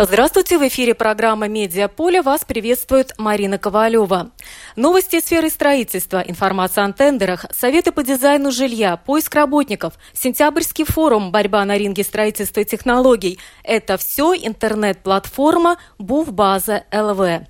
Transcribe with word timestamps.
Здравствуйте, 0.00 0.58
в 0.58 0.68
эфире 0.68 0.94
программа 0.94 1.48
«Медиаполе». 1.48 2.22
Вас 2.22 2.44
приветствует 2.44 3.14
Марина 3.18 3.58
Ковалева. 3.58 4.30
Новости 4.76 5.18
сферы 5.18 5.50
строительства, 5.50 6.22
информация 6.24 6.84
о 6.84 6.92
тендерах, 6.92 7.46
советы 7.50 7.90
по 7.90 8.04
дизайну 8.04 8.52
жилья, 8.52 8.96
поиск 8.96 9.34
работников, 9.34 9.94
сентябрьский 10.12 10.84
форум 10.84 11.32
«Борьба 11.32 11.64
на 11.64 11.76
ринге 11.76 12.04
строительства 12.04 12.60
и 12.60 12.64
технологий»– 12.64 13.40
это 13.64 13.96
все 13.96 14.34
интернет-платформа 14.34 15.78
«Буфбаза 15.98 16.84
ЛВ». 16.92 17.48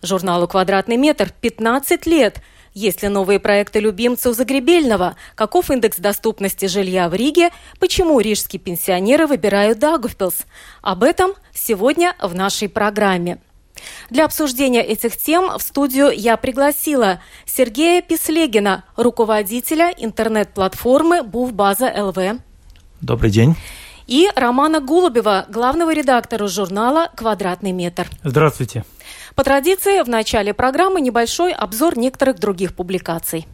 Журналу 0.00 0.46
«Квадратный 0.46 0.96
метр» 0.96 1.32
15 1.40 2.06
лет– 2.06 2.40
есть 2.74 3.02
ли 3.02 3.08
новые 3.08 3.38
проекты 3.38 3.78
любимцев 3.78 4.36
Загребельного? 4.36 5.14
Каков 5.36 5.70
индекс 5.70 5.98
доступности 5.98 6.66
жилья 6.66 7.08
в 7.08 7.14
Риге? 7.14 7.50
Почему 7.78 8.18
рижские 8.18 8.60
пенсионеры 8.60 9.28
выбирают 9.28 9.78
Даугавпилс? 9.78 10.44
Об 10.82 11.04
этом 11.04 11.34
сегодня 11.54 12.16
в 12.20 12.34
нашей 12.34 12.68
программе. 12.68 13.38
Для 14.10 14.24
обсуждения 14.24 14.82
этих 14.82 15.16
тем 15.16 15.56
в 15.56 15.62
студию 15.62 16.10
я 16.10 16.36
пригласила 16.36 17.20
Сергея 17.46 18.02
Пислегина, 18.02 18.84
руководителя 18.96 19.92
интернет-платформы 19.96 21.22
Буфбаза 21.22 21.92
ЛВ. 21.96 22.40
Добрый 23.00 23.30
день. 23.30 23.54
И 24.06 24.28
Романа 24.34 24.80
Голубева, 24.80 25.46
главного 25.48 25.94
редактора 25.94 26.46
журнала 26.48 27.10
«Квадратный 27.16 27.72
метр». 27.72 28.08
Здравствуйте. 28.22 28.84
По 29.34 29.42
традиции, 29.42 30.00
в 30.02 30.08
начале 30.08 30.54
программы 30.54 31.00
небольшой 31.00 31.52
обзор 31.52 31.98
некоторых 31.98 32.38
других 32.38 32.74
публикаций. 32.74 33.48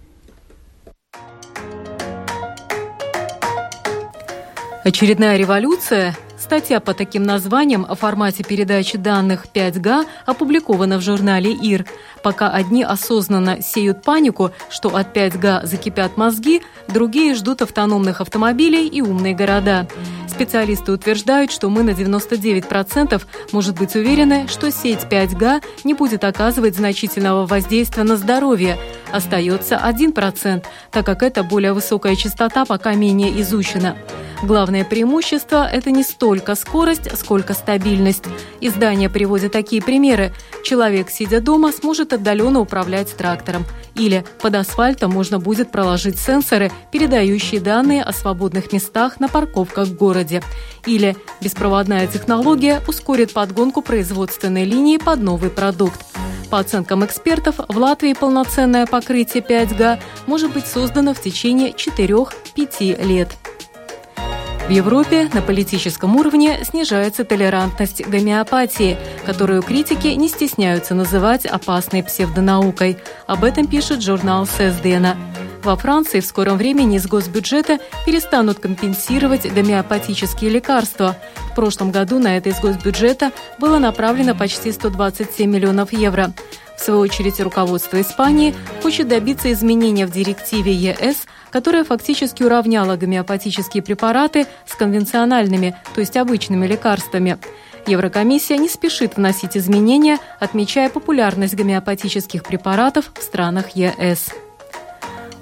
Очередная 4.85 5.37
революция 5.37 6.17
Статья 6.41 6.81
по 6.81 6.95
таким 6.95 7.23
названиям 7.23 7.87
о 7.87 7.95
формате 7.95 8.43
передачи 8.43 8.97
данных 8.97 9.45
5G 9.53 10.07
опубликована 10.25 10.97
в 10.97 11.03
журнале 11.03 11.53
ИР. 11.53 11.85
Пока 12.23 12.51
одни 12.51 12.83
осознанно 12.83 13.61
сеют 13.61 14.03
панику, 14.03 14.51
что 14.71 14.97
от 14.97 15.15
5G 15.15 15.67
закипят 15.67 16.17
мозги, 16.17 16.63
другие 16.89 17.35
ждут 17.35 17.61
автономных 17.61 18.23
автомобилей 18.23 18.89
и 18.89 19.03
умные 19.03 19.35
города. 19.35 19.87
Специалисты 20.29 20.93
утверждают, 20.93 21.53
что 21.53 21.69
мы 21.69 21.83
на 21.83 21.91
99% 21.91 23.21
может 23.53 23.79
быть 23.79 23.95
уверены, 23.95 24.49
что 24.49 24.71
сеть 24.71 25.07
5G 25.11 25.63
не 25.85 25.93
будет 25.93 26.25
оказывать 26.25 26.75
значительного 26.75 27.47
воздействия 27.47 28.05
на 28.05 28.17
здоровье. 28.17 28.79
Остается 29.13 29.77
1%, 29.77 30.65
так 30.91 31.05
как 31.05 31.23
это 31.23 31.43
более 31.43 31.75
высокая 31.75 32.17
частота 32.17 32.65
пока 32.65 32.95
менее 32.95 33.41
изучена. 33.43 33.95
Главное 34.43 34.87
преимущество– 34.87 35.69
это 35.73 35.91
не 35.91 36.03
столько 36.31 36.55
скорость, 36.55 37.19
сколько 37.19 37.55
стабильность. 37.55 38.23
Издание 38.61 39.11
приводит 39.11 39.51
такие 39.51 39.83
примеры. 39.83 40.33
Человек, 40.63 41.11
сидя 41.11 41.41
дома, 41.41 41.73
сможет 41.73 42.13
отдаленно 42.13 42.61
управлять 42.61 43.17
трактором. 43.17 43.65
Или 43.97 44.25
под 44.41 44.55
асфальтом 44.55 45.11
можно 45.11 45.41
будет 45.41 45.73
проложить 45.73 46.21
сенсоры, 46.21 46.71
передающие 46.93 47.61
данные 47.61 48.05
о 48.05 48.13
свободных 48.13 48.73
местах 48.73 49.19
на 49.19 49.27
парковках 49.27 49.89
в 49.89 49.97
городе. 49.97 50.41
Или 50.87 51.17
беспроводная 51.41 52.07
технология 52.07 52.81
ускорит 52.87 53.33
подгонку 53.33 53.83
производственной 53.83 54.65
линии 54.65 54.99
под 54.99 55.19
новый 55.19 55.51
продукт. 55.51 56.01
По 56.49 56.61
оценкам 56.61 57.05
экспертов, 57.05 57.57
в 57.69 57.77
Латвии 57.77 58.13
полноценное 58.13 58.87
покрытие 58.87 59.43
5G 59.43 59.99
может 60.29 60.53
быть 60.53 60.69
создано 60.69 61.13
в 61.13 61.21
течение 61.21 61.73
4-5 61.73 63.05
лет. 63.05 63.37
В 64.71 64.73
Европе 64.73 65.29
на 65.35 65.43
политическом 65.43 66.15
уровне 66.15 66.61
снижается 66.63 67.25
толерантность 67.25 68.07
гомеопатии, 68.07 68.97
которую 69.27 69.63
критики 69.63 70.07
не 70.07 70.29
стесняются 70.29 70.95
называть 70.95 71.45
опасной 71.45 72.05
псевдонаукой. 72.05 72.97
Об 73.27 73.43
этом 73.43 73.67
пишет 73.67 74.01
журнал 74.01 74.47
ССДНа. 74.47 75.17
Во 75.65 75.75
Франции 75.75 76.21
в 76.21 76.25
скором 76.25 76.57
времени 76.57 76.99
из 76.99 77.09
госбюджета 77.09 77.81
перестанут 78.07 78.61
компенсировать 78.61 79.53
гомеопатические 79.53 80.51
лекарства. 80.51 81.17
В 81.51 81.57
прошлом 81.57 81.91
году 81.91 82.21
на 82.21 82.37
это 82.37 82.51
из 82.51 82.61
госбюджета 82.61 83.33
было 83.59 83.79
направлено 83.79 84.37
почти 84.37 84.71
127 84.71 85.51
миллионов 85.51 85.93
евро. 85.93 86.33
В 86.77 86.81
свою 86.81 87.01
очередь, 87.01 87.41
руководство 87.41 88.01
Испании 88.01 88.55
хочет 88.85 89.09
добиться 89.09 89.51
изменения 89.53 90.07
в 90.07 90.13
директиве 90.13 90.73
ЕС, 90.73 91.27
которая 91.51 91.85
фактически 91.85 92.43
уравняла 92.43 92.97
гомеопатические 92.97 93.83
препараты 93.83 94.47
с 94.67 94.75
конвенциональными, 94.75 95.77
то 95.95 96.01
есть 96.01 96.17
обычными 96.17 96.67
лекарствами. 96.67 97.39
Еврокомиссия 97.87 98.57
не 98.57 98.69
спешит 98.69 99.17
вносить 99.17 99.57
изменения, 99.57 100.19
отмечая 100.39 100.91
популярность 100.91 101.55
гомеопатических 101.55 102.45
препаратов 102.45 103.11
в 103.19 103.23
странах 103.23 103.71
ЕС. 103.71 104.31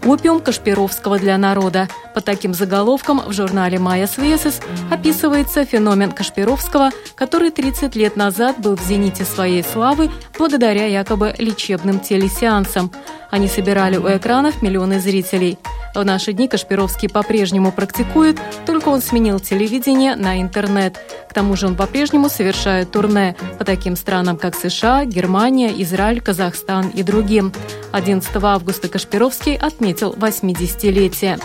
«Опиум 0.05 0.41
Кашпировского 0.41 1.19
для 1.19 1.37
народа». 1.37 1.89
По 2.15 2.21
таким 2.21 2.55
заголовкам 2.55 3.21
в 3.27 3.33
журнале 3.33 3.79
«Майя 3.79 4.07
Свесис» 4.07 4.61
описывается 4.91 5.65
феномен 5.65 6.13
Кашпировского, 6.13 6.91
который 7.17 7.51
30 7.51 7.95
лет 7.97 8.17
назад 8.17 8.59
был 8.59 8.77
в 8.77 8.83
зените 8.83 9.25
своей 9.25 9.63
славы 9.65 10.11
благодаря 10.39 10.87
якобы 10.87 11.35
лечебным 11.39 11.99
телесеансам. 12.01 12.93
Они 13.31 13.49
собирали 13.49 13.97
у 13.97 14.09
экранов 14.09 14.63
миллионы 14.63 15.01
зрителей. 15.01 15.59
В 15.99 16.05
наши 16.05 16.33
дни 16.33 16.47
Кашпировский 16.47 17.09
по-прежнему 17.09 17.73
практикует, 17.73 18.41
только 18.67 18.89
он 18.89 19.03
сменил 19.03 19.41
телевидение 19.41 20.15
на 20.15 20.41
интернет. 20.41 20.97
К 21.29 21.35
тому 21.35 21.57
же 21.57 21.67
он 21.67 21.75
по-прежнему 21.75 22.29
совершает 22.29 22.93
турне 22.93 23.35
по 23.59 23.65
таким 23.65 23.97
странам, 23.97 24.37
как 24.37 24.55
США, 24.55 25.05
Германия, 25.05 25.73
Израиль, 25.83 26.21
Казахстан 26.21 26.91
и 26.91 27.03
другим. 27.03 27.53
11 27.91 28.31
августа 28.37 28.87
Кашпировский 28.87 29.57
отметил 29.57 30.13
80-летие. 30.13 31.43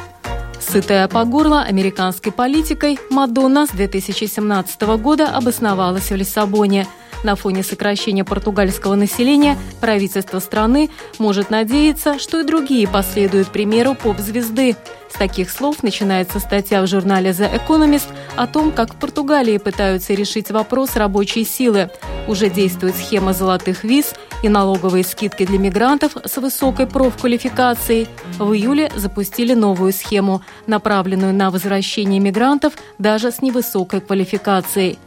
Сытая 0.59 1.07
по 1.07 1.23
горло 1.25 1.63
американской 1.63 2.31
политикой, 2.31 2.99
Мадонна 3.09 3.65
с 3.65 3.71
2017 3.71 4.81
года 4.99 5.29
обосновалась 5.35 6.11
в 6.11 6.15
Лиссабоне– 6.15 6.85
на 7.23 7.35
фоне 7.35 7.63
сокращения 7.63 8.23
португальского 8.23 8.95
населения 8.95 9.57
правительство 9.81 10.39
страны 10.39 10.89
может 11.19 11.49
надеяться, 11.49 12.19
что 12.19 12.39
и 12.39 12.43
другие 12.43 12.87
последуют 12.87 13.49
примеру 13.49 13.95
поп-звезды. 13.95 14.75
С 15.13 15.17
таких 15.17 15.51
слов 15.51 15.83
начинается 15.83 16.39
статья 16.39 16.81
в 16.81 16.87
журнале 16.87 17.31
The 17.31 17.51
Economist 17.53 18.07
о 18.35 18.47
том, 18.47 18.71
как 18.71 18.93
в 18.93 18.97
Португалии 18.97 19.59
пытаются 19.59 20.13
решить 20.13 20.49
вопрос 20.49 20.95
рабочей 20.95 21.45
силы. 21.45 21.91
Уже 22.27 22.49
действует 22.49 22.95
схема 22.95 23.33
золотых 23.33 23.83
виз 23.83 24.15
и 24.41 24.49
налоговые 24.49 25.03
скидки 25.03 25.45
для 25.45 25.59
мигрантов 25.59 26.17
с 26.25 26.37
высокой 26.37 26.87
профквалификацией. 26.87 28.07
В 28.39 28.53
июле 28.53 28.91
запустили 28.95 29.53
новую 29.53 29.93
схему, 29.93 30.41
направленную 30.65 31.33
на 31.33 31.51
возвращение 31.51 32.19
мигрантов 32.19 32.73
даже 32.97 33.31
с 33.31 33.41
невысокой 33.41 34.01
квалификацией. 34.01 34.97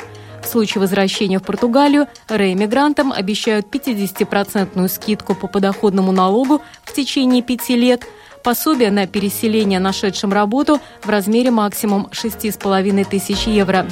В 0.47 0.49
случае 0.49 0.81
возвращения 0.81 1.41
в 1.41 1.43
Португалию 1.43 2.07
реэмигрантам 2.29 3.11
обещают 3.11 3.67
50% 3.67 4.89
скидку 4.89 5.34
по 5.34 5.49
подоходному 5.49 6.12
налогу 6.12 6.62
в 6.84 6.93
течение 6.93 7.43
пяти 7.43 7.75
лет, 7.75 8.06
пособие 8.44 8.93
на 8.93 9.09
переселение 9.09 9.81
нашедшим 9.81 10.32
работу 10.32 10.79
в 11.03 11.09
размере 11.09 11.50
максимум 11.50 12.06
6,5 12.12 13.05
тысяч 13.11 13.49
евро. 13.49 13.88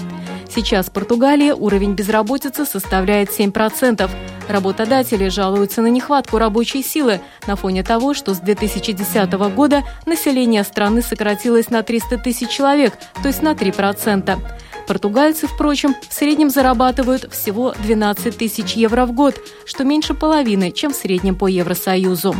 Сейчас 0.48 0.86
в 0.86 0.92
Португалии 0.92 1.50
уровень 1.50 1.94
безработицы 1.94 2.64
составляет 2.64 3.30
7%. 3.36 4.08
Работодатели 4.48 5.28
жалуются 5.28 5.82
на 5.82 5.88
нехватку 5.88 6.38
рабочей 6.38 6.84
силы 6.84 7.20
на 7.48 7.56
фоне 7.56 7.82
того, 7.82 8.14
что 8.14 8.32
с 8.32 8.38
2010 8.38 9.32
года 9.56 9.82
население 10.06 10.62
страны 10.62 11.02
сократилось 11.02 11.70
на 11.70 11.82
300 11.82 12.18
тысяч 12.18 12.48
человек, 12.50 12.94
то 13.22 13.26
есть 13.26 13.42
на 13.42 13.54
3%. 13.54 14.38
Португальцы, 14.86 15.46
впрочем, 15.46 15.94
в 16.08 16.12
среднем 16.12 16.50
зарабатывают 16.50 17.32
всего 17.32 17.74
12 17.82 18.36
тысяч 18.36 18.74
евро 18.74 19.06
в 19.06 19.12
год, 19.12 19.36
что 19.64 19.84
меньше 19.84 20.14
половины, 20.14 20.72
чем 20.72 20.92
в 20.92 20.96
среднем 20.96 21.36
по 21.36 21.46
Евросоюзу. 21.46 22.34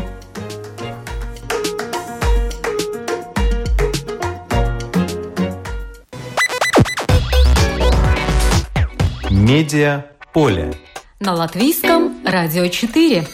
Медиа 9.30 10.06
поле. 10.32 10.74
На 11.20 11.34
латвийском 11.34 12.14
радио 12.24 12.66
4. 12.68 13.26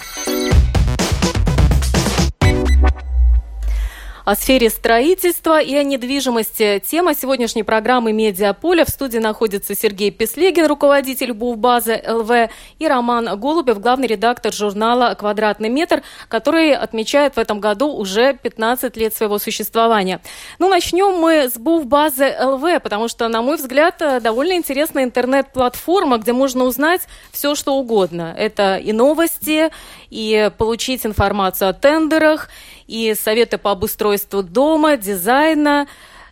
О 4.31 4.37
сфере 4.37 4.71
строительства 4.71 5.61
и 5.61 5.75
о 5.75 5.83
недвижимости. 5.83 6.81
Тема 6.87 7.17
сегодняшней 7.17 7.65
программы 7.65 8.13
«Медиаполе». 8.13 8.85
В 8.85 8.89
студии 8.89 9.19
находится 9.19 9.75
Сергей 9.75 10.13
Песлегин, 10.13 10.67
руководитель 10.67 11.33
БУВ-базы 11.33 12.01
ЛВ, 12.07 12.49
и 12.79 12.87
Роман 12.87 13.41
Голубев, 13.41 13.81
главный 13.81 14.07
редактор 14.07 14.53
журнала 14.53 15.17
«Квадратный 15.19 15.69
метр», 15.69 16.05
который 16.29 16.77
отмечает 16.77 17.35
в 17.35 17.39
этом 17.39 17.59
году 17.59 17.93
уже 17.93 18.35
15 18.35 18.97
лет 18.97 19.13
своего 19.17 19.41
существования. 19.41 20.21
Ну, 20.61 20.69
начнем 20.69 21.19
мы 21.19 21.51
с 21.51 21.59
БУВ-базы 21.59 22.33
ЛВ, 22.41 22.81
потому 22.85 23.09
что, 23.09 23.27
на 23.27 23.43
мой 23.43 23.57
взгляд, 23.57 24.01
довольно 24.23 24.53
интересная 24.53 25.03
интернет-платформа, 25.03 26.19
где 26.19 26.33
можно 26.33 26.63
узнать 26.67 27.01
все, 27.33 27.57
что 27.57 27.75
угодно. 27.75 28.33
Это 28.39 28.77
и 28.77 28.93
новости, 28.93 29.71
и 30.09 30.53
получить 30.57 31.05
информацию 31.05 31.71
о 31.71 31.73
тендерах, 31.73 32.49
и 32.91 33.15
советы 33.15 33.57
по 33.57 33.71
обустройству 33.71 34.43
дома, 34.43 34.97
дизайна. 34.97 35.87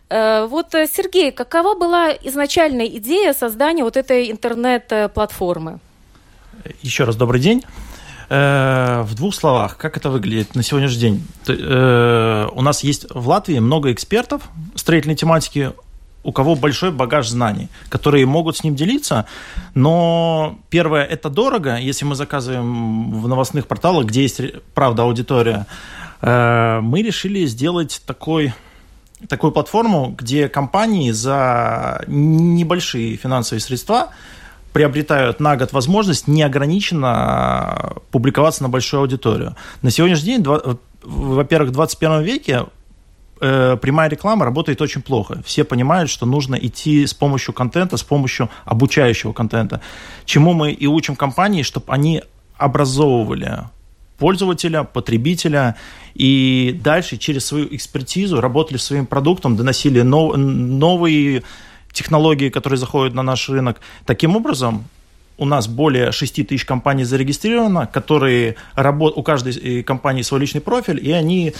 Э, 0.09 0.45
вот, 0.45 0.75
э, 0.75 0.87
Сергей, 0.87 1.31
какова 1.31 1.75
была 1.79 2.11
изначальная 2.11 2.87
идея 2.87 3.33
создания 3.33 3.83
вот 3.83 3.95
этой 3.95 4.29
интернет-платформы? 4.29 5.79
Еще 6.81 7.05
раз 7.05 7.15
добрый 7.15 7.39
день. 7.39 7.63
Э, 8.29 9.03
в 9.03 9.15
двух 9.15 9.33
словах, 9.33 9.77
как 9.77 9.95
это 9.95 10.09
выглядит 10.09 10.55
на 10.55 10.63
сегодняшний 10.63 10.99
день? 10.99 11.27
У 11.47 12.61
нас 12.61 12.83
есть 12.83 13.07
в 13.09 13.27
Латвии 13.27 13.59
много 13.59 13.91
экспертов 13.91 14.41
строительной 14.75 15.15
тематики, 15.15 15.71
у 16.23 16.31
кого 16.33 16.55
большой 16.55 16.91
багаж 16.91 17.29
знаний, 17.29 17.69
которые 17.87 18.25
могут 18.25 18.57
с 18.57 18.63
ним 18.63 18.75
делиться. 18.75 19.25
Но 19.73 20.59
первое, 20.69 21.05
это 21.05 21.29
дорого, 21.29 21.77
если 21.77 22.05
мы 22.05 22.15
заказываем 22.15 23.21
в 23.21 23.27
новостных 23.27 23.67
порталах, 23.67 24.05
где 24.07 24.23
есть, 24.23 24.41
правда, 24.73 25.03
аудитория. 25.03 25.65
Э, 26.21 26.79
мы 26.81 27.01
решили 27.01 27.45
сделать 27.45 28.01
такой 28.05 28.53
такую 29.27 29.51
платформу, 29.51 30.15
где 30.17 30.47
компании 30.47 31.11
за 31.11 32.03
небольшие 32.07 33.17
финансовые 33.17 33.61
средства 33.61 34.09
приобретают 34.71 35.39
на 35.39 35.57
год 35.57 35.73
возможность 35.73 36.27
неограниченно 36.27 37.95
публиковаться 38.11 38.63
на 38.63 38.69
большую 38.69 39.01
аудиторию. 39.01 39.55
На 39.81 39.91
сегодняшний 39.91 40.37
день, 40.37 40.45
во-первых, 41.03 41.71
в 41.71 41.73
21 41.73 42.21
веке 42.21 42.65
э, 43.41 43.77
прямая 43.81 44.09
реклама 44.09 44.45
работает 44.45 44.81
очень 44.81 45.01
плохо. 45.01 45.41
Все 45.43 45.63
понимают, 45.63 46.09
что 46.09 46.25
нужно 46.25 46.55
идти 46.55 47.05
с 47.05 47.13
помощью 47.13 47.53
контента, 47.53 47.97
с 47.97 48.03
помощью 48.03 48.49
обучающего 48.65 49.33
контента. 49.33 49.81
Чему 50.25 50.53
мы 50.53 50.71
и 50.71 50.87
учим 50.87 51.15
компании, 51.15 51.63
чтобы 51.63 51.91
они 51.91 52.23
образовывали 52.57 53.63
пользователя, 54.19 54.83
потребителя, 54.83 55.75
и 56.13 56.79
дальше 56.83 57.17
через 57.17 57.45
свою 57.45 57.67
экспертизу 57.73 58.41
работали 58.41 58.77
своим 58.77 59.05
продуктом, 59.05 59.55
доносили 59.55 60.01
нов, 60.01 60.35
новые 60.37 61.43
технологии, 61.91 62.49
которые 62.49 62.77
заходят 62.77 63.15
на 63.15 63.23
наш 63.23 63.49
рынок. 63.49 63.79
Таким 64.05 64.35
образом, 64.35 64.85
у 65.37 65.45
нас 65.45 65.67
более 65.67 66.11
6 66.11 66.47
тысяч 66.47 66.65
компаний 66.65 67.05
зарегистрировано, 67.05 67.87
которые 67.87 68.55
работают, 68.75 69.17
у 69.17 69.23
каждой 69.23 69.53
э, 69.53 69.83
компании 69.83 70.21
свой 70.21 70.41
личный 70.41 70.61
профиль, 70.61 70.99
и 71.01 71.11
они 71.11 71.53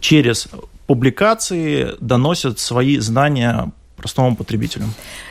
через 0.00 0.48
публикации 0.86 1.94
доносят 2.00 2.60
свои 2.60 2.98
знания 2.98 3.72
простому 3.96 4.36
потребителю. 4.36 4.84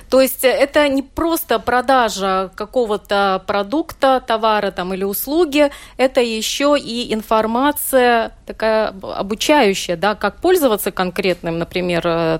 То 0.09 0.21
есть 0.21 0.43
это 0.43 0.87
не 0.89 1.01
просто 1.01 1.59
продажа 1.59 2.51
какого-то 2.55 3.43
продукта, 3.47 4.23
товара 4.25 4.71
там, 4.71 4.93
или 4.93 5.03
услуги, 5.03 5.71
это 5.97 6.21
еще 6.21 6.75
и 6.77 7.13
информация 7.13 8.31
такая 8.45 8.93
обучающая, 9.17 9.95
да, 9.95 10.15
как 10.15 10.41
пользоваться 10.41 10.91
конкретным, 10.91 11.59
например, 11.59 12.01
э, 12.05 12.39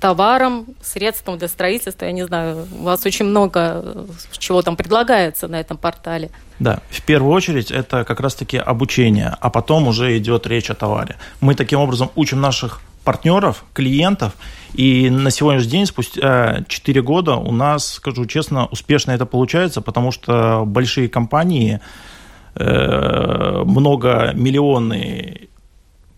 товаром, 0.00 0.66
средством 0.82 1.38
для 1.38 1.48
строительства. 1.48 2.06
Я 2.06 2.12
не 2.12 2.26
знаю, 2.26 2.66
у 2.80 2.84
вас 2.84 3.06
очень 3.06 3.26
много 3.26 3.82
э, 3.84 4.06
чего 4.38 4.62
там 4.62 4.76
предлагается 4.76 5.46
на 5.46 5.60
этом 5.60 5.76
портале. 5.76 6.30
Да, 6.58 6.80
в 6.90 7.02
первую 7.02 7.32
очередь 7.32 7.70
это 7.70 8.04
как 8.04 8.20
раз-таки 8.20 8.56
обучение, 8.56 9.36
а 9.40 9.50
потом 9.50 9.88
уже 9.88 10.16
идет 10.18 10.46
речь 10.46 10.70
о 10.70 10.74
товаре. 10.74 11.16
Мы 11.40 11.54
таким 11.54 11.80
образом 11.80 12.10
учим 12.16 12.40
наших 12.40 12.80
партнеров, 13.10 13.64
клиентов, 13.72 14.34
и 14.72 15.10
на 15.10 15.32
сегодняшний 15.32 15.70
день, 15.72 15.86
спустя 15.86 16.64
4 16.68 17.02
года, 17.02 17.34
у 17.34 17.50
нас, 17.50 17.94
скажу 17.94 18.24
честно, 18.24 18.66
успешно 18.66 19.10
это 19.10 19.26
получается, 19.26 19.80
потому 19.80 20.12
что 20.12 20.62
большие 20.64 21.08
компании, 21.08 21.80
э, 22.54 23.62
многомиллионные 23.66 25.48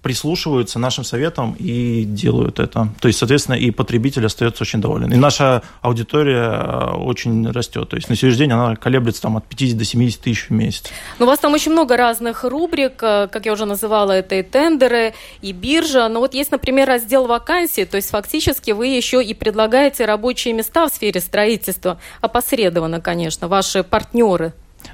прислушиваются 0.03 0.79
нашим 0.79 1.05
советам 1.05 1.55
и 1.59 2.05
делают 2.05 2.59
это. 2.59 2.89
То 3.01 3.09
есть, 3.09 3.19
соответственно, 3.21 3.55
и 3.55 3.71
потребитель 3.71 4.27
остается 4.27 4.65
очень 4.65 4.81
доволен. 4.81 5.13
И 5.13 5.17
наша 5.17 5.63
аудитория 5.81 6.51
э, 6.51 6.91
очень 6.97 7.49
растет. 7.51 7.89
То 7.89 7.97
есть 7.97 8.09
на 8.09 8.17
сегодняшний 8.17 8.47
день 8.47 8.53
она 8.53 8.75
колеблется 8.77 9.23
там, 9.23 9.37
от 9.37 9.47
50 9.47 9.79
до 9.79 9.85
70 9.85 10.21
тысяч 10.21 10.49
в 10.49 10.51
месяц. 10.51 10.85
Но 11.19 11.27
у 11.27 11.29
вас 11.29 11.39
там 11.39 11.53
очень 11.53 11.73
много 11.73 11.97
разных 11.97 12.43
рубрик, 12.43 13.01
э, 13.03 13.29
как 13.31 13.47
я 13.47 13.53
уже 13.53 13.65
называла, 13.65 14.13
это 14.13 14.35
и 14.35 14.43
тендеры, 14.43 15.15
и 15.41 15.53
биржа. 15.53 16.09
Но 16.09 16.19
вот 16.21 16.35
есть, 16.35 16.51
например, 16.51 16.89
раздел 16.89 17.27
вакансий, 17.27 17.85
то 17.85 17.97
есть 17.97 18.11
фактически 18.11 18.73
вы 18.73 18.89
еще 18.89 19.23
и 19.23 19.35
предлагаете 19.35 20.05
рабочие 20.05 20.53
места 20.53 20.89
в 20.89 20.93
сфере 20.93 21.21
строительства, 21.21 22.01
опосредованно, 22.21 23.01
конечно, 23.01 23.47
ваши 23.47 23.85
партнеры 23.85 24.53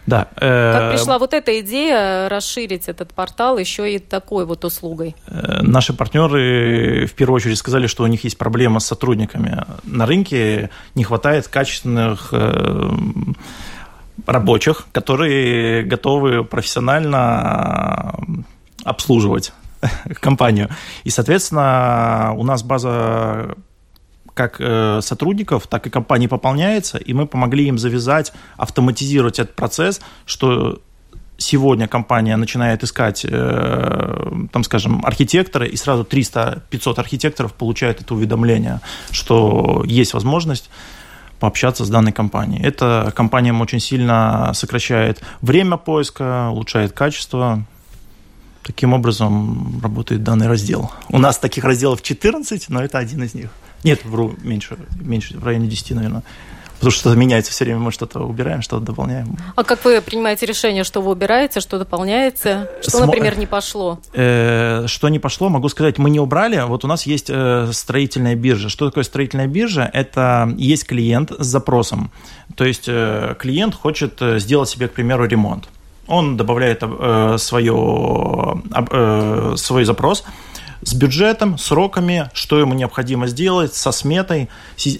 да. 0.08 0.28
Э, 0.36 0.72
как 0.72 0.92
пришла 0.92 1.18
вот 1.18 1.34
эта 1.34 1.60
идея 1.60 2.30
расширить 2.30 2.88
этот 2.88 3.12
портал 3.12 3.58
еще 3.58 3.94
и 3.94 3.98
такой 3.98 4.46
вот 4.46 4.64
услугой? 4.64 5.14
Э, 5.26 5.60
наши 5.60 5.92
партнеры 5.92 7.06
в 7.06 7.12
первую 7.12 7.36
очередь 7.36 7.58
сказали, 7.58 7.86
что 7.86 8.04
у 8.04 8.06
них 8.06 8.24
есть 8.24 8.38
проблема 8.38 8.80
с 8.80 8.86
сотрудниками. 8.86 9.62
На 9.84 10.06
рынке 10.06 10.70
не 10.94 11.04
хватает 11.04 11.46
качественных 11.48 12.30
э, 12.32 12.90
рабочих, 14.26 14.86
которые 14.92 15.82
готовы 15.82 16.42
профессионально 16.42 18.14
обслуживать 18.84 19.52
компанию. 20.20 20.70
И, 21.04 21.10
соответственно, 21.10 22.32
у 22.34 22.44
нас 22.44 22.62
база 22.62 23.56
как 24.38 24.60
э, 24.60 25.00
сотрудников, 25.02 25.66
так 25.66 25.86
и 25.88 25.90
компании 25.90 26.28
пополняется, 26.28 26.96
и 26.96 27.12
мы 27.12 27.26
помогли 27.26 27.66
им 27.66 27.76
завязать, 27.76 28.32
автоматизировать 28.56 29.40
этот 29.40 29.56
процесс, 29.56 30.00
что 30.26 30.80
сегодня 31.38 31.88
компания 31.88 32.36
начинает 32.36 32.84
искать, 32.84 33.26
э, 33.28 34.46
там, 34.52 34.62
скажем, 34.62 35.04
архитектора, 35.04 35.66
и 35.66 35.76
сразу 35.76 36.04
300-500 36.04 37.00
архитекторов 37.00 37.52
получают 37.52 38.00
это 38.00 38.14
уведомление, 38.14 38.80
что 39.10 39.82
есть 39.84 40.14
возможность 40.14 40.70
пообщаться 41.40 41.84
с 41.84 41.90
данной 41.90 42.12
компанией. 42.12 42.62
Это 42.62 43.12
компаниям 43.16 43.60
очень 43.60 43.80
сильно 43.80 44.52
сокращает 44.54 45.20
время 45.40 45.78
поиска, 45.78 46.50
улучшает 46.50 46.92
качество. 46.92 47.64
Таким 48.62 48.92
образом 48.92 49.80
работает 49.82 50.22
данный 50.22 50.46
раздел. 50.46 50.92
У 51.08 51.18
нас 51.18 51.38
таких 51.38 51.64
разделов 51.64 52.02
14, 52.02 52.68
но 52.68 52.84
это 52.84 52.98
один 52.98 53.24
из 53.24 53.34
них. 53.34 53.50
Нет, 53.84 54.04
вру, 54.04 54.34
меньше, 54.42 54.76
меньше, 55.00 55.38
в 55.38 55.44
районе 55.44 55.68
10, 55.68 55.92
наверное. 55.92 56.22
Потому 56.78 56.92
что 56.92 57.00
что-то 57.00 57.16
меняется 57.16 57.50
все 57.50 57.64
время, 57.64 57.80
мы 57.80 57.90
что-то 57.90 58.20
убираем, 58.20 58.62
что-то 58.62 58.86
дополняем. 58.86 59.36
А 59.56 59.64
как 59.64 59.84
вы 59.84 60.00
принимаете 60.00 60.46
решение, 60.46 60.84
что 60.84 61.00
вы 61.00 61.10
убираете, 61.10 61.58
что 61.58 61.76
дополняется? 61.76 62.70
Что, 62.82 62.98
Смо... 62.98 63.06
например, 63.06 63.36
не 63.36 63.46
пошло? 63.46 63.98
Э, 64.12 64.86
что 64.86 65.08
не 65.08 65.18
пошло, 65.18 65.48
могу 65.48 65.68
сказать, 65.68 65.98
мы 65.98 66.08
не 66.08 66.20
убрали. 66.20 66.62
Вот 66.64 66.84
у 66.84 66.88
нас 66.88 67.04
есть 67.04 67.30
э, 67.30 67.68
строительная 67.72 68.36
биржа. 68.36 68.68
Что 68.68 68.86
такое 68.86 69.02
строительная 69.02 69.48
биржа? 69.48 69.90
Это 69.92 70.54
есть 70.56 70.86
клиент 70.86 71.32
с 71.36 71.46
запросом. 71.46 72.12
То 72.54 72.64
есть 72.64 72.84
э, 72.86 73.34
клиент 73.40 73.74
хочет 73.74 74.22
э, 74.22 74.38
сделать 74.38 74.68
себе, 74.68 74.86
к 74.86 74.92
примеру, 74.92 75.26
ремонт. 75.26 75.68
Он 76.06 76.36
добавляет 76.36 76.82
э, 76.82 77.36
свое, 77.38 78.62
э, 78.72 79.54
свой 79.56 79.84
запрос– 79.84 80.24
с 80.82 80.94
бюджетом, 80.94 81.58
сроками, 81.58 82.30
что 82.32 82.58
ему 82.58 82.74
необходимо 82.74 83.26
сделать, 83.26 83.74
со 83.74 83.92
сметой. 83.92 84.48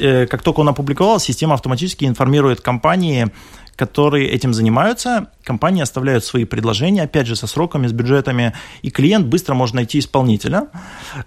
Э, 0.00 0.26
как 0.26 0.42
только 0.42 0.61
он 0.61 0.68
опубликовал, 0.68 1.20
система 1.20 1.54
автоматически 1.54 2.04
информирует 2.04 2.61
компании, 2.61 3.28
которые 3.76 4.28
этим 4.28 4.52
занимаются. 4.52 5.28
Компании 5.44 5.82
оставляют 5.82 6.25
свои 6.25 6.44
предложения, 6.44 7.02
опять 7.02 7.28
же, 7.28 7.37
со 7.37 7.47
сроками, 7.47 7.87
с 7.87 7.92
бюджетами, 7.92 8.52
и 8.82 8.90
клиент 8.90 9.26
быстро 9.26 9.54
может 9.54 9.76
найти 9.76 10.00
исполнителя. 10.00 10.66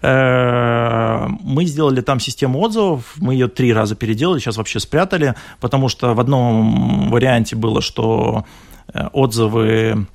Э, 0.02 1.28
мы 1.42 1.66
сделали 1.66 2.02
там 2.02 2.20
систему 2.20 2.60
отзывов, 2.60 3.14
мы 3.18 3.34
ее 3.34 3.48
три 3.48 3.72
раза 3.72 3.96
переделали, 3.96 4.40
сейчас 4.40 4.58
вообще 4.58 4.80
спрятали, 4.82 5.36
потому 5.62 5.88
что 5.88 6.14
в 6.14 6.20
одном 6.20 7.10
варианте 7.10 7.56
было, 7.56 7.82
что 7.82 8.46
э, 8.94 9.08
отзывы 9.14 10.08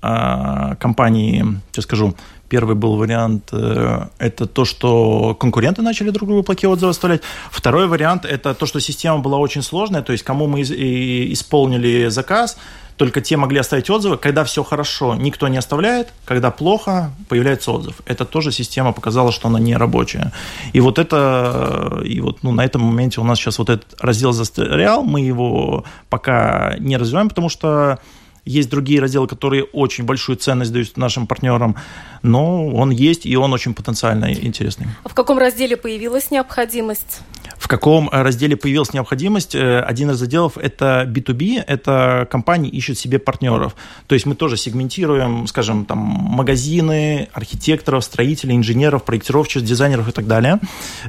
компании, 0.00 1.44
сейчас 1.70 1.84
скажу, 1.84 2.16
Первый 2.52 2.74
был 2.74 2.96
вариант 2.96 3.48
э,– 3.52 4.08
это 4.18 4.46
то, 4.46 4.66
что 4.66 5.34
конкуренты 5.40 5.80
начали 5.80 6.10
друг 6.10 6.28
другу 6.28 6.42
плохие 6.42 6.68
отзывы 6.68 6.90
оставлять. 6.90 7.22
Второй 7.50 7.86
вариант– 7.86 8.24
это 8.26 8.52
то, 8.52 8.66
что 8.66 8.78
система 8.78 9.20
была 9.20 9.38
очень 9.38 9.62
сложная, 9.62 10.02
то 10.02 10.12
есть 10.12 10.22
кому 10.22 10.46
мы 10.46 10.60
исполнили 10.60 12.08
заказ, 12.08 12.58
только 12.98 13.22
те 13.22 13.38
могли 13.38 13.58
оставить 13.58 13.88
отзывы. 13.88 14.18
Когда 14.18 14.44
все 14.44 14.62
хорошо, 14.62 15.14
никто 15.14 15.48
не 15.48 15.56
оставляет. 15.56 16.12
Когда 16.26 16.50
плохо, 16.50 17.12
появляется 17.30 17.72
отзыв. 17.72 17.94
Это 18.04 18.26
тоже 18.26 18.52
система 18.52 18.92
показала, 18.92 19.32
что 19.32 19.48
она 19.48 19.58
не 19.58 19.74
рабочая. 19.74 20.30
И 20.74 20.80
вот 20.80 20.98
это, 20.98 22.02
и 22.04 22.20
вот 22.20 22.42
ну, 22.42 22.52
на 22.52 22.66
этом 22.66 22.82
моменте 22.82 23.22
у 23.22 23.24
нас 23.24 23.38
сейчас 23.38 23.58
вот 23.60 23.70
этот 23.70 23.94
раздел 23.98 24.32
застрял. 24.32 25.04
Мы 25.04 25.22
его 25.22 25.84
пока 26.10 26.76
не 26.78 26.98
развиваем, 26.98 27.30
потому 27.30 27.48
что 27.48 27.98
есть 28.44 28.70
другие 28.70 29.00
разделы, 29.00 29.26
которые 29.26 29.64
очень 29.64 30.04
большую 30.04 30.36
ценность 30.36 30.72
дают 30.72 30.96
нашим 30.96 31.26
партнерам, 31.26 31.76
но 32.22 32.66
он 32.68 32.90
есть, 32.90 33.26
и 33.26 33.36
он 33.36 33.52
очень 33.52 33.74
потенциально 33.74 34.32
интересный. 34.32 34.86
А 35.04 35.08
в 35.08 35.14
каком 35.14 35.38
разделе 35.38 35.76
появилась 35.76 36.30
необходимость? 36.30 37.20
В 37.58 37.68
каком 37.68 38.08
разделе 38.10 38.56
появилась 38.56 38.92
необходимость? 38.92 39.54
Э, 39.54 39.80
один 39.80 40.10
из 40.10 40.20
разделов– 40.20 40.56
это 40.62 41.04
B2B, 41.08 41.62
это 41.64 42.26
компании 42.30 42.68
ищут 42.70 42.98
себе 42.98 43.18
партнеров. 43.18 43.76
То 44.06 44.14
есть 44.14 44.26
мы 44.26 44.34
тоже 44.34 44.56
сегментируем, 44.56 45.46
скажем, 45.46 45.84
там, 45.84 45.98
магазины, 45.98 47.28
архитекторов, 47.32 48.04
строителей, 48.04 48.56
инженеров, 48.56 49.04
проектировщиков, 49.04 49.62
дизайнеров 49.62 50.08
и 50.08 50.12
так 50.12 50.26
далее. 50.26 50.58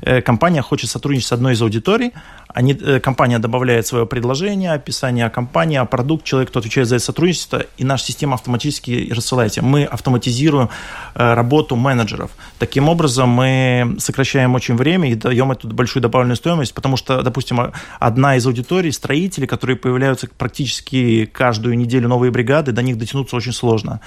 Э, 0.01 0.21
компания 0.21 0.61
хочет 0.61 0.89
сотрудничать 0.89 1.27
с 1.27 1.31
одной 1.31 1.53
из 1.53 1.61
аудиторий, 1.61 2.11
они, 2.53 2.73
э, 2.79 2.99
компания 2.99 3.39
добавляет 3.39 3.87
свое 3.87 4.05
предложение, 4.05 4.73
описание 4.73 5.29
компании, 5.29 5.77
а 5.77 5.85
продукт, 5.85 6.23
человек, 6.23 6.49
кто 6.49 6.59
отвечает 6.59 6.87
за 6.87 6.95
это 6.95 7.05
сотрудничество, 7.05 7.65
и 7.77 7.83
наша 7.83 8.05
система 8.05 8.35
автоматически 8.35 9.11
рассылает. 9.11 9.57
Мы 9.61 9.85
автоматизируем 9.85 10.65
э, 10.67 10.69
работу 11.13 11.75
менеджеров. 11.75 12.31
Таким 12.59 12.89
образом, 12.89 13.29
мы 13.29 13.95
сокращаем 13.99 14.55
очень 14.55 14.75
время 14.75 15.11
и 15.11 15.15
даем 15.15 15.51
эту 15.51 15.67
большую 15.67 16.01
добавленную 16.01 16.35
стоимость, 16.35 16.73
потому 16.73 16.97
что, 16.97 17.21
допустим, 17.21 17.73
одна 17.99 18.35
из 18.35 18.45
аудиторий, 18.45 18.91
строители, 18.91 19.45
которые 19.45 19.75
появляются 19.75 20.27
практически 20.37 21.25
каждую 21.25 21.77
неделю 21.77 22.07
новые 22.07 22.31
бригады, 22.31 22.71
до 22.71 22.81
них 22.81 22.97
дотянуться 22.97 23.35
очень 23.35 23.53
сложно. 23.53 23.99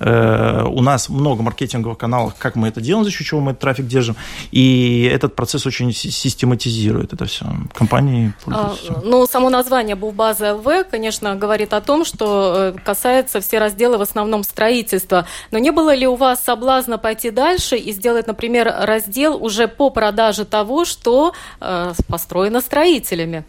Э, 0.00 0.64
у 0.66 0.80
нас 0.82 1.08
много 1.08 1.42
маркетинговых 1.42 1.98
каналов, 1.98 2.34
как 2.38 2.56
мы 2.56 2.68
это 2.68 2.80
делаем, 2.80 3.04
за 3.04 3.10
счет 3.10 3.26
чего 3.26 3.40
мы 3.40 3.52
этот 3.52 3.60
трафик 3.60 3.86
держим, 3.86 4.16
и 4.50 5.10
этот 5.12 5.34
процесс 5.34 5.66
очень 5.66 5.92
систематизирует 5.92 7.12
это 7.12 7.24
все 7.24 7.46
компании 7.74 8.32
пользуются. 8.44 8.92
А, 8.94 9.00
ну, 9.04 9.26
само 9.26 9.50
название 9.50 9.96
Бувбаза 9.96 10.54
ЛВ, 10.54 10.88
конечно, 10.90 11.36
говорит 11.36 11.72
о 11.72 11.80
том, 11.80 12.04
что 12.04 12.72
э, 12.76 12.78
касается 12.84 13.40
все 13.40 13.58
разделы 13.58 13.98
в 13.98 14.02
основном 14.02 14.42
строительства. 14.42 15.26
Но 15.50 15.58
не 15.58 15.70
было 15.70 15.94
ли 15.94 16.06
у 16.06 16.16
вас 16.16 16.47
соблазна 16.48 16.96
пойти 16.96 17.30
дальше 17.30 17.76
и 17.76 17.92
сделать, 17.92 18.26
например, 18.26 18.74
раздел 18.80 19.36
уже 19.36 19.68
по 19.68 19.90
продаже 19.90 20.46
того, 20.46 20.86
что 20.86 21.34
э, 21.60 21.92
построено 22.08 22.62
строителями? 22.62 23.44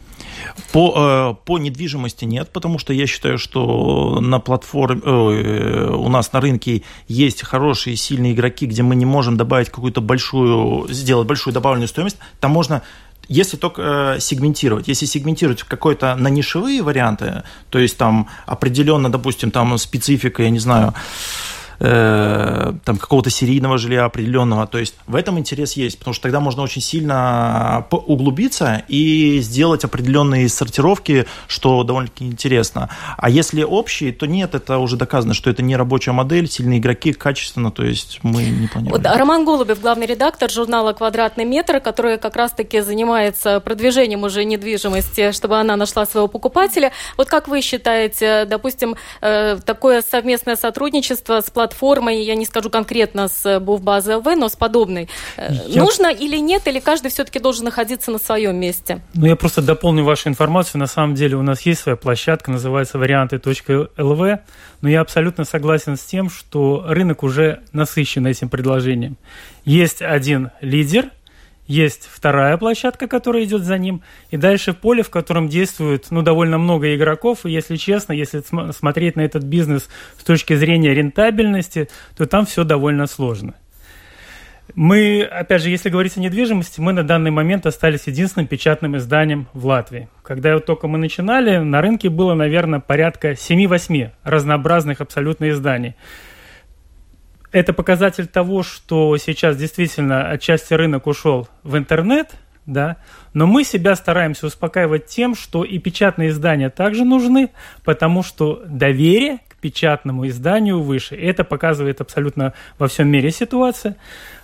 По, 0.74 0.94
э, 0.98 1.46
по 1.46 1.58
недвижимости 1.58 2.26
нет, 2.26 2.50
потому 2.52 2.78
что 2.78 2.92
я 2.92 3.08
считаю, 3.08 3.38
что 3.38 4.20
на 4.20 4.40
платформе, 4.40 5.02
э, 5.06 5.92
у 5.94 6.10
нас 6.10 6.34
на 6.34 6.42
рынке 6.42 6.82
есть 7.08 7.42
хорошие, 7.44 7.96
сильные 7.96 8.34
игроки, 8.34 8.66
где 8.66 8.84
мы 8.84 8.96
не 8.98 9.06
можем 9.06 9.38
добавить 9.38 9.70
какую-то 9.70 10.02
большую, 10.02 10.94
сделать 10.94 11.26
большую 11.26 11.54
добавленную 11.54 11.88
стоимость. 11.88 12.18
Там 12.42 12.52
можно 12.52 12.82
если 13.30 13.58
только 13.58 13.82
э, 13.82 14.20
сегментировать, 14.20 14.90
если 14.90 15.06
сегментировать 15.06 15.64
какой-то 15.64 16.16
на 16.16 16.30
нишевые 16.30 16.82
варианты, 16.82 17.44
то 17.70 17.80
есть 17.80 17.98
там 17.98 18.28
определенно, 18.48 19.10
допустим, 19.10 19.52
там 19.52 19.78
специфика, 19.78 20.44
я 20.44 20.50
не 20.50 20.60
знаю, 20.60 20.94
э, 20.94 21.59
там 21.80 22.98
какого-то 22.98 23.30
серийного 23.30 23.78
жилья 23.78 24.06
определенного. 24.06 24.68
То 24.68 24.78
есть 24.78 24.96
в 25.08 25.16
этом 25.16 25.40
интерес 25.40 25.74
есть, 25.74 25.98
потому 25.98 26.14
что 26.14 26.24
тогда 26.24 26.40
можно 26.40 26.62
очень 26.62 26.82
сильно 26.82 27.86
углубиться 27.90 28.84
и 28.88 29.40
сделать 29.40 29.86
определенные 29.86 30.50
сортировки, 30.50 31.26
что 31.48 31.84
довольно-таки 31.84 32.26
интересно. 32.26 32.90
А 33.18 33.30
если 33.30 33.64
общие, 33.64 34.12
то 34.12 34.26
нет, 34.26 34.56
это 34.56 34.78
уже 34.78 34.98
доказано, 34.98 35.34
что 35.34 35.50
это 35.50 35.64
не 35.64 35.78
рабочая 35.78 36.12
модель, 36.12 36.50
сильные 36.50 36.80
игроки, 36.80 37.14
качественно, 37.14 37.72
то 37.72 37.84
есть 37.84 38.20
мы 38.24 38.44
не 38.44 38.68
планируем. 38.68 39.02
Вот, 39.02 39.18
Роман 39.18 39.46
Голубев, 39.46 39.80
главный 39.80 40.06
редактор 40.06 40.52
журнала 40.52 40.94
«Квадратный 40.94 41.46
метр», 41.46 41.80
который 41.80 42.18
как 42.18 42.36
раз-таки 42.36 42.82
занимается 42.82 43.60
продвижением 43.62 44.24
уже 44.24 44.44
недвижимости, 44.44 45.32
чтобы 45.32 45.58
она 45.58 45.76
нашла 45.78 46.06
своего 46.06 46.28
покупателя. 46.28 46.92
Вот 47.16 47.30
как 47.30 47.48
вы 47.48 47.62
считаете, 47.62 48.46
допустим, 48.46 48.96
э, 49.22 49.58
такое 49.66 50.02
совместное 50.02 50.56
сотрудничество 50.56 51.40
с 51.40 51.50
платформой 51.50 51.69
платформой, 51.70 52.24
я 52.24 52.36
не 52.36 52.46
скажу 52.46 52.70
конкретно 52.70 53.28
с 53.28 53.60
Буфбазы 53.60 54.18
ЛВ, 54.18 54.26
но 54.36 54.50
с 54.50 54.56
подобной. 54.56 55.08
Э, 55.38 55.50
я... 55.68 55.84
Нужно 55.84 56.08
или 56.08 56.38
нет, 56.38 56.68
или 56.68 56.80
каждый 56.80 57.12
все-таки 57.12 57.40
должен 57.40 57.66
находиться 57.66 58.12
на 58.12 58.18
своем 58.20 58.56
месте? 58.56 59.02
Ну, 59.14 59.28
я 59.28 59.36
просто 59.36 59.62
дополню 59.62 60.04
вашу 60.04 60.30
информацию. 60.30 60.80
На 60.80 60.88
самом 60.88 61.16
деле 61.16 61.36
у 61.36 61.42
нас 61.42 61.62
есть 61.62 61.82
своя 61.82 61.96
площадка, 61.96 62.52
называется 62.52 62.98
варианты.лв, 62.98 64.40
но 64.82 64.90
я 64.90 65.02
абсолютно 65.02 65.46
согласен 65.46 65.96
с 65.96 66.02
тем, 66.02 66.30
что 66.30 66.84
рынок 66.88 67.24
уже 67.24 67.62
насыщен 67.72 68.26
этим 68.26 68.50
предложением. 68.50 69.18
Есть 69.66 70.02
один 70.02 70.50
лидер– 70.62 71.12
есть 71.70 72.10
вторая 72.12 72.58
площадка, 72.58 73.08
которая 73.08 73.44
идет 73.44 73.64
за 73.64 73.78
ним, 73.78 74.02
и 74.32 74.38
дальше 74.38 74.74
поле, 74.74 75.04
в 75.04 75.12
котором 75.12 75.48
действует 75.48 76.08
ну, 76.10 76.24
довольно 76.24 76.58
много 76.58 76.96
игроков. 76.96 77.46
И 77.46 77.52
если 77.52 77.76
честно, 77.76 78.12
если 78.12 78.44
смотреть 78.72 79.16
на 79.16 79.22
этот 79.22 79.44
бизнес 79.44 79.88
с 80.18 80.24
точки 80.24 80.56
зрения 80.56 80.96
рентабельности, 80.96 81.88
то 82.18 82.26
там 82.26 82.48
все 82.48 82.64
довольно 82.64 83.06
сложно. 83.06 83.54
Мы, 84.74 85.22
опять 85.22 85.62
же, 85.62 85.70
если 85.70 85.90
говорить 85.90 86.18
о 86.18 86.22
недвижимости, 86.22 86.80
мы 86.80 86.92
на 86.92 87.04
данный 87.04 87.32
момент 87.32 87.68
остались 87.68 88.08
единственным 88.08 88.48
печатным 88.48 88.98
изданием 88.98 89.48
в 89.54 89.68
Латвии. 89.68 90.10
Когда 90.24 90.56
вот 90.56 90.66
только 90.66 90.88
мы 90.88 90.98
начинали, 90.98 91.58
на 91.58 91.82
рынке 91.82 92.10
было, 92.10 92.34
наверное, 92.34 92.80
порядка 92.80 93.32
7-8 93.32 94.10
разнообразных 94.24 95.02
абсолютно 95.02 95.50
изданий 95.50 95.96
это 97.52 97.74
показатель 97.74 98.28
того, 98.28 98.64
что 98.64 99.18
сейчас 99.18 99.58
действительно 99.58 100.30
отчасти 100.30 100.74
рынок 100.74 101.08
ушел 101.08 101.48
в 101.64 101.78
интернет, 101.78 102.32
да, 102.66 102.98
но 103.34 103.48
мы 103.48 103.64
себя 103.64 103.96
стараемся 103.96 104.46
успокаивать 104.48 105.08
тем, 105.08 105.36
что 105.36 105.64
и 105.64 105.80
печатные 105.80 106.30
издания 106.30 106.70
также 106.70 107.04
нужны, 107.04 107.50
потому 107.84 108.22
что 108.22 108.64
доверие 108.68 109.40
к 109.48 109.56
печатному 109.56 110.28
изданию 110.28 110.82
выше. 110.82 111.16
И 111.16 111.26
это 111.26 111.44
показывает 111.44 112.02
абсолютно 112.02 112.54
во 112.78 112.88
всем 112.88 113.08
мире 113.08 113.32
ситуация. 113.32 113.96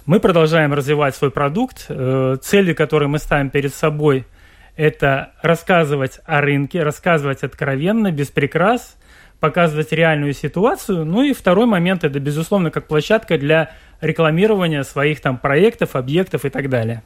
Мы 0.08 0.20
продолжаем 0.20 0.74
развивать 0.74 1.16
свой 1.16 1.30
продукт. 1.30 1.86
Э, 1.90 2.38
цели, 2.42 2.74
которые 2.74 3.10
мы 3.10 3.20
ставим 3.20 3.52
перед 3.52 3.74
собой, 3.74 4.26
это 4.76 5.34
рассказывать 5.42 6.20
о 6.26 6.42
рынке, 6.42 6.82
рассказывать 6.82 7.44
откровенно, 7.44 8.12
без 8.12 8.28
прикрас– 8.30 8.98
показывать 9.40 9.92
реальную 9.92 10.34
ситуацию. 10.34 11.06
Ну 11.06 11.24
и 11.24 11.34
второй 11.34 11.66
момент 11.66 12.04
это, 12.04 12.20
безусловно, 12.20 12.72
как 12.72 12.88
площадка 12.88 13.38
для 13.38 13.72
рекламирования 14.02 14.84
своих 14.84 15.22
там 15.22 15.38
проектов, 15.38 15.96
объектов 15.96 16.46
и 16.46 16.50
так 16.50 16.70
далее. 16.70 17.04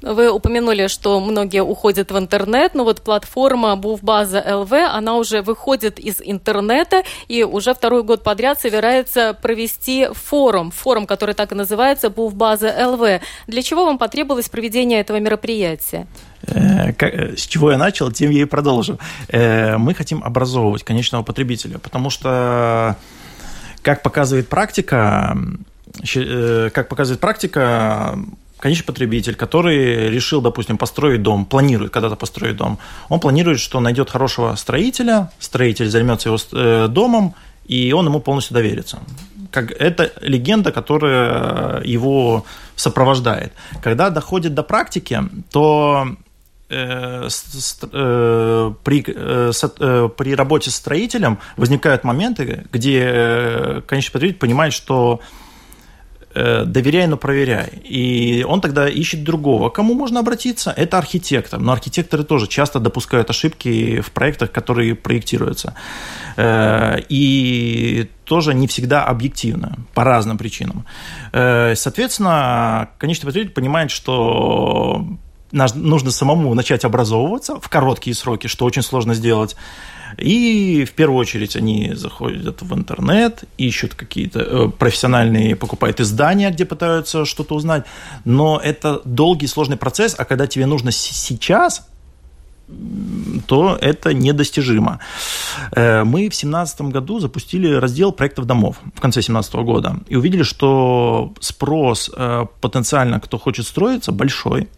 Вы 0.00 0.30
упомянули, 0.30 0.88
что 0.88 1.20
многие 1.20 1.62
уходят 1.62 2.10
в 2.10 2.18
интернет, 2.18 2.74
но 2.74 2.84
вот 2.84 3.02
платформа 3.02 3.76
Буфбаза 3.76 4.42
ЛВ, 4.56 4.72
она 4.72 5.16
уже 5.16 5.42
выходит 5.42 5.98
из 5.98 6.20
интернета 6.20 7.02
и 7.28 7.44
уже 7.44 7.74
второй 7.74 8.02
год 8.02 8.22
подряд 8.22 8.60
собирается 8.60 9.34
провести 9.34 10.08
форум, 10.12 10.70
форум, 10.70 11.06
который 11.06 11.34
так 11.34 11.52
и 11.52 11.54
называется 11.54 12.10
Буфбаза 12.10 12.74
ЛВ. 12.88 13.22
Для 13.46 13.62
чего 13.62 13.84
вам 13.84 13.98
потребовалось 13.98 14.48
проведение 14.48 15.00
этого 15.00 15.20
мероприятия? 15.20 16.06
Э, 16.46 16.92
э, 16.98 17.36
с 17.36 17.46
чего 17.46 17.72
я 17.72 17.78
начал, 17.78 18.10
тем 18.10 18.30
я 18.30 18.42
и 18.42 18.44
продолжу. 18.44 18.98
Э, 19.28 19.76
мы 19.76 19.94
хотим 19.94 20.22
образовывать 20.24 20.82
конечного 20.82 21.22
потребителя, 21.22 21.78
потому 21.78 22.10
что, 22.10 22.96
как 23.82 24.02
показывает 24.02 24.48
практика, 24.48 25.36
как 26.72 26.88
показывает 26.88 27.20
практика, 27.20 28.18
конечный 28.62 28.86
потребитель, 28.86 29.34
который 29.34 30.08
решил, 30.08 30.40
допустим, 30.40 30.78
построить 30.78 31.22
дом, 31.22 31.44
планирует 31.44 31.92
когда-то 31.92 32.16
построить 32.16 32.56
дом, 32.56 32.78
он 33.08 33.18
планирует, 33.20 33.58
что 33.58 33.80
найдет 33.80 34.08
хорошего 34.08 34.54
строителя, 34.54 35.30
строитель 35.38 35.88
займется 35.90 36.28
его 36.28 36.86
домом, 36.88 37.34
и 37.66 37.92
он 37.92 38.06
ему 38.06 38.20
полностью 38.20 38.54
доверится. 38.54 39.00
Как, 39.50 39.72
это 39.72 40.12
легенда, 40.22 40.72
которая 40.72 41.82
его 41.82 42.44
сопровождает. 42.76 43.52
Когда 43.82 44.10
доходит 44.10 44.54
до 44.54 44.62
практики, 44.62 45.20
то 45.50 46.16
Э, 46.74 47.28
э, 47.28 48.72
при, 48.82 49.04
э, 49.06 50.08
при 50.16 50.34
работе 50.34 50.70
с 50.70 50.76
строителем 50.76 51.38
возникают 51.58 52.02
моменты, 52.02 52.64
где 52.72 53.82
конечный 53.86 54.12
потребитель 54.12 54.38
понимает, 54.38 54.72
что 54.72 55.20
э, 55.20 55.41
доверяй, 56.34 57.06
но 57.06 57.16
проверяй. 57.16 57.82
И 57.84 58.44
он 58.48 58.60
тогда 58.60 58.88
ищет 58.88 59.24
другого. 59.24 59.70
Кому 59.70 59.94
можно 59.94 60.20
обратиться? 60.20 60.70
Это 60.70 60.98
архитектор. 60.98 61.60
Но 61.60 61.72
архитекторы 61.72 62.24
тоже 62.24 62.46
часто 62.46 62.78
допускают 62.80 63.30
ошибки 63.30 64.00
в 64.00 64.10
проектах, 64.12 64.52
которые 64.52 64.94
проектируются. 64.94 65.74
Э, 66.36 66.98
и 67.08 68.08
тоже 68.24 68.54
не 68.54 68.66
всегда 68.66 69.04
объективно, 69.04 69.76
по 69.94 70.04
разным 70.04 70.38
причинам. 70.38 70.84
Э, 71.32 71.74
соответственно, 71.74 72.90
конечный 72.98 73.26
потребитель 73.26 73.52
понимает, 73.52 73.90
что 73.90 75.06
нужно 75.52 76.10
самому 76.10 76.54
начать 76.54 76.84
образовываться 76.84 77.60
в 77.60 77.68
короткие 77.68 78.14
сроки, 78.14 78.46
что 78.46 78.64
очень 78.64 78.82
сложно 78.82 79.14
сделать. 79.14 79.56
И 80.18 80.84
в 80.84 80.92
первую 80.92 81.18
очередь 81.18 81.56
они 81.56 81.92
заходят 81.94 82.62
в 82.62 82.74
интернет, 82.74 83.44
ищут 83.58 83.94
какие-то 83.94 84.40
э, 84.40 84.68
профессиональные, 84.68 85.56
покупают 85.56 86.00
издания, 86.00 86.50
где 86.50 86.64
пытаются 86.64 87.24
что-то 87.24 87.54
узнать. 87.54 87.84
Но 88.24 88.60
это 88.62 89.00
долгий, 89.04 89.46
сложный 89.46 89.76
процесс, 89.76 90.14
а 90.18 90.24
когда 90.24 90.46
тебе 90.46 90.66
нужно 90.66 90.92
сейчас, 90.92 91.86
то 93.46 93.76
это 93.80 94.14
недостижимо. 94.14 94.98
Э, 95.72 96.04
мы 96.04 96.20
в 96.20 96.32
2017 96.32 96.82
году 96.82 97.18
запустили 97.18 97.74
раздел 97.74 98.12
проектов 98.12 98.46
домов 98.46 98.76
в 98.94 99.00
конце 99.00 99.20
2017 99.20 99.54
года 99.54 99.96
и 100.08 100.16
увидели, 100.16 100.42
что 100.42 101.32
спрос 101.40 102.10
э, 102.14 102.46
потенциально, 102.60 103.20
кто 103.20 103.38
хочет 103.38 103.66
строиться, 103.66 104.12
большой. 104.12 104.68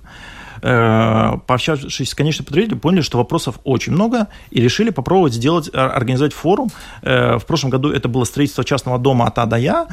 Э, 0.66 1.36
пообщавшись 1.46 2.08
с 2.08 2.14
конечным 2.14 2.46
потребителем, 2.46 2.80
поняли, 2.80 3.02
что 3.02 3.18
вопросов 3.18 3.60
очень 3.64 3.92
много, 3.92 4.28
и 4.50 4.62
решили 4.62 4.88
попробовать 4.88 5.34
сделать, 5.34 5.68
организовать 5.72 6.32
форум. 6.32 6.70
В 7.02 7.42
прошлом 7.46 7.70
году 7.70 7.90
это 7.90 8.08
было 8.08 8.24
строительство 8.24 8.64
частного 8.64 8.98
дома 8.98 9.26
от 9.26 9.38
А 9.38 9.44
до 9.44 9.56
Я, 9.56 9.86
Э, 9.86 9.92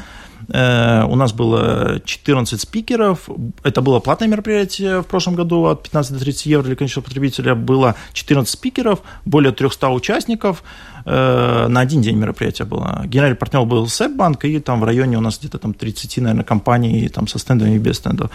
у 0.50 1.16
нас 1.16 1.34
было 1.34 2.02
14 2.04 2.60
спикеров. 2.60 3.30
Это 3.64 3.82
было 3.82 4.00
платное 4.00 4.28
мероприятие 4.28 5.02
в 5.02 5.06
прошлом 5.06 5.36
году 5.36 5.66
от 5.66 5.84
15 5.84 6.14
до 6.14 6.20
30 6.20 6.46
евро 6.46 6.64
для 6.64 6.76
конечного 6.76 7.06
потребителя. 7.06 7.56
Было 7.56 7.96
14 8.14 8.52
спикеров, 8.52 9.00
более 9.26 9.52
300 9.52 9.90
участников. 9.90 10.64
Э, 11.06 11.68
на 11.68 11.80
один 11.82 12.02
день 12.02 12.18
мероприятия 12.18 12.66
было. 12.66 13.04
Генеральный 13.06 13.36
партнер 13.38 13.66
был 13.66 13.88
Сэпбанк, 13.88 14.46
и 14.46 14.60
там 14.60 14.82
в 14.82 14.84
районе 14.84 15.18
у 15.18 15.22
нас 15.22 15.40
где-то 15.40 15.58
там 15.58 15.74
30, 15.74 16.18
наверное, 16.18 16.44
компаний 16.44 17.10
там 17.10 17.28
со 17.28 17.40
стендами 17.40 17.76
и 17.76 17.80
без 17.80 17.98
стендов. 17.98 18.32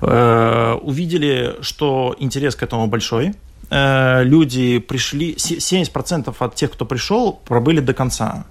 Э, 0.00 0.74
увидели, 0.82 1.56
что 1.60 2.14
интерес 2.18 2.54
к 2.54 2.62
этому 2.62 2.86
большой 2.86 3.34
люди 3.70 4.78
пришли, 4.78 5.34
70% 5.34 6.34
от 6.38 6.54
тех, 6.54 6.72
кто 6.72 6.86
пришел, 6.86 7.38
пробыли 7.44 7.80
до 7.80 7.92
конца 7.92 8.46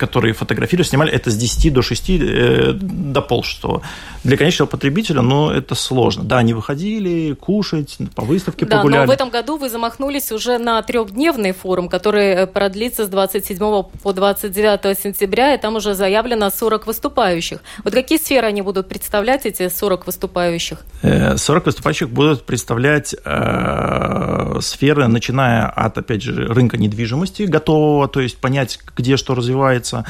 которые 0.00 0.32
фотографировали, 0.32 0.88
снимали, 0.88 1.12
это 1.12 1.30
с 1.30 1.36
10 1.36 1.72
до 1.72 1.82
6 1.82 2.10
э, 2.10 2.72
до 2.72 3.20
полшестого. 3.20 3.82
Для 4.24 4.36
конечного 4.36 4.68
потребителя, 4.68 5.22
ну, 5.22 5.50
это 5.50 5.74
сложно. 5.74 6.24
Да, 6.24 6.38
они 6.38 6.54
выходили 6.54 7.34
кушать, 7.34 7.98
по 8.14 8.22
выставке 8.22 8.66
да, 8.66 8.78
погуляли. 8.78 9.06
но 9.06 9.12
в 9.12 9.14
этом 9.14 9.30
году 9.30 9.56
вы 9.56 9.68
замахнулись 9.68 10.32
уже 10.32 10.58
на 10.58 10.80
трехдневный 10.82 11.52
форум, 11.52 11.88
который 11.88 12.28
э, 12.28 12.46
продлится 12.46 13.04
с 13.04 13.08
27 13.08 13.58
по 13.58 14.12
29 14.12 14.98
сентября, 14.98 15.54
и 15.54 15.58
там 15.58 15.76
уже 15.76 15.94
заявлено 15.94 16.50
40 16.50 16.86
выступающих. 16.86 17.60
Вот 17.84 17.94
какие 17.94 18.18
сферы 18.18 18.46
они 18.46 18.62
будут 18.62 18.88
представлять, 18.88 19.46
эти 19.46 19.68
40 19.68 20.06
выступающих? 20.06 20.78
40 21.02 21.62
э, 21.62 21.66
выступающих 21.66 22.10
будут 22.10 22.46
представлять 22.46 23.14
э, 23.24 24.58
сферы, 24.60 25.08
начиная 25.08 25.66
от, 25.66 25.98
опять 25.98 26.22
же, 26.22 26.46
рынка 26.46 26.78
недвижимости 26.78 27.42
готового, 27.42 28.08
то 28.08 28.20
есть 28.20 28.38
понять, 28.38 28.78
где 28.96 29.16
что 29.16 29.34
развивается, 29.34 29.89
занимается 29.90 30.04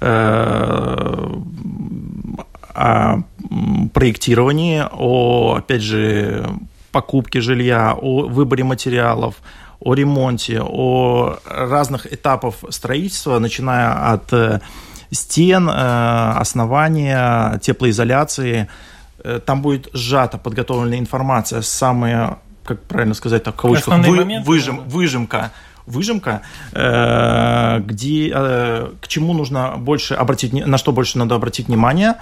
э, 0.00 1.26
о 2.74 3.22
проектировании, 3.94 4.84
о, 4.90 5.56
опять 5.58 5.82
же, 5.82 6.46
покупке 6.92 7.40
жилья, 7.40 7.94
о 7.94 8.28
выборе 8.28 8.64
материалов, 8.64 9.36
о 9.80 9.94
ремонте, 9.94 10.60
о 10.62 11.38
разных 11.46 12.12
этапах 12.12 12.54
строительства, 12.70 13.38
начиная 13.38 14.12
от 14.12 14.32
э, 14.32 14.60
стен, 15.10 15.68
э, 15.68 16.32
основания, 16.38 17.58
теплоизоляции. 17.58 18.68
Там 19.44 19.60
будет 19.62 19.88
сжата 19.92 20.38
подготовленная 20.38 20.98
информация, 20.98 21.62
самая, 21.62 22.38
как 22.62 22.82
правильно 22.82 23.14
сказать, 23.14 23.42
так, 23.42 23.54
в 23.54 23.60
кавычках, 23.60 24.06
вы, 24.06 24.40
выжим, 24.44 24.84
выжимка 24.86 25.50
выжимка, 25.86 26.42
э, 26.72 27.80
где, 27.80 28.32
э, 28.34 28.90
к 29.00 29.08
чему 29.08 29.32
нужно 29.32 29.76
больше 29.78 30.14
обратить, 30.14 30.52
на 30.52 30.78
что 30.78 30.92
больше 30.92 31.18
надо 31.18 31.34
обратить 31.34 31.68
внимание, 31.68 32.14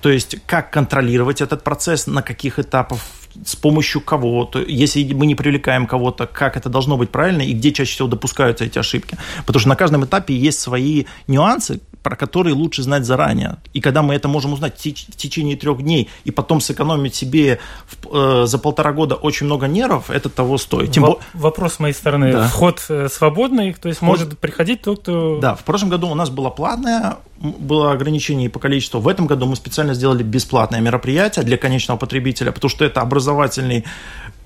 то 0.00 0.10
есть 0.10 0.36
как 0.46 0.72
контролировать 0.72 1.40
этот 1.40 1.62
процесс, 1.62 2.06
на 2.06 2.22
каких 2.22 2.58
этапах, 2.58 2.98
с 3.46 3.56
помощью 3.56 4.00
кого, 4.00 4.44
то 4.44 4.58
если 4.60 5.14
мы 5.14 5.26
не 5.26 5.34
привлекаем 5.34 5.86
кого-то, 5.86 6.26
как 6.26 6.56
это 6.56 6.68
должно 6.68 6.96
быть 6.96 7.10
правильно 7.10 7.42
и 7.42 7.52
где 7.52 7.72
чаще 7.72 7.92
всего 7.92 8.08
допускаются 8.08 8.64
эти 8.64 8.78
ошибки. 8.78 9.16
Потому 9.46 9.60
что 9.60 9.68
на 9.68 9.76
каждом 9.76 10.04
этапе 10.04 10.36
есть 10.36 10.60
свои 10.60 11.04
нюансы, 11.28 11.80
про 12.02 12.16
которые 12.16 12.54
лучше 12.54 12.82
знать 12.82 13.04
заранее. 13.04 13.58
И 13.72 13.80
когда 13.80 14.02
мы 14.02 14.14
это 14.14 14.28
можем 14.28 14.52
узнать 14.52 14.74
в 14.74 15.16
течение 15.16 15.56
трех 15.56 15.82
дней 15.82 16.08
и 16.24 16.30
потом 16.30 16.60
сэкономить 16.60 17.14
себе 17.14 17.60
в, 17.86 18.42
э, 18.42 18.46
за 18.46 18.58
полтора 18.58 18.92
года 18.92 19.14
очень 19.14 19.46
много 19.46 19.66
нервов, 19.66 20.10
это 20.10 20.28
того 20.28 20.58
стоит. 20.58 20.92
Тем 20.92 21.04
Во- 21.04 21.18
вопрос 21.34 21.74
с 21.74 21.78
моей 21.78 21.94
стороны. 21.94 22.32
Да. 22.32 22.48
Вход 22.48 22.84
э, 22.88 23.08
свободный, 23.08 23.74
то 23.74 23.88
есть 23.88 23.98
Вход... 23.98 24.08
может 24.08 24.38
приходить 24.38 24.82
тот, 24.82 25.00
кто... 25.00 25.38
Да, 25.40 25.54
в 25.54 25.64
прошлом 25.64 25.90
году 25.90 26.08
у 26.08 26.14
нас 26.14 26.30
было 26.30 26.50
платное, 26.50 27.16
было 27.42 27.92
ограничение 27.92 28.48
по 28.48 28.58
количеству. 28.58 29.00
В 29.00 29.08
этом 29.08 29.26
году 29.26 29.46
мы 29.46 29.56
специально 29.56 29.94
сделали 29.94 30.22
бесплатное 30.22 30.80
мероприятие 30.80 31.44
для 31.44 31.56
конечного 31.56 31.98
потребителя, 31.98 32.52
потому 32.52 32.70
что 32.70 32.84
это 32.84 33.00
образовательный 33.00 33.84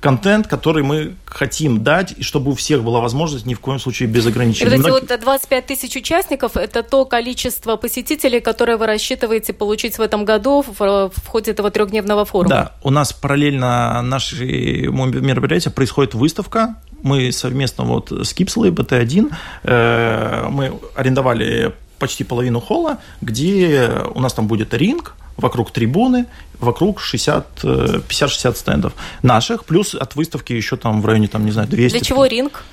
контент, 0.01 0.47
который 0.47 0.83
мы 0.83 1.15
хотим 1.25 1.83
дать, 1.83 2.15
и 2.17 2.23
чтобы 2.23 2.53
у 2.53 2.55
всех 2.55 2.83
была 2.83 3.01
возможность 3.01 3.47
ни 3.47 3.55
в 3.55 3.61
коем 3.61 3.79
случае 3.79 4.09
без 4.09 4.27
ограничений. 4.27 4.71
Вот 4.71 4.81
эти 4.81 4.91
вот 4.91 5.21
25 5.21 5.67
тысяч 5.67 5.97
участников– 5.97 6.57
это 6.57 6.83
то 6.83 7.05
количество 7.05 7.77
посетителей, 7.77 8.41
которое 8.41 8.77
вы 8.77 8.87
рассчитываете 8.87 9.53
получить 9.53 9.99
в 9.99 10.01
этом 10.01 10.25
году 10.25 10.63
в, 10.63 11.11
в 11.15 11.27
ходе 11.27 11.51
этого 11.51 11.71
трехдневного 11.71 12.25
форума? 12.25 12.49
Да, 12.49 12.73
у 12.83 12.91
нас 12.91 13.13
параллельно 13.13 14.03
нашему 14.03 15.07
мероприятию 15.07 15.73
происходит 15.73 16.15
выставка. 16.15 16.77
Мы 17.03 17.33
совместно 17.33 17.85
вот 17.85 18.11
с 18.11 18.33
Кипслой, 18.33 18.71
BT1, 18.71 19.33
э, 19.65 20.49
мы 20.51 20.73
арендовали 20.95 21.73
почти 21.99 22.25
половину 22.25 22.61
холла, 22.61 22.99
где 23.21 23.91
у 24.15 24.21
нас 24.21 24.35
там 24.35 24.47
будет 24.47 24.75
ринг, 24.75 25.15
вокруг 25.37 25.71
трибуны, 25.71 26.27
вокруг 26.59 27.01
50-60 27.01 28.55
стендов 28.55 28.93
наших, 29.23 29.65
плюс 29.65 29.95
от 29.95 30.17
выставки 30.17 30.53
еще 30.53 30.77
там 30.77 31.03
в 31.03 31.07
районе, 31.07 31.29
там, 31.29 31.45
не 31.45 31.53
знаю, 31.53 31.69
200. 31.69 31.99
Для 31.99 32.05
чего 32.05 32.27
ринг? 32.27 32.65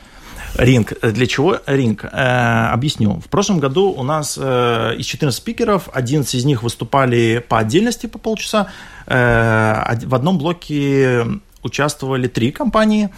Ринг. 0.56 0.94
Для 1.02 1.26
чего 1.26 1.58
ринг? 1.66 2.06
Э, 2.06 2.68
объясню. 2.72 3.20
В 3.20 3.30
прошлом 3.30 3.60
году 3.60 3.92
у 3.92 4.04
нас 4.04 4.38
э, 4.40 4.96
из 4.98 5.06
14 5.06 5.36
спикеров 5.36 5.90
11 5.92 6.36
из 6.36 6.46
них 6.46 6.62
выступали 6.62 7.44
по 7.48 7.58
отдельности 7.60 8.06
по 8.06 8.20
полчаса. 8.20 8.68
Э, 9.08 9.96
в 10.06 10.14
одном 10.14 10.38
блоке 10.38 11.26
участвовали 11.64 12.28
три 12.28 12.52
компании 12.52 13.10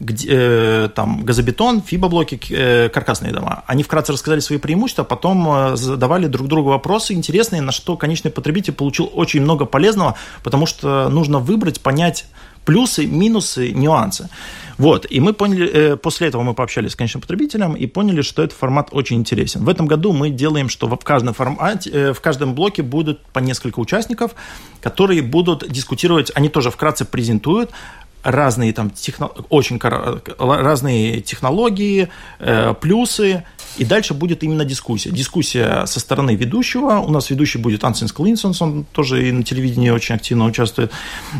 где, 0.00 0.28
э, 0.30 0.88
там 0.94 1.24
газобетон, 1.24 1.82
фибоблоки, 1.82 2.40
э, 2.50 2.88
каркасные 2.88 3.32
дома. 3.32 3.62
Они 3.66 3.82
вкратце 3.82 4.12
рассказали 4.12 4.40
свои 4.40 4.58
преимущества, 4.58 5.04
потом 5.04 5.46
э, 5.48 5.76
задавали 5.76 6.26
друг 6.26 6.48
другу 6.48 6.70
вопросы 6.70 7.12
интересные, 7.12 7.60
на 7.60 7.70
что 7.70 7.96
конечный 7.96 8.30
потребитель 8.30 8.72
получил 8.72 9.10
очень 9.12 9.42
много 9.42 9.66
полезного, 9.66 10.16
потому 10.42 10.66
что 10.66 11.08
нужно 11.10 11.38
выбрать, 11.38 11.80
понять 11.80 12.26
плюсы, 12.64 13.06
минусы, 13.06 13.72
нюансы. 13.72 14.28
Вот, 14.78 15.06
и 15.10 15.20
мы 15.20 15.34
поняли, 15.34 15.68
э, 15.68 15.96
после 15.96 16.28
этого 16.28 16.42
мы 16.42 16.54
пообщались 16.54 16.92
с 16.92 16.96
конечным 16.96 17.20
потребителем 17.20 17.74
и 17.74 17.86
поняли, 17.86 18.22
что 18.22 18.42
этот 18.42 18.56
формат 18.56 18.88
очень 18.92 19.16
интересен. 19.16 19.62
В 19.62 19.68
этом 19.68 19.86
году 19.86 20.12
мы 20.12 20.30
делаем, 20.30 20.70
что 20.70 20.88
в 20.88 20.96
каждом 21.04 21.34
формате, 21.34 21.90
э, 21.90 22.12
в 22.14 22.20
каждом 22.22 22.54
блоке 22.54 22.82
будут 22.82 23.20
по 23.32 23.40
несколько 23.40 23.78
участников, 23.78 24.34
которые 24.80 25.20
будут 25.20 25.70
дискутировать, 25.70 26.32
они 26.34 26.48
тоже 26.48 26.70
вкратце 26.70 27.04
презентуют, 27.04 27.70
разные 28.22 28.72
там 28.72 28.90
техно... 28.90 29.26
очень 29.48 29.78
разные 30.38 31.20
технологии, 31.20 32.08
э, 32.38 32.74
плюсы, 32.80 33.44
и 33.78 33.84
дальше 33.84 34.14
будет 34.14 34.42
именно 34.42 34.64
дискуссия. 34.64 35.10
Дискуссия 35.10 35.86
со 35.86 36.00
стороны 36.00 36.34
ведущего. 36.34 36.98
У 36.98 37.10
нас 37.10 37.30
ведущий 37.30 37.58
будет 37.58 37.84
Ансенс 37.84 38.12
Клинсонс, 38.12 38.60
он 38.62 38.84
тоже 38.92 39.28
и 39.28 39.32
на 39.32 39.42
телевидении 39.42 39.90
очень 39.90 40.16
активно 40.16 40.44
участвует. 40.44 40.90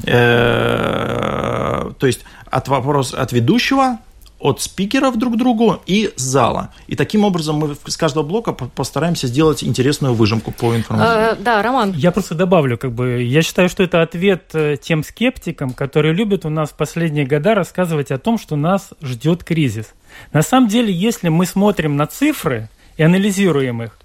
Э, 0.04 1.90
то 1.98 2.06
есть 2.06 2.20
от 2.50 2.68
вопроса 2.68 3.20
от 3.20 3.32
ведущего 3.32 3.98
от 4.40 4.60
спикеров 4.60 5.16
друг 5.18 5.36
другу 5.36 5.80
и 5.86 6.12
зала. 6.16 6.72
И 6.86 6.96
таким 6.96 7.24
образом 7.24 7.56
мы 7.56 7.76
с 7.86 7.96
каждого 7.96 8.24
блока 8.24 8.52
постараемся 8.52 9.26
сделать 9.26 9.62
интересную 9.62 10.14
выжимку 10.14 10.50
по 10.50 10.74
информации. 10.74 11.32
Э, 11.32 11.36
да, 11.38 11.62
Роман. 11.62 11.92
Я 11.92 12.10
просто 12.10 12.34
добавлю, 12.34 12.78
как 12.78 12.92
бы, 12.92 13.22
я 13.22 13.42
считаю, 13.42 13.68
что 13.68 13.82
это 13.82 14.02
ответ 14.02 14.50
э, 14.54 14.76
тем 14.80 15.04
скептикам, 15.04 15.72
которые 15.72 16.14
любят 16.14 16.44
у 16.44 16.48
нас 16.48 16.70
в 16.70 16.74
последние 16.74 17.26
года 17.26 17.54
рассказывать 17.54 18.10
о 18.10 18.18
том, 18.18 18.38
что 18.38 18.56
нас 18.56 18.90
ждет 19.02 19.44
кризис. 19.44 19.94
На 20.32 20.42
самом 20.42 20.68
деле, 20.68 20.92
если 20.92 21.28
мы 21.28 21.46
смотрим 21.46 21.96
на 21.96 22.06
цифры 22.06 22.68
и 22.96 23.02
анализируем 23.02 23.82
их, 23.82 23.98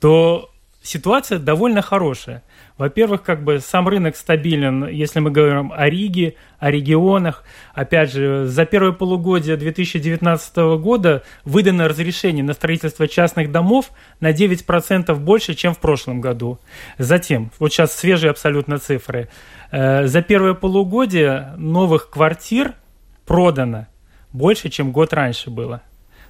то 0.00 0.50
ситуация 0.82 1.38
довольно 1.38 1.82
хорошая. 1.82 2.42
Во-первых, 2.78 3.22
как 3.22 3.44
бы 3.44 3.60
сам 3.60 3.88
рынок 3.88 4.16
стабилен, 4.16 4.88
если 4.88 5.20
мы 5.20 5.30
говорим 5.30 5.72
о 5.74 5.88
Риге, 5.88 6.36
о 6.58 6.70
регионах. 6.70 7.44
Опять 7.74 8.12
же, 8.12 8.46
за 8.46 8.64
первое 8.64 8.92
полугодие 8.92 9.56
2019 9.56 10.56
года 10.80 11.22
выдано 11.44 11.88
разрешение 11.88 12.44
на 12.44 12.54
строительство 12.54 13.06
частных 13.06 13.52
домов 13.52 13.90
на 14.20 14.32
9% 14.32 15.14
больше, 15.16 15.54
чем 15.54 15.74
в 15.74 15.78
прошлом 15.78 16.20
году. 16.20 16.58
Затем, 16.98 17.50
вот 17.58 17.72
сейчас 17.72 17.94
свежие 17.94 18.30
абсолютно 18.30 18.78
цифры. 18.78 19.28
Э, 19.70 20.06
за 20.06 20.22
первое 20.22 20.54
полугодие 20.54 21.54
новых 21.56 22.10
квартир 22.10 22.74
продано 23.26 23.86
больше, 24.32 24.70
чем 24.70 24.92
год 24.92 25.12
раньше 25.12 25.50
было. 25.50 25.82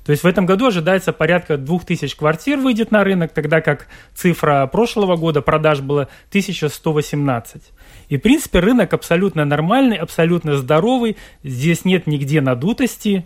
То 0.05 0.11
есть 0.11 0.25
в 0.25 0.27
этом 0.27 0.47
году 0.47 0.67
ожидается 0.67 1.13
порядка 1.13 1.57
2000 1.57 2.17
квартир 2.17 2.59
выйдет 2.59 2.91
на 2.91 3.05
рынок, 3.05 3.33
тогда 3.33 3.61
как 3.61 3.87
цифра 4.15 4.67
прошлого 4.67 5.17
года 5.17 5.43
продаж 5.43 5.81
была 5.81 6.09
1118. 6.31 7.63
И, 8.09 8.17
в 8.17 8.21
принципе, 8.21 8.59
рынок 8.59 8.93
абсолютно 8.95 9.45
нормальный, 9.45 9.97
абсолютно 9.97 10.57
здоровый, 10.57 11.17
здесь 11.45 11.85
нет 11.85 12.07
нигде 12.07 12.41
надутости, 12.41 13.25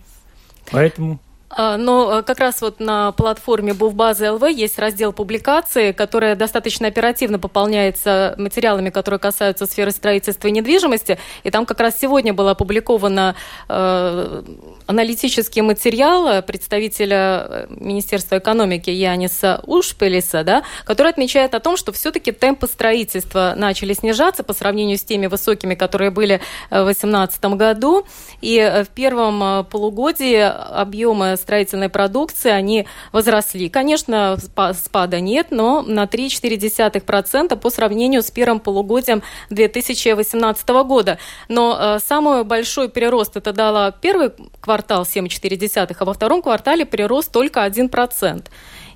поэтому... 0.71 1.21
А, 1.59 1.79
но 1.79 2.19
э, 2.19 2.23
как 2.23 2.39
раз 2.39 2.61
вот 2.61 2.81
на 2.81 3.13
платформе 3.13 3.73
Буфбазы 3.73 4.31
ЛВ 4.31 4.47
есть 4.51 4.79
раздел 4.79 5.15
публикации, 5.15 5.93
которая 5.93 6.37
достаточно 6.37 6.87
оперативно 6.87 7.39
пополняется 7.39 8.35
материалами, 8.37 8.91
которые 8.91 9.19
касаются 9.19 9.65
сферы 9.65 9.91
строительства 9.91 10.49
и 10.49 10.51
недвижимости. 10.51 11.19
И 11.45 11.51
там 11.51 11.65
как 11.65 11.81
раз 11.81 11.99
сегодня 11.99 12.35
был 12.35 12.49
опубликован 12.49 13.35
э, 13.69 14.43
аналитический 14.87 15.63
материал 15.63 16.43
представителя 16.43 17.47
э, 17.49 17.67
Министерства 17.71 18.37
экономики 18.37 18.91
Яниса 18.91 19.63
Ушпелиса, 19.67 20.45
да, 20.45 20.63
который 20.85 21.11
отмечает 21.11 21.55
о 21.55 21.61
том, 21.61 21.79
что 21.79 21.91
все-таки 21.91 22.33
темпы 22.33 22.67
строительства 22.67 23.55
начали 23.57 23.95
снижаться 23.95 24.43
по 24.43 24.53
сравнению 24.53 24.99
с 24.99 25.05
теми 25.05 25.27
высокими, 25.27 25.75
которые 25.75 26.11
были 26.11 26.43
э, 26.69 26.83
в 26.83 26.85
2018 26.85 27.43
году. 27.57 28.05
И 28.43 28.85
в 28.87 28.89
первом 28.95 29.65
полугодии 29.65 30.37
объемы 30.37 31.39
строительной 31.47 31.89
продукции, 31.89 32.51
они 32.51 32.87
возросли. 33.13 33.69
Конечно, 33.69 34.37
спада 34.75 35.21
нет, 35.21 35.49
но 35.51 35.83
на 35.83 36.05
3,4% 36.05 37.57
по 37.57 37.71
сравнению 37.71 38.23
с 38.23 38.33
первым 38.33 38.59
полугодием 38.59 39.23
2018 39.51 40.69
года. 40.69 41.19
Но 41.49 41.79
э, 41.79 41.99
самый 42.05 42.43
большой 42.43 42.89
прирост 42.89 43.37
это 43.37 43.53
дало 43.53 43.93
первый 43.93 44.33
квартал 44.61 45.05
7,4, 45.05 45.97
а 45.97 46.05
во 46.05 46.13
втором 46.13 46.43
квартале 46.43 46.85
прирост 46.85 47.31
только 47.31 47.65
1%. 47.65 48.47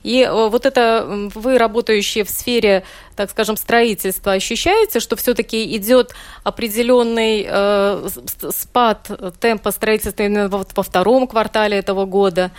И 0.02 0.22
э, 0.22 0.48
вот 0.48 0.66
это 0.66 1.28
вы, 1.34 1.58
работающие 1.58 2.24
в 2.24 2.30
сфере, 2.30 2.84
так 3.16 3.30
скажем, 3.30 3.56
строительства, 3.56 4.32
ощущаете, 4.32 5.00
что 5.00 5.16
все-таки 5.16 5.76
идет 5.76 6.14
определенный 6.42 7.46
э, 7.48 8.08
спад 8.50 9.10
темпа 9.40 9.70
строительства 9.70 10.22
именно 10.22 10.48
во, 10.48 10.64
во 10.74 10.82
втором 10.82 11.26
квартале 11.26 11.76
этого 11.76 12.06
года? 12.06 12.50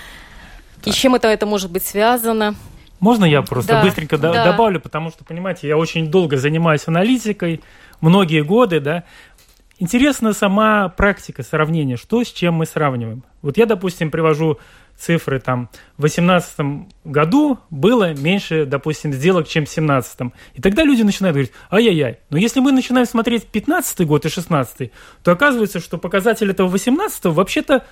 Да. 0.83 0.89
И 0.89 0.93
с 0.93 0.95
чем 0.95 1.15
это, 1.15 1.27
это 1.27 1.45
может 1.45 1.71
быть 1.71 1.83
связано? 1.83 2.55
Можно 2.99 3.25
я 3.25 3.41
просто 3.41 3.73
да, 3.73 3.83
быстренько 3.83 4.17
да. 4.19 4.45
добавлю, 4.45 4.79
потому 4.79 5.09
что, 5.09 5.23
понимаете, 5.23 5.67
я 5.67 5.75
очень 5.75 6.11
долго 6.11 6.37
занимаюсь 6.37 6.83
аналитикой, 6.85 7.61
многие 7.99 8.43
годы, 8.43 8.79
да. 8.79 9.03
Интересна 9.81 10.33
сама 10.33 10.89
практика 10.89 11.41
сравнения, 11.41 11.97
что 11.97 12.23
с 12.23 12.27
чем 12.27 12.53
мы 12.53 12.67
сравниваем. 12.67 13.23
Вот 13.41 13.57
я, 13.57 13.65
допустим, 13.65 14.11
привожу 14.11 14.59
цифры 14.95 15.39
там 15.39 15.71
в 15.97 16.01
2018 16.01 16.85
году 17.03 17.57
было 17.71 18.13
меньше, 18.13 18.67
допустим, 18.67 19.11
сделок, 19.11 19.47
чем 19.47 19.65
в 19.65 19.73
2017. 19.73 20.19
И 20.53 20.61
тогда 20.61 20.83
люди 20.83 21.01
начинают 21.01 21.33
говорить, 21.33 21.51
ай-яй-яй. 21.71 22.19
Но 22.29 22.37
если 22.37 22.59
мы 22.59 22.71
начинаем 22.71 23.07
смотреть 23.07 23.47
15 23.47 24.05
год 24.05 24.23
и 24.23 24.29
16 24.29 24.91
то 25.23 25.31
оказывается, 25.31 25.79
что 25.79 25.97
показатель 25.97 26.51
этого 26.51 26.67
18 26.67 27.25
вообще-то 27.25 27.83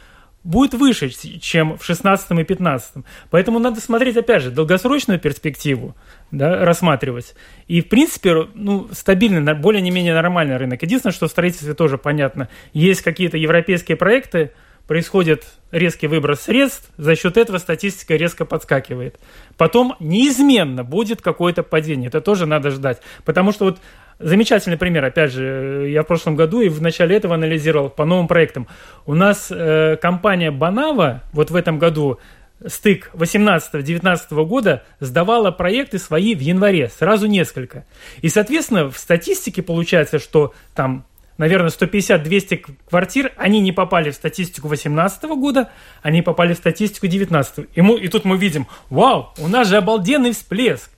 будет 0.44 0.74
выше, 0.74 1.10
чем 1.10 1.78
в 1.78 1.84
16 1.84 2.32
и 2.32 2.44
15. 2.44 3.06
Поэтому 3.30 3.60
надо 3.60 3.82
смотреть, 3.82 4.18
опять 4.18 4.44
же, 4.44 4.52
долгосрочную 4.52 5.20
перспективу, 5.20 5.96
да, 6.32 6.64
рассматривать. 6.64 7.36
И, 7.68 7.82
в 7.82 7.90
принципе, 7.90 8.48
ну, 8.54 8.88
стабильный, 8.92 9.54
более-не-менее 9.54 10.14
нормальный 10.14 10.58
рынок. 10.58 10.82
Единственное, 10.82 11.14
что 11.14 11.28
в 11.28 11.32
строительстве 11.32 11.74
тоже 11.74 11.98
понятно. 11.98 12.50
Есть 12.74 13.02
какие-то 13.02 13.38
европейские 13.38 13.98
проекты, 13.98 14.52
происходит 14.88 15.46
резкий 15.72 16.08
выброс 16.08 16.42
средств, 16.42 16.90
за 16.98 17.16
счет 17.16 17.38
этого 17.38 17.60
статистика 17.60 18.16
резко 18.16 18.44
подскакивает. 18.44 19.20
Потом 19.56 19.96
неизменно 20.00 20.84
будет 20.84 21.22
какое-то 21.22 21.62
падение, 21.62 22.08
это 22.08 22.22
тоже 22.22 22.48
надо 22.48 22.72
ждать. 22.72 23.00
Потому 23.24 23.52
что 23.52 23.66
вот 23.66 23.80
замечательный 24.20 24.78
пример, 24.78 25.04
опять 25.06 25.32
же, 25.32 25.88
я 25.90 26.04
в 26.04 26.06
прошлом 26.06 26.36
году 26.36 26.62
и 26.62 26.70
в 26.70 26.82
начале 26.82 27.16
этого 27.16 27.36
анализировал 27.36 27.90
по 27.90 28.06
новым 28.06 28.28
проектам. 28.28 28.68
У 29.06 29.16
нас 29.16 29.48
э, 29.50 29.98
компания 30.02 30.52
Банава 30.52 31.24
вот 31.32 31.52
в 31.52 31.56
этом 31.56 31.80
году 31.80 32.20
стык 32.66 33.12
18-19 33.14 34.46
года 34.46 34.84
сдавала 35.00 35.52
проекты 35.52 35.98
свои 35.98 36.36
в 36.36 36.40
январе, 36.40 36.90
сразу 36.90 37.28
несколько. 37.28 37.86
И, 38.22 38.30
соответственно, 38.30 38.90
в 38.92 38.98
статистике 38.98 39.62
получается, 39.62 40.20
что 40.20 40.54
там 40.76 41.06
наверное, 41.38 41.70
150-200 41.70 42.66
квартир, 42.90 43.32
они 43.38 43.62
не 43.62 43.72
попали 43.72 44.12
в 44.12 44.16
статистику 44.16 44.68
2018 44.68 45.24
года, 45.24 45.72
они 46.02 46.22
попали 46.22 46.54
в 46.54 46.58
статистику 46.58 47.08
2019. 47.08 47.70
И, 47.74 47.82
мы, 47.82 47.98
и 47.98 48.10
тут 48.10 48.26
мы 48.26 48.38
видим, 48.38 48.68
вау, 48.90 49.34
у 49.38 49.48
нас 49.48 49.70
же 49.70 49.78
обалденный 49.78 50.34
всплеск. 50.34 50.92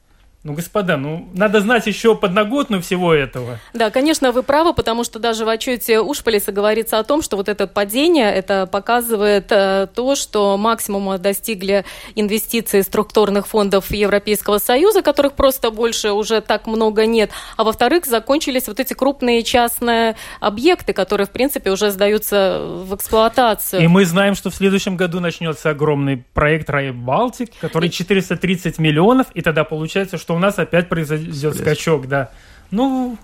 Ну, 0.44 0.54
господа, 0.54 0.98
ну, 0.98 1.30
надо 1.34 1.62
знать 1.62 1.86
еще 1.86 2.16
подноготную 2.16 2.82
всего 2.82 3.14
этого. 3.14 3.60
Да, 3.76 3.92
конечно, 3.92 4.32
вы 4.32 4.42
правы, 4.42 4.74
потому 4.74 5.04
что 5.04 5.20
даже 5.20 5.46
в 5.46 5.50
отчете 5.50 6.00
Ушполиса 6.00 6.52
говорится 6.52 6.98
о 6.98 7.04
том, 7.04 7.22
что 7.22 7.38
вот 7.38 7.48
это 7.48 7.68
падение, 7.68 8.34
это 8.34 8.66
показывает 8.66 9.52
э, 9.52 9.88
то, 9.94 10.16
что 10.16 10.58
максимума 10.58 11.20
достигли 11.20 11.86
инвестиции 12.16 12.82
структурных 12.82 13.46
фондов 13.46 13.92
Европейского 13.92 14.58
Союза, 14.58 15.04
которых 15.04 15.34
просто 15.34 15.70
больше 15.70 16.12
уже 16.12 16.42
так 16.42 16.66
много 16.66 17.06
нет, 17.06 17.30
а 17.56 17.64
во-вторых, 17.64 18.08
закончились 18.08 18.68
вот 18.68 18.80
эти 18.80 18.94
крупные 18.96 19.44
частные 19.44 20.16
объекты, 20.40 20.94
которые, 20.94 21.28
в 21.28 21.32
принципе, 21.32 21.70
уже 21.70 21.92
сдаются 21.92 22.62
в 22.84 22.96
эксплуатацию. 22.96 23.84
И 23.84 23.88
мы 23.88 24.06
знаем, 24.06 24.34
что 24.34 24.50
в 24.50 24.56
следующем 24.56 24.96
году 24.96 25.20
начнется 25.20 25.70
огромный 25.70 26.18
проект 26.34 26.68
Рай 26.72 26.90
Балтик, 26.90 27.52
который 27.60 27.90
430 27.90 28.80
миллионов, 28.80 29.28
и 29.36 29.42
тогда 29.42 29.64
получается, 29.64 30.18
что 30.18 30.31
что 30.32 30.36
у 30.36 30.40
нас 30.40 30.58
опять 30.60 30.88
произойдет 30.88 31.58
скачок, 31.58 32.08
да. 32.08 32.30
Ну, 32.72 33.18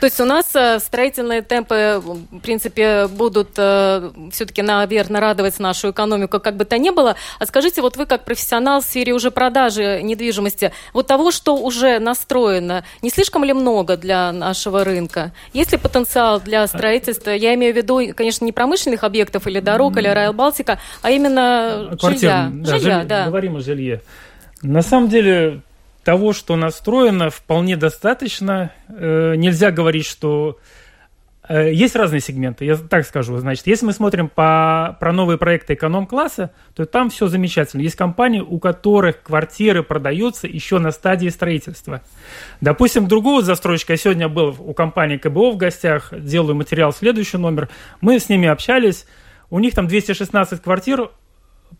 то 0.00 0.06
есть 0.06 0.18
у 0.20 0.24
нас 0.24 0.46
э, 0.54 0.78
строительные 0.80 1.42
темпы, 1.42 2.02
в 2.02 2.38
принципе, 2.38 3.08
будут 3.08 3.50
э, 3.58 4.10
все-таки, 4.32 4.62
наверное, 4.62 5.20
радовать 5.20 5.58
нашу 5.58 5.90
экономику, 5.90 6.40
как 6.40 6.56
бы 6.56 6.64
то 6.64 6.78
ни 6.78 6.88
было. 6.88 7.14
А 7.38 7.44
скажите, 7.44 7.82
вот 7.82 7.98
вы 7.98 8.06
как 8.06 8.24
профессионал 8.24 8.80
в 8.80 8.84
сфере 8.84 9.12
уже 9.12 9.30
продажи 9.30 10.00
недвижимости, 10.02 10.72
вот 10.94 11.08
того, 11.08 11.30
что 11.30 11.56
уже 11.56 11.98
настроено, 11.98 12.84
не 13.02 13.10
слишком 13.10 13.44
ли 13.44 13.52
много 13.52 13.98
для 13.98 14.32
нашего 14.32 14.82
рынка? 14.82 15.32
Есть 15.52 15.72
ли 15.72 15.78
потенциал 15.78 16.40
для 16.40 16.66
строительства? 16.66 17.32
Я 17.32 17.54
имею 17.54 17.74
в 17.74 17.76
виду, 17.76 18.00
конечно, 18.16 18.46
не 18.46 18.52
промышленных 18.52 19.04
объектов 19.04 19.46
или 19.46 19.60
дорог, 19.60 19.98
или 19.98 20.08
Райл 20.08 20.32
Балтика, 20.32 20.78
а 21.02 21.10
именно 21.10 21.96
Квартир, 22.00 22.20
жилья. 22.20 22.50
Да, 22.50 22.70
жилья, 22.70 22.78
жилье, 22.78 23.04
да. 23.04 23.26
Говорим 23.26 23.56
о 23.56 23.60
жилье. 23.60 24.00
На 24.62 24.80
самом 24.80 25.10
деле 25.10 25.60
того, 26.06 26.32
что 26.32 26.54
настроено, 26.54 27.30
вполне 27.30 27.76
достаточно. 27.76 28.70
Э, 28.86 29.34
нельзя 29.34 29.72
говорить, 29.72 30.06
что 30.06 30.56
э, 31.48 31.72
есть 31.72 31.96
разные 31.96 32.20
сегменты, 32.20 32.64
я 32.64 32.76
так 32.76 33.04
скажу. 33.04 33.36
Значит, 33.38 33.66
если 33.66 33.86
мы 33.86 33.92
смотрим 33.92 34.28
по, 34.28 34.96
про 35.00 35.12
новые 35.12 35.36
проекты 35.36 35.74
эконом-класса, 35.74 36.52
то 36.76 36.86
там 36.86 37.10
все 37.10 37.26
замечательно. 37.26 37.80
Есть 37.80 37.96
компании, 37.96 38.38
у 38.38 38.60
которых 38.60 39.20
квартиры 39.20 39.82
продаются 39.82 40.46
еще 40.46 40.78
на 40.78 40.92
стадии 40.92 41.28
строительства. 41.28 42.02
Допустим, 42.60 43.08
другого 43.08 43.42
застройщика, 43.42 43.94
я 43.94 43.96
сегодня 43.96 44.28
был 44.28 44.54
у 44.60 44.74
компании 44.74 45.16
КБО 45.16 45.50
в 45.50 45.56
гостях, 45.56 46.12
делаю 46.16 46.54
материал, 46.54 46.92
следующий 46.92 47.38
номер, 47.38 47.68
мы 48.00 48.20
с 48.20 48.28
ними 48.28 48.46
общались, 48.46 49.06
у 49.50 49.58
них 49.58 49.74
там 49.74 49.88
216 49.88 50.62
квартир, 50.62 51.10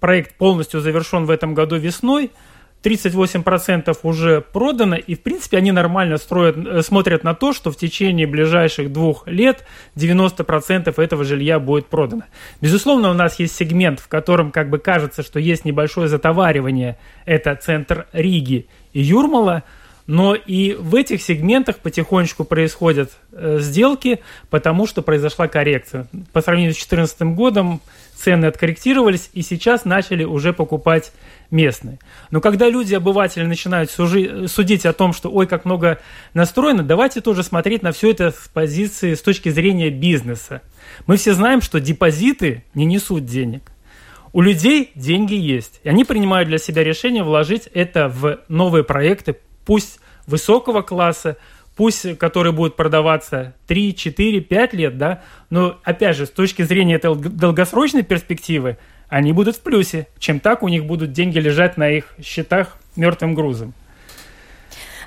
проект 0.01 0.35
полностью 0.37 0.81
завершен 0.81 1.27
в 1.27 1.31
этом 1.31 1.55
году 1.55 1.77
весной– 1.77 2.33
38% 2.87 3.99
уже 4.05 4.41
продано, 4.41 4.95
и 4.95 5.17
в 5.17 5.21
принципе 5.21 5.57
они 5.57 5.73
нормально 5.73 6.19
строят, 6.19 6.57
э, 6.57 6.83
смотрят 6.83 7.25
на 7.25 7.35
то, 7.35 7.53
что 7.53 7.73
в 7.73 7.77
течение 7.77 8.29
ближайших 8.29 8.93
двух 8.93 9.27
лет 9.27 9.65
90% 9.97 10.97
этого 10.97 11.25
жилья 11.25 11.59
будет 11.59 11.87
продано. 11.87 12.23
Безусловно, 12.61 13.11
у 13.11 13.15
нас 13.15 13.41
есть 13.41 13.57
сегмент, 13.57 13.99
в 13.99 14.07
котором 14.07 14.53
как 14.53 14.71
бы 14.71 14.79
кажется, 14.79 15.25
что 15.25 15.41
есть 15.41 15.65
небольшое 15.65 16.07
затоваривание, 16.07 16.97
это 17.25 17.57
центр 17.57 18.07
Риги 18.13 18.69
и 18.93 19.03
Юрмала, 19.03 19.65
Но 20.07 20.35
и 20.35 20.75
в 20.75 20.95
этих 20.95 21.21
сегментах 21.21 21.79
потихонечку 21.79 22.45
происходят 22.45 23.11
э, 23.33 23.59
сделки, 23.61 24.21
потому 24.51 24.87
что 24.87 25.03
произошла 25.03 25.49
коррекция. 25.49 26.07
По 26.33 26.43
сравнению 26.43 26.73
с 26.73 26.77
2014 26.77 27.23
годом 27.35 27.81
цены 28.15 28.47
откорректировались, 28.47 29.31
и 29.33 29.43
сейчас 29.43 29.85
начали 29.85 30.23
уже 30.23 30.53
покупать 30.53 31.13
местные. 31.51 31.99
Но 32.31 32.41
когда 32.41 32.69
люди, 32.69 32.95
обыватели, 32.95 33.45
начинают 33.45 33.91
сужи, 33.91 34.47
судить 34.49 34.87
о 34.87 34.93
том, 34.93 35.13
что 35.13 35.31
ой, 35.31 35.47
как 35.47 35.65
много 35.65 36.01
настроено, 36.35 36.85
давайте 36.85 37.21
тоже 37.21 37.43
смотреть 37.43 37.83
на 37.83 37.91
все 37.91 38.13
это 38.13 38.31
с 38.31 38.49
позиции, 38.53 39.15
с 39.15 39.23
точки 39.23 39.49
зрения 39.49 39.91
бизнеса. 39.91 40.63
Мы 41.07 41.17
все 41.17 41.35
знаем, 41.35 41.61
что 41.61 41.81
депозиты 41.81 42.65
не 42.75 42.85
несут 42.85 43.25
денег. 43.25 43.73
У 44.33 44.41
людей 44.41 44.93
деньги 44.95 45.35
есть. 45.35 45.81
И 45.83 45.89
они 45.89 46.05
принимают 46.05 46.49
для 46.49 46.59
себя 46.59 46.85
решение 46.85 47.23
вложить 47.23 47.69
это 47.73 48.09
в 48.09 48.41
новые 48.49 48.85
проекты, 48.85 49.37
пусть 49.67 50.01
высокого 50.27 50.81
класса, 50.81 51.37
пусть 51.77 52.17
которые 52.17 52.53
будут 52.53 52.77
продаваться 52.77 53.55
3, 53.67 53.95
4, 53.95 54.41
5 54.41 54.73
лет, 54.73 54.97
да, 54.97 55.23
но 55.51 55.79
опять 55.85 56.17
же, 56.17 56.25
с 56.25 56.31
точки 56.31 56.63
зрения 56.63 56.95
этой 56.95 57.15
долгосрочной 57.15 58.03
перспективы, 58.03 58.79
они 59.09 59.33
будут 59.33 59.57
в 59.57 59.61
плюсе, 59.61 60.09
чем 60.19 60.41
так 60.41 60.63
у 60.63 60.69
них 60.69 60.87
будут 60.87 61.13
деньги 61.13 61.39
лежать 61.39 61.77
на 61.77 61.91
их 61.91 62.15
счетах 62.23 62.79
мертвым 62.97 63.35
грузом. 63.35 63.75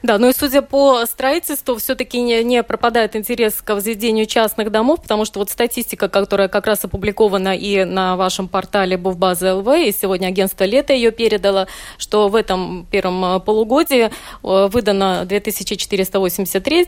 Да, 0.02 0.18
ну 0.18 0.30
и 0.30 0.34
судя 0.34 0.62
по 0.62 1.06
строительству, 1.06 1.76
все-таки 1.78 2.22
не, 2.22 2.44
не 2.44 2.64
пропадает 2.64 3.16
интерес 3.16 3.62
к 3.62 3.74
возведению 3.74 4.26
частных 4.26 4.72
домов, 4.72 5.02
потому 5.02 5.26
что 5.26 5.40
вот 5.40 5.50
статистика, 5.50 6.08
которая 6.08 6.48
как 6.48 6.68
раз 6.68 6.86
опубликована 6.86 7.56
и 7.56 7.84
на 7.84 8.16
вашем 8.16 8.48
портале 8.48 8.98
Бувбаза 8.98 9.56
ЛВ, 9.56 9.68
и 9.76 9.92
сегодня 9.92 10.28
агентство 10.28 10.64
«Лето» 10.64 10.94
ее 10.94 11.12
передало, 11.12 11.68
что 11.98 12.30
в 12.30 12.36
этом 12.36 12.88
первом 12.90 13.26
э, 13.26 13.40
полугодии 13.40 14.06
э, 14.06 14.10
выдано 14.42 15.26
2483 15.26 16.88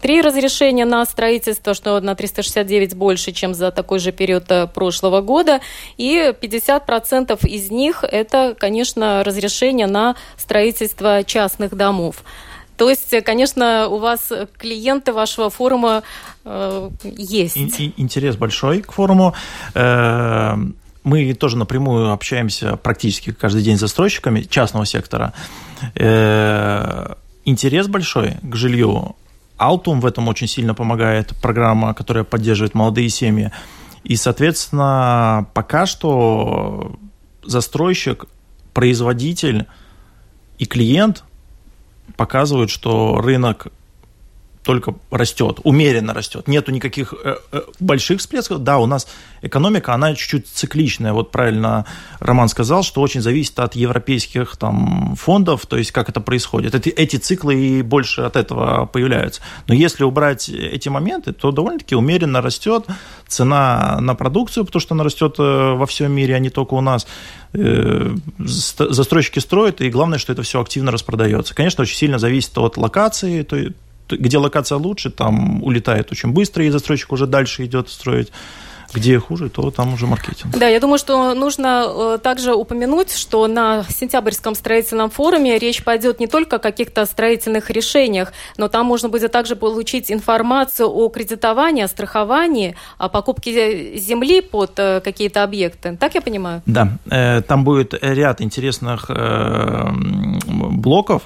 три 0.00 0.20
разрешения 0.20 0.84
на 0.84 1.04
строительство, 1.04 1.74
что 1.74 2.00
на 2.00 2.14
369 2.14 2.94
больше, 2.94 3.32
чем 3.32 3.54
за 3.54 3.70
такой 3.70 3.98
же 3.98 4.12
период 4.12 4.50
э, 4.50 4.68
прошлого 4.68 5.20
года, 5.20 5.60
и 5.96 6.32
50% 6.40 7.46
из 7.46 7.70
них 7.70 8.04
это, 8.04 8.54
конечно, 8.58 9.24
разрешение 9.24 9.86
на 9.86 10.14
строительство 10.36 11.24
частных 11.24 11.74
домов. 11.74 12.22
То 12.82 12.90
есть, 12.90 13.14
конечно, 13.24 13.86
у 13.86 13.98
вас 13.98 14.32
клиенты 14.58 15.12
вашего 15.12 15.50
форума 15.50 16.02
э, 16.44 16.90
есть. 17.04 17.56
И, 17.56 17.94
интерес 17.96 18.34
большой 18.34 18.82
к 18.82 18.90
форуму. 18.90 19.34
Э, 19.74 20.56
мы 21.04 21.32
тоже 21.34 21.56
напрямую 21.56 22.10
общаемся 22.10 22.74
практически 22.76 23.30
каждый 23.30 23.62
день 23.62 23.76
с 23.76 23.80
застройщиками 23.80 24.40
частного 24.42 24.84
сектора. 24.84 25.32
Э, 25.94 27.14
интерес 27.44 27.86
большой 27.86 28.38
к 28.42 28.56
жилью. 28.56 29.14
Altum 29.60 30.00
в 30.00 30.06
этом 30.06 30.26
очень 30.26 30.48
сильно 30.48 30.74
помогает, 30.74 31.40
программа, 31.40 31.94
которая 31.94 32.24
поддерживает 32.24 32.74
молодые 32.74 33.10
семьи. 33.10 33.52
И, 34.02 34.16
соответственно, 34.16 35.46
пока 35.54 35.86
что 35.86 36.96
застройщик, 37.44 38.24
производитель 38.74 39.66
и 40.58 40.66
клиент 40.66 41.22
показывают, 42.16 42.70
что 42.70 43.20
рынок 43.20 43.68
только 44.64 44.94
растет, 45.10 45.58
умеренно 45.64 46.14
растет. 46.14 46.46
Нету 46.46 46.70
никаких 46.70 47.14
э, 47.24 47.36
э, 47.50 47.62
больших 47.80 48.20
всплесков. 48.20 48.62
Да, 48.62 48.78
у 48.78 48.86
нас 48.86 49.08
экономика, 49.42 49.92
она 49.92 50.14
чуть-чуть 50.14 50.46
цикличная. 50.46 51.12
Вот 51.12 51.32
правильно 51.32 51.84
Роман 52.20 52.48
сказал, 52.48 52.84
что 52.84 53.00
очень 53.00 53.22
зависит 53.22 53.58
от 53.58 53.74
европейских 53.74 54.56
там 54.56 55.16
фондов, 55.16 55.66
то 55.66 55.76
есть 55.76 55.90
как 55.90 56.08
это 56.08 56.20
происходит. 56.20 56.74
Эти, 56.76 56.90
эти 56.90 57.16
циклы 57.16 57.54
и 57.56 57.82
больше 57.82 58.22
от 58.22 58.36
этого 58.36 58.86
появляются. 58.86 59.42
Но 59.66 59.74
если 59.74 60.04
убрать 60.04 60.48
эти 60.48 60.88
моменты, 60.88 61.32
то 61.32 61.50
довольно-таки 61.50 61.96
умеренно 61.96 62.40
растет 62.40 62.86
цена 63.26 63.98
на 64.00 64.14
продукцию, 64.14 64.64
потому 64.64 64.80
что 64.80 64.94
она 64.94 65.02
растет 65.02 65.36
э, 65.38 65.42
во 65.42 65.86
всем 65.86 66.12
мире, 66.12 66.36
а 66.36 66.38
не 66.38 66.50
только 66.50 66.74
у 66.74 66.80
нас. 66.80 67.06
Застройщики 68.38 69.38
строят, 69.38 69.82
и 69.82 69.90
главное, 69.90 70.18
что 70.18 70.32
это 70.32 70.42
все 70.42 70.58
активно 70.58 70.90
распродается. 70.90 71.54
Конечно, 71.54 71.82
очень 71.82 71.96
сильно 71.96 72.18
зависит 72.18 72.56
от 72.56 72.78
локации, 72.78 73.42
то 73.42 73.56
где 74.08 74.38
локация 74.38 74.78
лучше, 74.78 75.10
там 75.10 75.62
улетает 75.62 76.12
очень 76.12 76.32
быстро, 76.32 76.64
и 76.64 76.70
застройщик 76.70 77.12
уже 77.12 77.26
дальше 77.26 77.64
идет 77.64 77.88
строить 77.88 78.32
где 78.94 79.18
хуже, 79.18 79.48
то 79.48 79.70
там 79.70 79.94
уже 79.94 80.06
маркетинг. 80.06 80.56
Да, 80.56 80.68
я 80.68 80.80
думаю, 80.80 80.98
что 80.98 81.34
нужно 81.34 81.86
э, 81.86 82.18
также 82.22 82.54
упомянуть, 82.54 83.12
что 83.12 83.46
на 83.46 83.84
сентябрьском 83.84 84.54
строительном 84.54 85.10
форуме 85.10 85.58
речь 85.58 85.82
пойдет 85.82 86.20
не 86.20 86.26
только 86.26 86.56
о 86.56 86.58
каких-то 86.58 87.06
строительных 87.06 87.70
решениях, 87.70 88.32
но 88.58 88.68
там 88.68 88.86
можно 88.86 89.08
будет 89.08 89.32
также 89.32 89.56
получить 89.56 90.10
информацию 90.12 90.88
о 90.88 91.08
кредитовании, 91.08 91.82
о 91.84 91.88
страховании, 91.88 92.76
о 92.98 93.08
покупке 93.08 93.96
земли 93.98 94.40
под 94.40 94.78
э, 94.78 95.00
какие-то 95.00 95.42
объекты. 95.42 95.96
Так 95.98 96.14
я 96.14 96.20
понимаю? 96.20 96.62
Да, 96.66 96.98
э, 97.10 97.40
там 97.42 97.64
будет 97.64 97.94
ряд 98.02 98.40
интересных 98.40 99.10
блоков, 100.46 101.22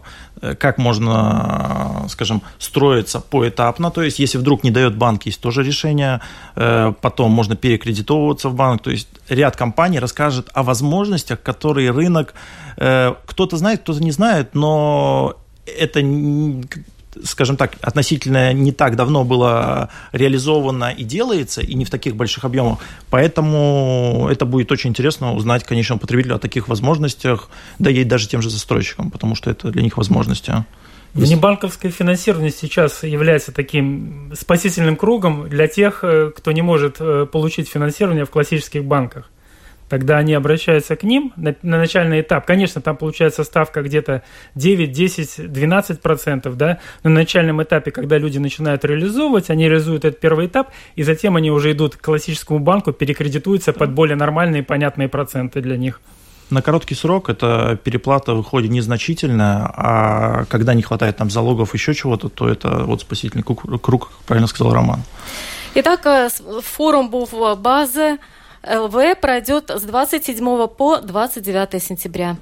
как 0.59 0.79
можно, 0.79 1.86
скажем, 2.09 2.43
строиться 2.59 3.21
поэтапно. 3.21 3.91
То 3.91 4.03
есть, 4.03 4.19
если 4.19 4.39
вдруг 4.39 4.65
не 4.65 4.71
дает 4.71 4.97
банк, 4.97 5.27
есть 5.27 5.41
тоже 5.41 5.63
решение. 5.63 6.21
Э, 6.55 6.93
потом 7.01 7.31
можно 7.31 7.57
перекредитовываться 7.57 8.49
в 8.49 8.55
банк. 8.55 8.83
То 8.83 8.91
есть, 8.91 9.09
ряд 9.29 9.57
компаний 9.57 9.99
расскажет 9.99 10.49
о 10.53 10.63
возможностях, 10.63 11.43
которые 11.43 11.91
рынок 11.91 12.35
э, 12.77 13.15
кто-то 13.27 13.57
знает, 13.57 13.81
кто-то 13.81 14.03
не 14.03 14.13
знает, 14.13 14.55
но 14.55 15.37
это 15.67 16.01
скажем 17.25 17.57
так, 17.57 17.77
относительно 17.81 18.53
не 18.53 18.73
так 18.73 18.97
давно 18.97 19.25
было 19.25 19.89
реализовано 20.13 20.91
и 20.91 21.05
делается, 21.05 21.61
и 21.61 21.75
не 21.75 21.85
в 21.85 21.91
таких 21.91 22.17
больших 22.17 22.45
объемах. 22.45 22.79
Поэтому 23.11 24.29
это 24.31 24.45
будет 24.45 24.71
очень 24.73 24.91
интересно 24.91 25.35
узнать 25.35 25.65
конечному 25.65 26.01
потребителю 26.01 26.37
о 26.37 26.39
таких 26.39 26.69
возможностях, 26.69 27.49
да 27.79 27.91
и 27.91 28.05
даже 28.05 28.29
тем 28.29 28.43
же 28.43 28.51
застройщикам, 28.51 29.11
потому 29.11 29.35
что 29.35 29.51
это 29.51 29.71
для 29.71 29.83
них 29.83 29.97
возможности. 29.97 30.65
Внебанковское 31.17 31.91
финансирование 31.91 32.51
сейчас 32.51 33.03
является 33.03 33.53
таким 33.53 34.33
спасительным 34.35 34.97
кругом 34.97 35.49
для 35.49 35.67
тех, 35.67 36.01
э, 36.03 36.31
кто 36.37 36.53
не 36.53 36.63
может 36.63 36.97
э, 37.01 37.27
получить 37.31 37.69
финансирование 37.69 38.25
в 38.25 38.31
классических 38.31 38.85
банках 38.85 39.31
тогда 39.89 40.19
они 40.19 40.35
обращаются 40.35 40.97
к 40.97 41.03
ним 41.03 41.33
на, 41.37 41.55
на 41.63 41.79
начальный 41.79 42.21
этап. 42.21 42.47
Конечно, 42.47 42.81
там 42.81 42.97
получается 42.97 43.45
ставка 43.45 43.83
где-то 43.83 44.23
9, 44.55 44.91
10, 44.91 45.53
12 45.53 46.01
процентов, 46.01 46.57
да, 46.57 46.81
но 47.03 47.11
на 47.11 47.17
начальном 47.17 47.63
этапе, 47.63 47.91
когда 47.91 48.19
люди 48.19 48.39
начинают 48.39 48.85
реализовывать, 48.85 49.51
они 49.51 49.69
реализуют 49.69 50.05
этот 50.05 50.21
первый 50.21 50.47
этап, 50.47 50.71
и 50.97 51.03
затем 51.03 51.37
они 51.37 51.51
уже 51.51 51.73
идут 51.73 51.97
к 51.97 52.01
классическому 52.01 52.59
банку, 52.59 52.93
перекредитуются 52.93 53.73
под 53.73 53.93
более 53.93 54.17
нормальные 54.17 54.63
понятные 54.63 55.09
проценты 55.09 55.61
для 55.61 55.77
них. 55.77 56.01
На 56.49 56.63
короткий 56.63 56.95
срок 56.95 57.29
эта 57.29 57.77
переплата 57.83 58.35
выходит 58.35 58.71
незначительная, 58.71 59.69
а 59.75 60.45
когда 60.49 60.75
не 60.75 60.83
хватает 60.83 61.17
там 61.17 61.29
залогов, 61.29 61.75
еще 61.75 61.93
чего-то, 61.93 62.29
то 62.29 62.49
это 62.49 62.85
вот 62.85 63.01
спасительный 63.01 63.43
круг, 63.43 64.13
правильно 64.27 64.47
сказал 64.47 64.73
Роман. 64.73 65.03
Итак, 65.75 66.07
э, 66.07 66.29
форум 66.63 67.11
был 67.11 67.27
в 67.31 67.57
базе 67.57 68.19
ЛВ 68.67 69.21
пройдет 69.21 69.71
с 69.71 69.83
27 69.83 70.67
по 70.69 71.01
29 71.01 71.83
сентября. 71.83 72.37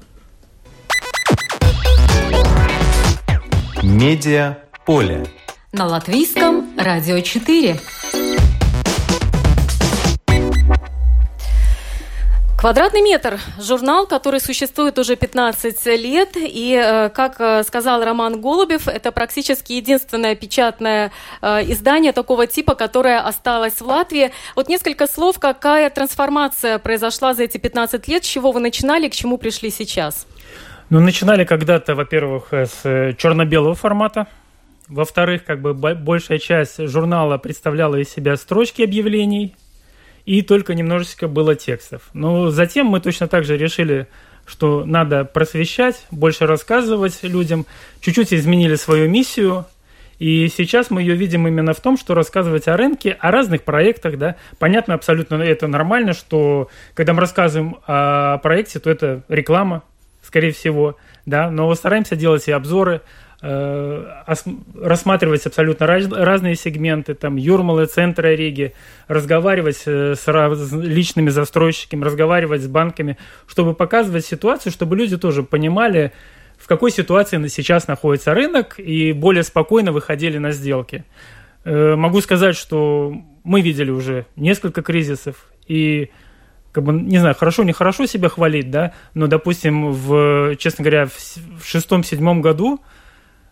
Медиа 3.83 4.57
поле. 4.85 5.25
На 5.71 5.85
латвийском 5.85 6.65
радио 6.77 7.19
4. 7.19 7.79
Квадратный 12.65 13.03
метр– 13.03 13.39
журнал, 13.61 14.07
который 14.07 14.39
существует 14.39 14.97
уже 14.97 15.15
15 15.15 15.85
лет, 15.97 16.29
и, 16.35 16.73
э, 16.75 17.09
как 17.09 17.35
э, 17.39 17.61
сказал 17.61 18.03
Роман 18.03 18.41
Голубев, 18.41 18.87
это 18.87 19.11
практически 19.11 19.73
единственное 19.73 20.33
печатное 20.33 21.11
э, 21.43 21.47
издание 21.71 22.11
такого 22.11 22.47
типа, 22.47 22.73
которое 22.73 23.19
осталось 23.19 23.81
в 23.81 23.85
Латвии. 23.85 24.31
Вот 24.55 24.67
несколько 24.67 25.05
слов, 25.05 25.37
какая 25.37 25.91
трансформация 25.91 26.79
произошла 26.79 27.35
за 27.35 27.43
эти 27.43 27.59
15 27.59 28.07
лет, 28.07 28.23
с 28.23 28.27
чего 28.27 28.51
вы 28.51 28.61
начинали, 28.61 29.09
к 29.09 29.13
чему 29.13 29.37
пришли 29.37 29.69
сейчас? 29.69 30.25
Ну, 30.89 30.99
начинали 31.01 31.43
когда-то, 31.43 31.93
во-первых, 31.93 32.51
с 32.51 32.81
черно-белого 33.15 33.75
формата, 33.75 34.25
во-вторых, 34.87 35.45
как 35.45 35.61
бы 35.61 35.75
большая 35.75 36.39
часть 36.39 36.83
журнала 36.87 37.37
представляла 37.37 37.97
из 37.97 38.09
себя 38.09 38.35
строчки 38.35 38.81
объявлений, 38.81 39.55
и 40.25 40.41
только 40.41 40.73
немножечко 40.73 41.27
было 41.27 41.55
текстов. 41.55 42.09
Но 42.13 42.49
затем 42.49 42.87
мы 42.87 42.99
точно 42.99 43.27
так 43.27 43.43
же 43.43 43.57
решили, 43.57 44.07
что 44.45 44.85
надо 44.85 45.25
просвещать, 45.25 46.05
больше 46.11 46.45
рассказывать 46.45 47.23
людям, 47.23 47.65
чуть-чуть 48.01 48.33
изменили 48.33 48.75
свою 48.75 49.09
миссию, 49.09 49.65
и 50.17 50.47
сейчас 50.47 50.89
мы 50.91 51.01
ее 51.01 51.15
видим 51.15 51.47
именно 51.47 51.73
в 51.73 51.81
том, 51.81 51.97
что 51.97 52.13
рассказывать 52.13 52.67
о 52.67 52.77
рынке, 52.77 53.17
о 53.19 53.31
разных 53.31 53.63
проектах, 53.63 54.17
да. 54.17 54.35
Понятно, 54.59 54.93
абсолютно 54.93 55.35
это 55.35 55.67
нормально, 55.67 56.13
что 56.13 56.69
когда 56.93 57.13
мы 57.13 57.21
рассказываем 57.21 57.77
о 57.85 58.37
проекте, 58.37 58.79
то 58.79 58.89
это 58.89 59.23
реклама, 59.27 59.83
скорее 60.21 60.51
всего, 60.51 60.97
да, 61.25 61.51
но 61.51 61.73
стараемся 61.75 62.15
делать 62.15 62.47
и 62.47 62.51
обзоры, 62.51 63.01
рассматривать 63.45 65.45
абсолютно 65.45 65.85
разные 65.85 66.55
сегменты, 66.55 67.13
там, 67.13 67.35
Юрмалы, 67.35 67.85
центры 67.85 68.35
Риги, 68.35 68.73
разговаривать 69.07 69.83
э, 69.85 70.15
с 70.15 70.73
личными 70.73 71.29
застройщиками, 71.29 72.03
разговаривать 72.03 72.61
с 72.61 72.67
банками, 72.67 73.17
чтобы 73.45 73.75
показывать 73.75 74.25
ситуацию, 74.25 74.71
чтобы 74.71 74.95
люди 74.95 75.17
тоже 75.17 75.43
понимали, 75.43 76.11
в 76.57 76.67
какой 76.67 76.89
ситуации 76.89 77.45
сейчас 77.47 77.87
находится 77.87 78.33
рынок 78.33 78.79
и 78.79 79.11
более 79.11 79.43
спокойно 79.43 79.91
выходили 79.91 80.39
на 80.39 80.51
сделки. 80.51 81.03
Э, 81.65 81.95
могу 81.95 82.21
сказать, 82.21 82.55
что 82.55 83.13
мы 83.43 83.61
видели 83.61 83.91
уже 83.91 84.25
несколько 84.35 84.81
кризисов, 84.81 85.51
и 85.67 86.09
как 86.71 86.83
бы, 86.83 86.93
не 86.93 87.19
знаю, 87.19 87.35
хорошо, 87.35 87.63
нехорошо 87.63 88.07
себя 88.07 88.29
хвалить, 88.29 88.71
да, 88.71 88.93
но, 89.13 89.27
допустим, 89.27 89.91
в, 89.91 90.55
честно 90.55 90.83
говоря, 90.83 91.05
в 91.05 91.63
шестом-седьмом 91.63 92.41
году 92.41 92.81
э, 92.81 93.04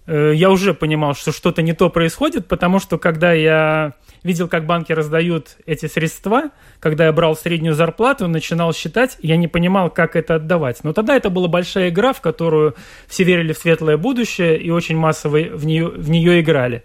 я 0.08 0.50
уже 0.50 0.74
понимал, 0.74 1.16
что 1.16 1.32
что-то 1.32 1.62
не 1.62 1.74
то 1.74 1.90
происходит, 1.90 2.48
потому 2.48 2.80
что 2.80 2.98
когда 2.98 3.32
я 3.34 3.94
видел, 4.24 4.48
как 4.48 4.66
банки 4.66 4.92
раздают 4.92 5.58
эти 5.66 5.86
средства, 5.86 6.52
когда 6.80 7.06
я 7.06 7.14
брал 7.14 7.36
среднюю 7.36 7.76
зарплату, 7.76 8.28
начинал 8.28 8.74
считать, 8.74 9.18
я 9.22 9.38
не 9.38 9.48
понимал, 9.48 9.90
как 9.90 10.16
это 10.16 10.36
отдавать. 10.36 10.84
Но 10.84 10.94
тогда 10.94 11.16
это 11.16 11.30
была 11.30 11.48
большая 11.48 11.90
игра, 11.90 12.14
в 12.14 12.22
которую 12.22 12.76
все 13.08 13.24
верили 13.24 13.54
в 13.54 13.58
светлое 13.58 13.98
будущее 13.98 14.58
и 14.58 14.70
очень 14.70 14.98
массово 14.98 15.38
в 15.38 15.66
нее, 15.66 15.88
в 15.88 16.10
нее 16.10 16.42
играли. 16.42 16.84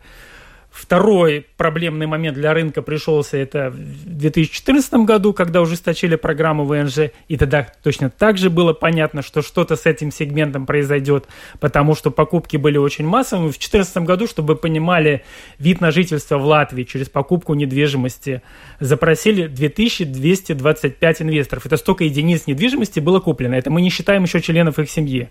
Второй 0.81 1.45
проблемный 1.57 2.07
момент 2.07 2.37
для 2.37 2.55
рынка 2.55 2.83
пришелся 2.83 3.37
это 3.37 3.71
в 3.71 3.77
2014 3.77 4.95
году, 5.05 5.33
когда 5.33 5.61
ужесточили 5.61 6.14
программу 6.14 6.64
ВНЖ, 6.64 7.11
и 7.27 7.37
тогда 7.37 7.67
точно 7.83 8.11
так 8.11 8.38
же 8.38 8.49
было 8.49 8.73
понятно, 8.73 9.23
что 9.23 9.43
что-то 9.43 9.75
с 9.75 9.87
этим 9.87 10.12
сегментом 10.12 10.67
произойдет, 10.67 11.27
потому 11.59 11.97
что 11.97 12.12
покупки 12.12 12.57
были 12.57 12.79
очень 12.79 13.05
массовыми. 13.05 13.49
В 13.49 13.59
2014 13.59 13.97
году, 13.99 14.29
чтобы 14.29 14.55
понимали, 14.55 15.25
вид 15.59 15.81
на 15.81 15.91
жительство 15.91 16.38
в 16.38 16.45
Латвии 16.45 16.85
через 16.85 17.09
покупку 17.09 17.55
недвижимости 17.55 18.43
запросили 18.79 19.49
2225 19.49 21.23
инвесторов. 21.23 21.67
Это 21.67 21.77
столько 21.77 22.05
единиц 22.05 22.47
недвижимости 22.47 23.01
было 23.01 23.19
куплено. 23.19 23.57
Это 23.57 23.69
мы 23.69 23.83
не 23.83 23.91
считаем 23.91 24.23
еще 24.23 24.41
членов 24.41 24.79
их 24.79 24.88
семьи. 24.88 25.29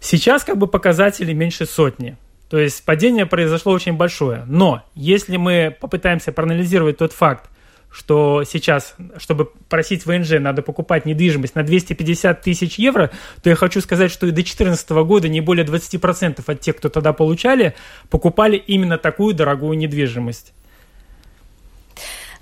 Сейчас 0.00 0.42
как 0.42 0.58
бы 0.58 0.66
показатели 0.66 1.32
меньше 1.32 1.66
сотни. 1.66 2.16
То 2.50 2.58
есть 2.58 2.84
падение 2.84 3.26
произошло 3.26 3.72
очень 3.72 3.92
большое. 3.92 4.44
Но 4.46 4.82
если 4.94 5.36
мы 5.36 5.74
попытаемся 5.80 6.32
проанализировать 6.32 6.98
тот 6.98 7.12
факт, 7.12 7.48
что 7.92 8.44
сейчас, 8.44 8.94
чтобы 9.18 9.46
просить 9.68 10.04
ВНЖ, 10.04 10.40
надо 10.40 10.62
покупать 10.62 11.06
недвижимость 11.06 11.54
на 11.54 11.62
250 11.62 12.42
тысяч 12.42 12.78
евро, 12.78 13.10
то 13.42 13.50
я 13.50 13.56
хочу 13.56 13.80
сказать, 13.80 14.10
что 14.10 14.26
и 14.26 14.30
до 14.30 14.36
2014 14.36 14.90
года 14.90 15.28
не 15.28 15.40
более 15.40 15.64
20% 15.64 16.42
от 16.44 16.60
тех, 16.60 16.76
кто 16.76 16.88
тогда 16.88 17.12
получали, 17.12 17.74
покупали 18.10 18.56
именно 18.56 18.98
такую 18.98 19.34
дорогую 19.34 19.78
недвижимость. 19.78 20.52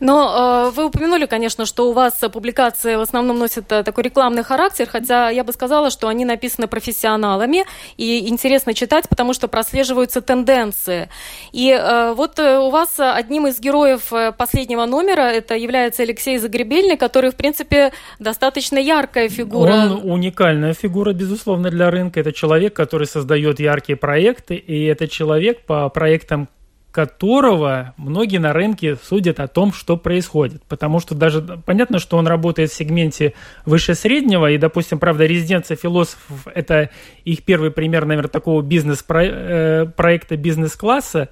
Но 0.00 0.68
э, 0.68 0.70
вы 0.74 0.86
упомянули, 0.86 1.26
конечно, 1.26 1.66
что 1.66 1.90
у 1.90 1.92
вас 1.92 2.14
публикации 2.32 2.96
в 2.96 3.00
основном 3.00 3.38
носят 3.38 3.70
э, 3.72 3.82
такой 3.82 4.04
рекламный 4.04 4.44
характер, 4.44 4.88
хотя 4.90 5.30
я 5.30 5.44
бы 5.44 5.52
сказала, 5.52 5.90
что 5.90 6.08
они 6.08 6.24
написаны 6.24 6.68
профессионалами, 6.68 7.64
и 7.96 8.28
интересно 8.28 8.74
читать, 8.74 9.08
потому 9.08 9.32
что 9.32 9.48
прослеживаются 9.48 10.20
тенденции. 10.20 11.08
И 11.52 11.70
э, 11.70 12.12
вот 12.14 12.38
э, 12.38 12.58
у 12.58 12.70
вас 12.70 12.98
одним 12.98 13.46
из 13.48 13.58
героев 13.58 14.12
э, 14.12 14.32
последнего 14.32 14.86
номера 14.86 15.32
это 15.32 15.56
является 15.56 16.02
Алексей 16.02 16.38
Загребельный, 16.38 16.96
который, 16.96 17.30
в 17.30 17.36
принципе, 17.36 17.92
достаточно 18.18 18.78
яркая 18.78 19.28
фигура. 19.28 19.72
Он 19.72 20.10
уникальная 20.10 20.74
фигура, 20.74 21.12
безусловно, 21.12 21.70
для 21.70 21.90
рынка. 21.90 22.20
Это 22.20 22.32
человек, 22.32 22.74
который 22.74 23.06
создает 23.06 23.60
яркие 23.60 23.96
проекты, 23.96 24.54
и 24.54 24.84
это 24.84 25.08
человек 25.08 25.62
по 25.66 25.88
проектам 25.88 26.48
которого 26.90 27.94
многие 27.96 28.38
на 28.38 28.52
рынке 28.52 28.96
судят 28.96 29.40
о 29.40 29.46
том, 29.46 29.72
что 29.72 29.96
происходит. 29.96 30.62
Потому 30.64 31.00
что 31.00 31.14
даже 31.14 31.42
понятно, 31.64 31.98
что 31.98 32.16
он 32.16 32.26
работает 32.26 32.70
в 32.70 32.74
сегменте 32.74 33.34
выше 33.66 33.94
среднего, 33.94 34.50
и, 34.50 34.58
допустим, 34.58 34.98
правда, 34.98 35.26
резиденция 35.26 35.76
философов– 35.76 36.48
это 36.54 36.90
их 37.24 37.44
первый 37.44 37.70
пример, 37.70 38.06
наверное, 38.06 38.30
такого 38.30 38.62
бизнес-проекта 38.62 40.34
э, 40.34 40.36
бизнес-класса, 40.36 41.28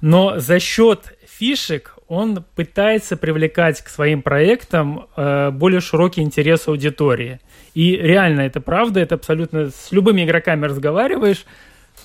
но 0.00 0.38
за 0.38 0.60
счет 0.60 1.16
фишек 1.26 1.96
он 2.06 2.44
пытается 2.54 3.16
привлекать 3.16 3.82
к 3.82 3.88
своим 3.88 4.22
проектам 4.22 5.08
э, 5.16 5.50
более 5.50 5.80
широкий 5.80 6.22
интерес 6.22 6.68
аудитории. 6.68 7.40
И 7.74 7.96
реально 7.96 8.42
это 8.42 8.60
правда, 8.60 9.00
это 9.00 9.16
абсолютно 9.16 9.70
с 9.70 9.90
любыми 9.90 10.24
игроками 10.24 10.66
разговариваешь– 10.66 11.44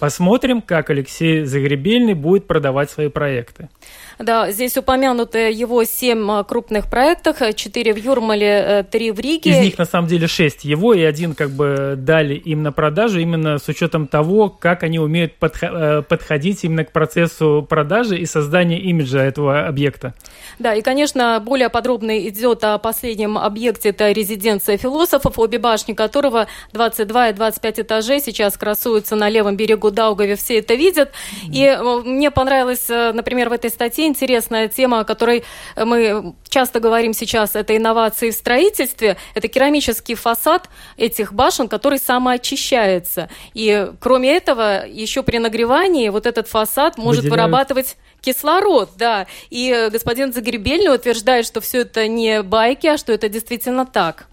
Посмотрим, 0.01 0.63
как 0.63 0.89
Алексей 0.89 1.45
Загребельный 1.45 2.15
будет 2.15 2.47
продавать 2.47 2.89
свои 2.89 3.07
проекты. 3.07 3.69
Да, 4.19 4.51
здесь 4.51 4.77
упомянуты 4.77 5.51
его 5.51 5.83
семь 5.83 6.29
а, 6.31 6.43
крупных 6.43 6.89
проектов, 6.89 7.37
четыре 7.55 7.93
в 7.93 7.97
Юрмале, 7.97 8.47
э, 8.47 8.83
три 8.83 9.11
в 9.11 9.19
Риге. 9.19 9.51
Из 9.51 9.63
них 9.63 9.77
на 9.77 9.85
самом 9.85 10.07
деле 10.07 10.27
шесть 10.27 10.63
его, 10.63 10.93
и 10.93 11.01
один 11.01 11.33
как 11.35 11.51
бы 11.51 11.95
дали 11.97 12.35
им 12.35 12.63
на 12.63 12.71
продажу 12.71 13.19
именно 13.19 13.57
с 13.57 13.67
учетом 13.67 14.07
того, 14.07 14.49
как 14.49 14.83
они 14.83 14.99
умеют 14.99 15.33
э, 15.41 16.01
подходить 16.01 16.63
именно 16.63 16.85
к 16.85 16.91
процессу 16.91 17.65
продажи 17.67 18.17
и 18.17 18.25
создания 18.25 18.79
имиджа 18.79 19.19
этого 19.19 19.65
объекта. 19.67 20.13
Да, 20.59 20.75
и, 20.75 20.81
конечно, 20.81 21.41
более 21.43 21.69
подробно 21.69 22.19
идет 22.27 22.63
о 22.63 22.77
последнем 22.77 23.37
объекте, 23.37 23.89
это 23.89 24.11
резиденция 24.11 24.77
философов, 24.77 25.39
обе 25.39 25.57
башни 25.57 25.93
которого 25.93 26.47
22 26.73 27.29
и 27.29 27.33
25 27.33 27.79
этажей 27.79 28.21
сейчас 28.21 28.57
красуются 28.57 29.15
на 29.15 29.29
левом 29.29 29.55
берегу 29.55 29.91
Даугаве, 29.91 30.35
все 30.35 30.59
это 30.59 30.75
видят. 30.75 31.11
И 31.51 31.63
э, 31.63 32.01
мне 32.03 32.31
понравилось, 32.31 32.87
например, 32.89 33.49
в 33.49 33.53
этой 33.53 33.69
статье 33.69 34.00
интересная 34.07 34.67
тема, 34.67 35.01
о 35.01 35.03
которой 35.03 35.43
мы 35.75 36.33
часто 36.47 36.79
говорим 36.79 37.13
сейчас, 37.13 37.55
это 37.55 37.75
инновации 37.75 38.31
в 38.31 38.33
строительстве. 38.33 39.17
Это 39.33 39.47
керамический 39.47 40.15
фасад 40.15 40.69
этих 40.97 41.33
башен, 41.33 41.67
который 41.67 41.99
самоочищается. 41.99 43.29
И 43.53 43.91
кроме 43.99 44.35
этого, 44.35 44.85
еще 44.87 45.23
при 45.23 45.37
нагревании 45.37 46.09
вот 46.09 46.25
этот 46.25 46.47
фасад 46.47 46.97
может 46.97 47.23
Выделяют. 47.23 47.49
вырабатывать 47.49 47.97
кислород, 48.21 48.91
да. 48.97 49.27
И 49.49 49.89
господин 49.91 50.31
Загребельный 50.33 50.93
утверждает, 50.93 51.45
что 51.45 51.61
все 51.61 51.81
это 51.81 52.07
не 52.07 52.43
байки, 52.43 52.87
а 52.87 52.97
что 52.97 53.11
это 53.11 53.29
действительно 53.29 53.85
так. 53.85 54.27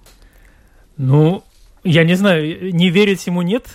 Ну, 0.97 1.43
я 1.85 2.05
не 2.05 2.15
знаю, 2.15 2.75
не 2.75 2.91
верить 2.91 3.27
ему 3.27 3.43
нет, 3.43 3.67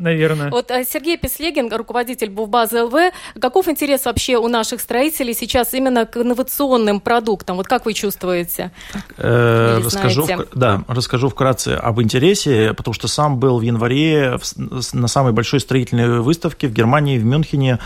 наверное. 0.00 0.50
Вот 0.50 0.70
э, 0.70 0.84
Сергей 0.84 1.16
Песлегин, 1.16 1.72
руководитель 1.72 2.30
Бувбазы 2.30 2.82
ЛВ, 2.82 3.12
каков 3.40 3.68
интерес 3.68 4.04
вообще 4.04 4.36
у 4.36 4.48
наших 4.48 4.80
строителей 4.80 5.34
сейчас 5.34 5.74
именно 5.74 6.06
к 6.06 6.16
инновационным 6.16 7.00
продуктам? 7.00 7.56
Вот 7.56 7.68
как 7.68 7.86
вы 7.86 7.92
чувствуете? 7.92 8.72
Э, 9.16 9.80
расскажу, 9.84 10.26
да, 10.54 10.82
расскажу 10.88 11.28
вкратце 11.28 11.68
об 11.74 12.00
интересе, 12.00 12.74
потому 12.74 12.94
что 12.94 13.08
сам 13.08 13.38
был 13.38 13.58
в 13.58 13.62
январе 13.62 14.38
на 14.56 15.08
самой 15.08 15.32
большой 15.32 15.60
строительной 15.60 16.20
выставке 16.20 16.66
в 16.66 16.72
Германии, 16.72 17.18
в 17.18 17.24
Мюнхене. 17.24 17.78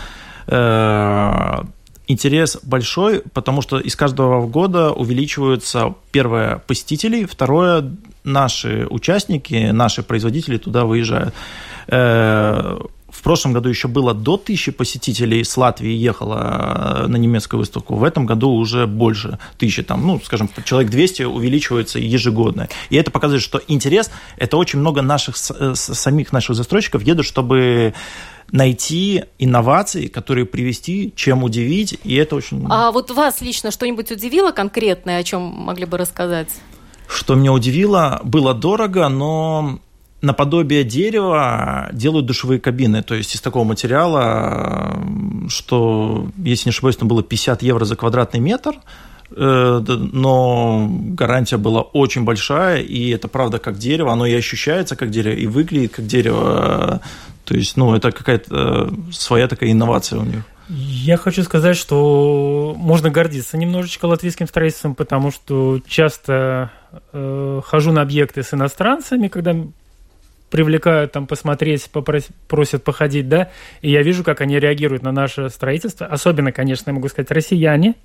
Э, 0.47 1.63
интерес 2.07 2.57
большой, 2.63 3.21
потому 3.33 3.61
что 3.61 3.79
из 3.79 3.95
каждого 3.95 4.45
года 4.47 4.91
увеличиваются, 4.91 5.95
первое, 6.11 6.59
посетителей, 6.59 7.25
второе, 7.25 7.91
наши 8.23 8.85
участники, 8.89 9.71
наши 9.71 10.03
производители 10.03 10.57
туда 10.57 10.85
выезжают. 10.85 11.33
Э, 11.87 12.79
в 13.15 13.21
прошлом 13.23 13.53
году 13.53 13.69
еще 13.69 13.87
было 13.87 14.13
до 14.13 14.35
тысячи 14.35 14.71
посетителей 14.71 15.43
с 15.43 15.55
Латвии 15.55 15.91
ехало 15.91 17.03
э, 17.05 17.07
на 17.07 17.15
немецкую 17.15 17.59
выставку. 17.59 17.95
В 17.95 18.03
этом 18.03 18.25
году 18.25 18.51
уже 18.51 18.87
больше 18.87 19.39
тысячи, 19.57 19.83
там, 19.83 20.05
ну, 20.05 20.19
скажем, 20.23 20.49
человек 20.65 20.91
200 20.91 21.23
увеличивается 21.23 21.97
ежегодно. 21.97 22.67
И 22.89 22.97
это 22.97 23.11
показывает, 23.11 23.41
что 23.41 23.61
интерес, 23.67 24.11
это 24.37 24.57
очень 24.57 24.79
много 24.79 25.01
наших, 25.01 25.35
э, 25.57 25.75
самих 25.75 26.33
наших 26.33 26.55
застройщиков 26.55 27.03
едут, 27.03 27.25
чтобы 27.25 27.93
найти 28.51 29.23
инновации, 29.39 30.07
которые 30.07 30.45
привести, 30.45 31.13
чем 31.15 31.43
удивить, 31.43 31.97
и 32.03 32.15
это 32.15 32.35
очень... 32.35 32.65
А 32.69 32.91
вот 32.91 33.11
вас 33.11 33.41
лично 33.41 33.71
что-нибудь 33.71 34.11
удивило 34.11 34.51
конкретное, 34.51 35.19
о 35.19 35.23
чем 35.23 35.41
могли 35.41 35.85
бы 35.85 35.97
рассказать? 35.97 36.49
Что 37.07 37.35
меня 37.35 37.53
удивило, 37.53 38.19
было 38.23 38.53
дорого, 38.53 39.09
но 39.09 39.79
наподобие 40.25 40.83
дерева 40.83 41.89
делают 41.93 42.25
душевые 42.25 42.59
кабины, 42.59 43.03
то 43.03 43.15
есть 43.15 43.35
из 43.35 43.41
такого 43.41 43.63
материала, 43.63 44.99
что, 45.47 46.27
если 46.37 46.69
не 46.69 46.71
ошибаюсь, 46.71 46.97
там 46.97 47.07
было 47.07 47.23
50 47.23 47.61
евро 47.61 47.85
за 47.85 47.95
квадратный 47.95 48.39
метр, 48.39 48.75
э, 49.31 49.81
но 49.87 50.87
гарантия 50.89 51.57
была 51.57 51.81
очень 51.81 52.23
большая, 52.23 52.81
и 52.81 53.09
это 53.09 53.27
правда 53.27 53.59
как 53.59 53.77
дерево, 53.77 54.11
оно 54.11 54.25
и 54.25 54.33
ощущается 54.33 54.95
как 54.95 55.09
дерево, 55.09 55.35
и 55.35 55.47
выглядит 55.47 55.93
как 55.93 56.05
дерево. 56.07 57.01
То 57.45 57.55
есть, 57.55 57.77
ну, 57.77 57.95
это 57.95 58.11
какая-то 58.11 58.91
своя 59.11 59.47
такая 59.47 59.71
инновация 59.71 60.19
у 60.19 60.23
них. 60.23 60.43
Я 60.67 61.17
хочу 61.17 61.43
сказать, 61.43 61.77
что 61.77 62.73
можно 62.75 63.11
гордиться 63.11 63.55
немножечко 63.55 64.05
латвийским 64.05 64.47
строительством, 64.47 64.95
потому 64.95 65.29
что 65.29 65.79
часто 65.87 66.71
э, 67.13 67.61
хожу 67.63 67.91
на 67.91 68.01
объекты 68.01 68.41
с 68.41 68.51
иностранцами, 68.51 69.27
когда 69.27 69.55
привлекают 70.55 71.11
там 71.11 71.27
посмотреть, 71.27 71.89
попросят, 71.91 72.33
просят 72.47 72.81
походить, 72.81 73.27
да, 73.27 73.51
и 73.81 73.91
я 73.91 74.01
вижу, 74.03 74.23
как 74.23 74.39
они 74.39 74.57
реагируют 74.57 75.03
на 75.03 75.11
наше 75.11 75.49
строительство. 75.49 76.07
Особенно, 76.07 76.53
конечно, 76.53 76.91
я 76.91 76.93
могу 76.93 77.09
сказать, 77.09 77.29
россияне. 77.29 77.95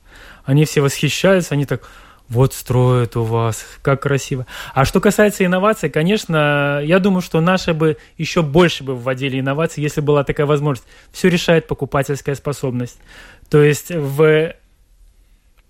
Они 0.45 0.65
все 0.65 0.81
восхищаются, 0.81 1.55
они 1.55 1.65
так, 1.65 1.89
вот 2.29 2.53
строят 2.53 3.17
у 3.17 3.23
вас, 3.23 3.65
как 3.83 4.03
красиво. 4.03 4.49
А 4.75 4.85
что 4.85 5.01
касается 5.01 5.45
инноваций, 5.45 5.91
конечно, 5.91 6.81
я 6.83 6.99
думаю, 6.99 7.23
что 7.23 7.41
наши 7.41 7.73
бы 7.73 7.99
еще 8.19 8.43
больше 8.43 8.83
бы 8.83 8.97
вводили 8.97 9.39
инновации, 9.39 9.81
если 9.81 10.01
была 10.01 10.25
такая 10.25 10.47
возможность. 10.47 10.89
Все 11.13 11.29
решает 11.29 11.69
покупательская 11.69 12.35
способность. 12.35 12.99
То 13.49 13.63
есть 13.63 13.93
в 13.93 14.55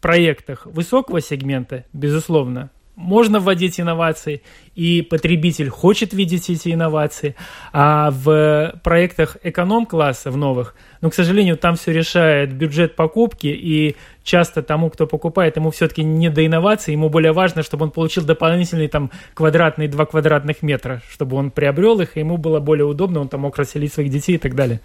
проектах 0.01 0.65
высокого 0.65 1.21
сегмента, 1.21 1.85
безусловно, 1.93 2.71
можно 3.01 3.41
вводить 3.41 3.81
инновации, 3.81 4.43
и 4.75 5.03
потребитель 5.03 5.69
хочет 5.69 6.13
видеть 6.13 6.51
эти 6.51 6.73
инновации, 6.73 7.35
а 7.73 8.11
в 8.11 8.81
проектах 8.85 9.37
эконом-класса, 9.43 10.31
в 10.31 10.37
новых, 10.37 10.75
ну, 11.01 11.11
к 11.11 11.15
сожалению, 11.15 11.57
там 11.57 11.77
все 11.77 11.93
решает 11.93 12.53
бюджет 12.53 12.95
покупки, 12.95 13.47
и 13.47 13.97
часто 14.23 14.63
тому, 14.63 14.91
кто 14.91 15.07
покупает, 15.07 15.57
ему 15.57 15.71
все-таки 15.71 16.03
не 16.03 16.29
до 16.29 16.45
инноваций, 16.45 16.93
ему 16.93 17.09
более 17.09 17.33
важно, 17.33 17.63
чтобы 17.63 17.85
он 17.85 17.91
получил 17.91 18.25
дополнительные 18.25 18.89
там 18.89 19.11
квадратные, 19.35 19.89
два 19.89 20.07
квадратных 20.07 20.63
метра, 20.63 21.01
чтобы 21.11 21.37
он 21.37 21.51
приобрел 21.51 22.01
их, 22.01 22.17
и 22.17 22.21
ему 22.21 22.37
было 22.37 22.61
более 22.61 22.85
удобно, 22.85 23.21
он 23.21 23.29
там 23.29 23.41
мог 23.41 23.57
расселить 23.57 23.93
своих 23.93 24.11
детей 24.11 24.35
и 24.35 24.39
так 24.39 24.55
далее. 24.55 24.81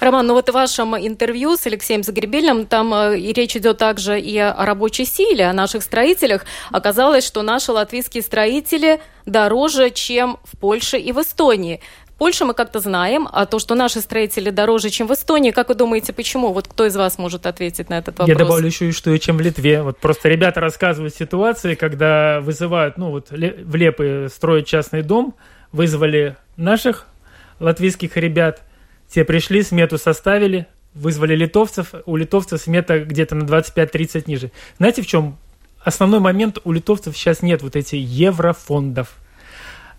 Роман, 0.00 0.26
ну 0.26 0.34
вот 0.34 0.48
в 0.48 0.52
вашем 0.52 0.96
интервью 0.96 1.56
с 1.56 1.66
Алексеем 1.66 2.02
Загребельным, 2.02 2.66
там 2.66 2.92
э, 2.92 3.18
и 3.18 3.32
речь 3.32 3.56
идет 3.56 3.78
также 3.78 4.20
и 4.20 4.36
о 4.38 4.64
рабочей 4.64 5.04
силе, 5.04 5.46
о 5.46 5.52
наших 5.52 5.82
строителях. 5.82 6.44
Оказалось, 6.70 7.24
что 7.24 7.42
наши 7.42 7.72
латвийские 7.72 8.22
строители 8.22 9.00
дороже, 9.24 9.90
чем 9.90 10.38
в 10.44 10.58
Польше 10.58 10.98
и 10.98 11.12
в 11.12 11.20
Эстонии. 11.20 11.80
Польше 12.20 12.44
мы 12.44 12.52
как-то 12.52 12.80
знаем, 12.80 13.26
а 13.32 13.46
то, 13.46 13.58
что 13.58 13.74
наши 13.74 14.02
строители 14.02 14.50
дороже, 14.50 14.90
чем 14.90 15.06
в 15.06 15.14
Эстонии, 15.14 15.52
как 15.52 15.70
вы 15.70 15.74
думаете, 15.74 16.12
почему? 16.12 16.52
Вот 16.52 16.68
кто 16.68 16.84
из 16.84 16.94
вас 16.94 17.16
может 17.16 17.46
ответить 17.46 17.88
на 17.88 17.96
этот 17.96 18.18
вопрос? 18.18 18.28
Я 18.28 18.34
добавлю 18.34 18.66
еще 18.66 18.90
и 18.90 18.92
что 18.92 19.10
и 19.10 19.18
чем 19.18 19.38
в 19.38 19.40
Литве. 19.40 19.80
Вот 19.80 19.96
просто 19.96 20.28
ребята 20.28 20.60
рассказывают 20.60 21.14
ситуации, 21.14 21.76
когда 21.76 22.42
вызывают, 22.42 22.98
ну 22.98 23.08
вот 23.08 23.30
в 23.30 23.74
Лепы 23.74 24.28
строят 24.30 24.66
частный 24.66 25.00
дом, 25.00 25.34
вызвали 25.72 26.36
наших 26.58 27.06
латвийских 27.58 28.18
ребят, 28.18 28.60
те 29.08 29.24
пришли, 29.24 29.62
смету 29.62 29.96
составили, 29.96 30.66
вызвали 30.92 31.34
литовцев, 31.34 31.94
у 32.04 32.16
литовцев 32.16 32.60
смета 32.60 32.98
где-то 32.98 33.34
на 33.34 33.44
25-30 33.44 34.24
ниже. 34.26 34.52
Знаете, 34.76 35.00
в 35.00 35.06
чем 35.06 35.38
основной 35.82 36.20
момент? 36.20 36.58
У 36.64 36.72
литовцев 36.72 37.16
сейчас 37.16 37.40
нет 37.40 37.62
вот 37.62 37.76
этих 37.76 37.98
еврофондов. 37.98 39.16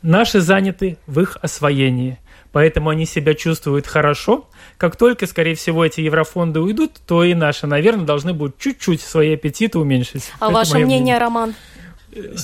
Наши 0.01 0.41
заняты 0.41 0.97
в 1.05 1.19
их 1.19 1.37
освоении, 1.41 2.19
поэтому 2.51 2.89
они 2.89 3.05
себя 3.05 3.33
чувствуют 3.33 3.85
хорошо. 3.87 4.49
Как 4.77 4.95
только, 4.95 5.27
скорее 5.27 5.55
всего, 5.55 5.85
эти 5.85 6.01
еврофонды 6.01 6.59
уйдут, 6.59 6.93
то 7.05 7.23
и 7.23 7.33
наши, 7.33 7.67
наверное, 7.67 8.05
должны 8.05 8.33
будут 8.33 8.57
чуть-чуть 8.57 9.01
свои 9.01 9.35
аппетиты 9.35 9.77
уменьшить. 9.77 10.31
А 10.39 10.45
Это 10.45 10.53
ваше 10.55 10.73
мнение, 10.75 10.85
мнение, 10.87 11.17
Роман? 11.19 11.53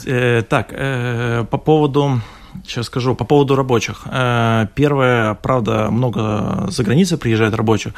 Э, 0.06 0.44
так, 0.44 0.68
э, 0.72 1.46
по 1.50 1.58
поводу 1.58 2.22
сейчас 2.66 2.86
скажу 2.88 3.16
по 3.16 3.26
поводу 3.26 3.56
рабочих. 3.56 4.04
Э, 4.06 4.68
первое, 4.76 5.34
правда, 5.36 5.90
много 5.90 6.68
за 6.70 6.84
границей 6.84 7.18
приезжает 7.18 7.54
рабочих, 7.54 7.94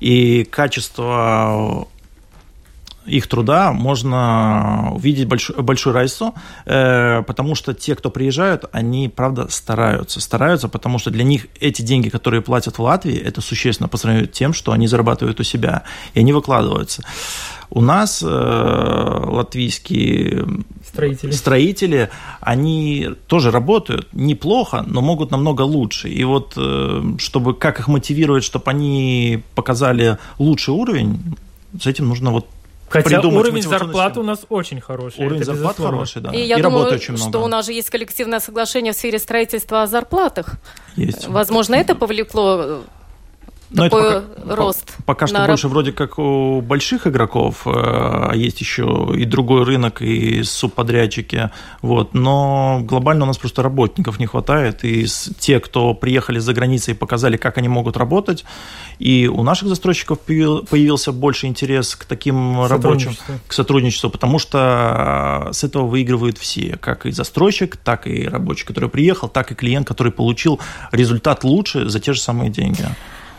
и 0.00 0.44
качество 0.44 1.88
их 3.06 3.26
труда 3.26 3.72
можно 3.72 4.92
увидеть 4.94 5.28
большую, 5.28 5.62
большую 5.62 5.94
разницу, 5.94 6.34
э, 6.64 7.22
потому 7.22 7.54
что 7.54 7.74
те, 7.74 7.94
кто 7.94 8.10
приезжают, 8.10 8.64
они, 8.72 9.08
правда, 9.08 9.48
стараются. 9.50 10.20
Стараются, 10.20 10.68
потому 10.68 10.98
что 10.98 11.10
для 11.10 11.24
них 11.24 11.46
эти 11.60 11.82
деньги, 11.82 12.08
которые 12.08 12.42
платят 12.42 12.78
в 12.78 12.82
Латвии, 12.82 13.16
это 13.16 13.40
существенно 13.40 13.88
по 13.88 13.96
сравнению 13.96 14.28
с 14.28 14.36
тем, 14.36 14.52
что 14.52 14.72
они 14.72 14.86
зарабатывают 14.86 15.40
у 15.40 15.42
себя, 15.42 15.82
и 16.14 16.20
они 16.20 16.32
выкладываются. 16.32 17.02
У 17.70 17.80
нас 17.80 18.22
э, 18.22 18.26
латвийские 18.26 20.46
строители. 20.86 21.30
строители, 21.32 22.10
они 22.40 23.10
тоже 23.26 23.50
работают 23.50 24.08
неплохо, 24.12 24.84
но 24.86 25.00
могут 25.00 25.30
намного 25.30 25.62
лучше. 25.62 26.08
И 26.08 26.24
вот, 26.24 26.54
э, 26.56 27.02
чтобы 27.18 27.54
как 27.54 27.80
их 27.80 27.88
мотивировать, 27.88 28.44
чтобы 28.44 28.70
они 28.70 29.42
показали 29.54 30.18
лучший 30.38 30.74
уровень, 30.74 31.36
с 31.80 31.86
этим 31.86 32.08
нужно 32.08 32.30
вот 32.30 32.46
Хотя 33.02 33.20
уровень 33.20 33.62
зарплаты 33.62 34.20
у 34.20 34.22
нас 34.22 34.46
очень 34.48 34.80
хороший. 34.80 35.24
Уровень 35.24 35.44
зарплат 35.44 35.76
хороший, 35.76 36.22
да. 36.22 36.30
И, 36.30 36.40
я 36.40 36.58
и 36.58 36.62
думаю, 36.62 36.86
очень 36.86 37.14
много. 37.14 37.30
что 37.30 37.42
у 37.42 37.48
нас 37.48 37.66
же 37.66 37.72
есть 37.72 37.90
коллективное 37.90 38.40
соглашение 38.40 38.92
в 38.92 38.96
сфере 38.96 39.18
строительства 39.18 39.82
о 39.82 39.86
зарплатах. 39.86 40.54
Есть. 40.96 41.26
Возможно, 41.28 41.74
это 41.74 41.94
повлекло 41.94 42.82
но 43.70 43.84
такой 43.84 44.08
это 44.08 44.20
пока, 44.20 44.56
рост. 44.56 44.96
Пока 45.04 45.26
что 45.26 45.38
на... 45.38 45.46
больше 45.46 45.68
вроде 45.68 45.92
как 45.92 46.18
у 46.18 46.60
больших 46.60 47.06
игроков, 47.06 47.66
э, 47.66 47.70
а 47.74 48.32
есть 48.34 48.60
еще 48.60 49.10
и 49.14 49.24
другой 49.24 49.64
рынок, 49.64 50.02
и 50.02 50.42
субподрядчики. 50.42 51.50
Вот. 51.82 52.14
Но 52.14 52.80
глобально 52.82 53.24
у 53.24 53.26
нас 53.26 53.38
просто 53.38 53.62
работников 53.62 54.18
не 54.18 54.26
хватает. 54.26 54.84
И 54.84 55.06
те, 55.38 55.60
кто 55.60 55.94
приехали 55.94 56.38
за 56.38 56.52
границей 56.52 56.94
и 56.94 56.96
показали, 56.96 57.36
как 57.36 57.58
они 57.58 57.68
могут 57.68 57.96
работать, 57.96 58.44
и 58.98 59.28
у 59.32 59.42
наших 59.42 59.68
застройщиков 59.68 60.20
появился 60.20 61.12
больше 61.12 61.46
интерес 61.46 61.96
к 61.96 62.04
таким 62.04 62.66
рабочим, 62.66 63.16
к 63.46 63.52
сотрудничеству, 63.52 64.10
потому 64.10 64.38
что 64.38 65.48
с 65.52 65.64
этого 65.64 65.86
выигрывают 65.86 66.38
все, 66.38 66.76
как 66.80 67.06
и 67.06 67.10
застройщик, 67.10 67.76
так 67.76 68.06
и 68.06 68.28
рабочий, 68.28 68.66
который 68.66 68.88
приехал, 68.88 69.28
так 69.28 69.50
и 69.52 69.54
клиент, 69.54 69.86
который 69.88 70.12
получил 70.12 70.60
результат 70.92 71.44
лучше 71.44 71.88
за 71.88 72.00
те 72.00 72.12
же 72.12 72.20
самые 72.20 72.50
деньги. 72.50 72.84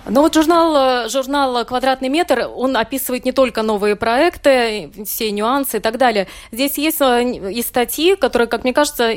Ну 0.08 0.22
вот 0.22 0.36
журнал, 0.36 1.10
журнал 1.10 1.66
«Квадратный 1.66 2.10
метр», 2.10 2.48
он 2.56 2.78
описывает 2.78 3.26
не 3.26 3.32
только 3.32 3.64
новые 3.64 3.96
проекты, 3.96 4.92
все 5.06 5.32
нюансы 5.32 5.78
и 5.78 5.80
так 5.80 5.98
далее. 5.98 6.28
Здесь 6.52 6.78
есть 6.78 7.02
э, 7.02 7.52
и 7.52 7.62
статьи, 7.64 8.16
которые, 8.16 8.48
как 8.48 8.64
мне 8.64 8.74
кажется, 8.74 9.12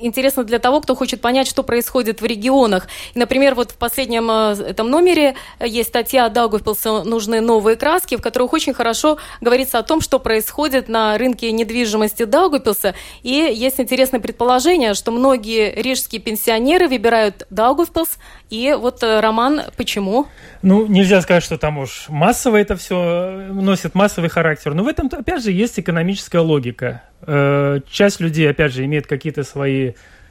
интересно 0.00 0.44
для 0.44 0.58
того, 0.58 0.80
кто 0.80 0.94
хочет 0.94 1.20
понять, 1.20 1.48
что 1.48 1.62
происходит 1.62 2.20
в 2.20 2.24
регионах. 2.24 2.88
И, 3.14 3.18
например, 3.18 3.54
вот 3.54 3.72
в 3.72 3.76
последнем 3.76 4.30
э, 4.30 4.70
этом 4.70 4.90
номере 4.90 5.34
есть 5.60 5.88
статья 5.90 6.28
Даугавпилса 6.28 7.02
«Нужны 7.04 7.40
новые 7.40 7.76
краски», 7.76 8.16
в 8.16 8.22
которых 8.22 8.52
очень 8.52 8.74
хорошо 8.74 9.18
говорится 9.40 9.78
о 9.78 9.82
том, 9.82 10.00
что 10.00 10.18
происходит 10.18 10.88
на 10.88 11.16
рынке 11.18 11.52
недвижимости 11.52 12.24
Даугавпилса. 12.24 12.94
И 13.22 13.30
есть 13.30 13.80
интересное 13.80 14.20
предположение, 14.20 14.94
что 14.94 15.10
многие 15.10 15.74
рижские 15.74 16.20
пенсионеры 16.20 16.88
выбирают 16.88 17.46
Даугавпилс. 17.50 18.18
И 18.50 18.76
вот, 18.78 19.02
э, 19.02 19.20
Роман, 19.20 19.62
почему? 19.76 20.26
Ну, 20.62 20.86
нельзя 20.86 21.20
сказать, 21.22 21.42
что 21.42 21.58
там 21.58 21.78
уж 21.78 22.06
массово 22.08 22.56
это 22.56 22.76
все 22.76 22.96
э, 22.96 23.52
носит 23.52 23.94
массовый 23.94 24.30
характер. 24.30 24.74
Но 24.74 24.84
в 24.84 24.88
этом, 24.88 25.10
опять 25.12 25.42
же, 25.42 25.50
есть 25.50 25.78
экономическая 25.78 26.40
логика. 26.40 27.02
Э, 27.26 27.80
часть 27.90 28.20
людей, 28.20 28.48
опять 28.50 28.72
же, 28.72 28.84
имеет 28.84 29.06
какие-то 29.06 29.44
свои 29.44 29.83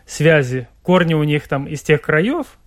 связи, 0.05 0.67
корни 0.81 1.13
у 1.13 1.23
них 1.23 1.47
там 1.47 1.65
из 1.65 1.81
тех 1.81 2.01
краев. 2.01 2.57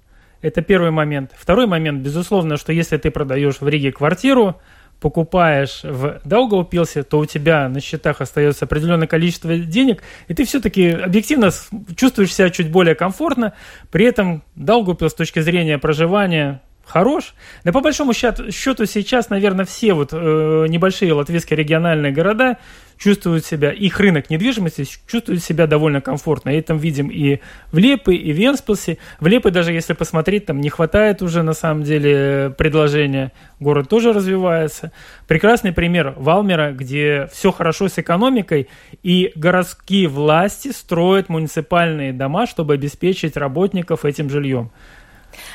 Это 0.43 0.63
первый 0.63 0.91
момент. 0.91 1.33
Второй 1.37 1.67
момент, 1.67 2.03
безусловно, 2.03 2.57
что 2.57 2.73
если 2.73 2.97
ты 2.99 3.11
продаешь 3.11 3.61
в 3.61 3.69
Риге 3.69 3.91
квартиру, 3.91 4.61
покупаешь 5.01 5.81
в 5.83 6.21
Даугавпилсе, 6.25 7.03
то 7.03 7.19
у 7.19 7.27
тебя 7.27 7.69
на 7.69 7.81
счетах 7.81 8.21
остается 8.21 8.65
определенное 8.65 9.07
количество 9.07 9.57
денег, 9.57 10.03
и 10.29 10.35
ты 10.35 10.45
все-таки 10.45 10.91
объективно 10.91 11.51
чувствуешь 11.97 12.35
себя 12.35 12.51
чуть 12.51 12.71
более 12.71 12.95
комфортно. 12.95 13.53
При 13.91 14.07
этом 14.07 14.43
Даугавпилс 14.55 15.13
с 15.13 15.15
точки 15.15 15.41
зрения 15.41 15.79
проживания 15.79 16.63
хорош. 16.87 17.35
Да 17.65 17.73
по 17.73 17.81
большому 17.81 18.13
счету, 18.15 18.51
сейчас, 18.51 19.29
наверное, 19.29 19.65
все 19.65 19.93
вот 19.93 20.11
э, 20.13 20.67
небольшие 20.69 21.13
латвийские 21.13 21.57
региональные 21.59 22.13
города 22.13 22.59
чувствуют 22.99 23.45
себя, 23.45 23.71
их 23.73 23.99
рынок 24.01 24.31
недвижимости 24.31 24.87
чувствует 25.07 25.43
себя 25.43 25.67
довольно 25.67 26.01
комфортно. 26.01 26.51
И 26.51 26.59
это 26.59 26.75
видим 26.75 27.09
и 27.09 27.41
в 27.73 27.79
Лепе, 27.79 28.15
и 28.15 28.33
в 28.33 28.37
Венспилсе. 28.37 28.99
В 29.21 29.27
Лепе 29.27 29.51
даже 29.51 29.73
если 29.73 29.93
посмотреть, 29.93 30.47
там 30.47 30.61
не 30.61 30.71
хватает 30.71 31.23
уже 31.23 31.43
на 31.43 31.53
самом 31.53 31.83
деле 31.83 32.55
предложения. 32.57 33.33
Город 33.61 33.89
тоже 33.89 34.13
развивается. 34.13 34.93
Прекрасный 35.27 35.73
пример 35.73 36.15
Валмера, 36.17 36.73
где 36.73 37.29
все 37.33 37.53
хорошо 37.53 37.89
с 37.89 37.99
экономикой, 37.99 38.69
и 39.03 39.33
городские 39.35 40.09
власти 40.09 40.73
строят 40.73 41.29
муниципальные 41.29 42.13
дома, 42.13 42.47
чтобы 42.47 42.75
обеспечить 42.75 43.37
работников 43.37 44.05
этим 44.05 44.31
жильем. 44.31 44.71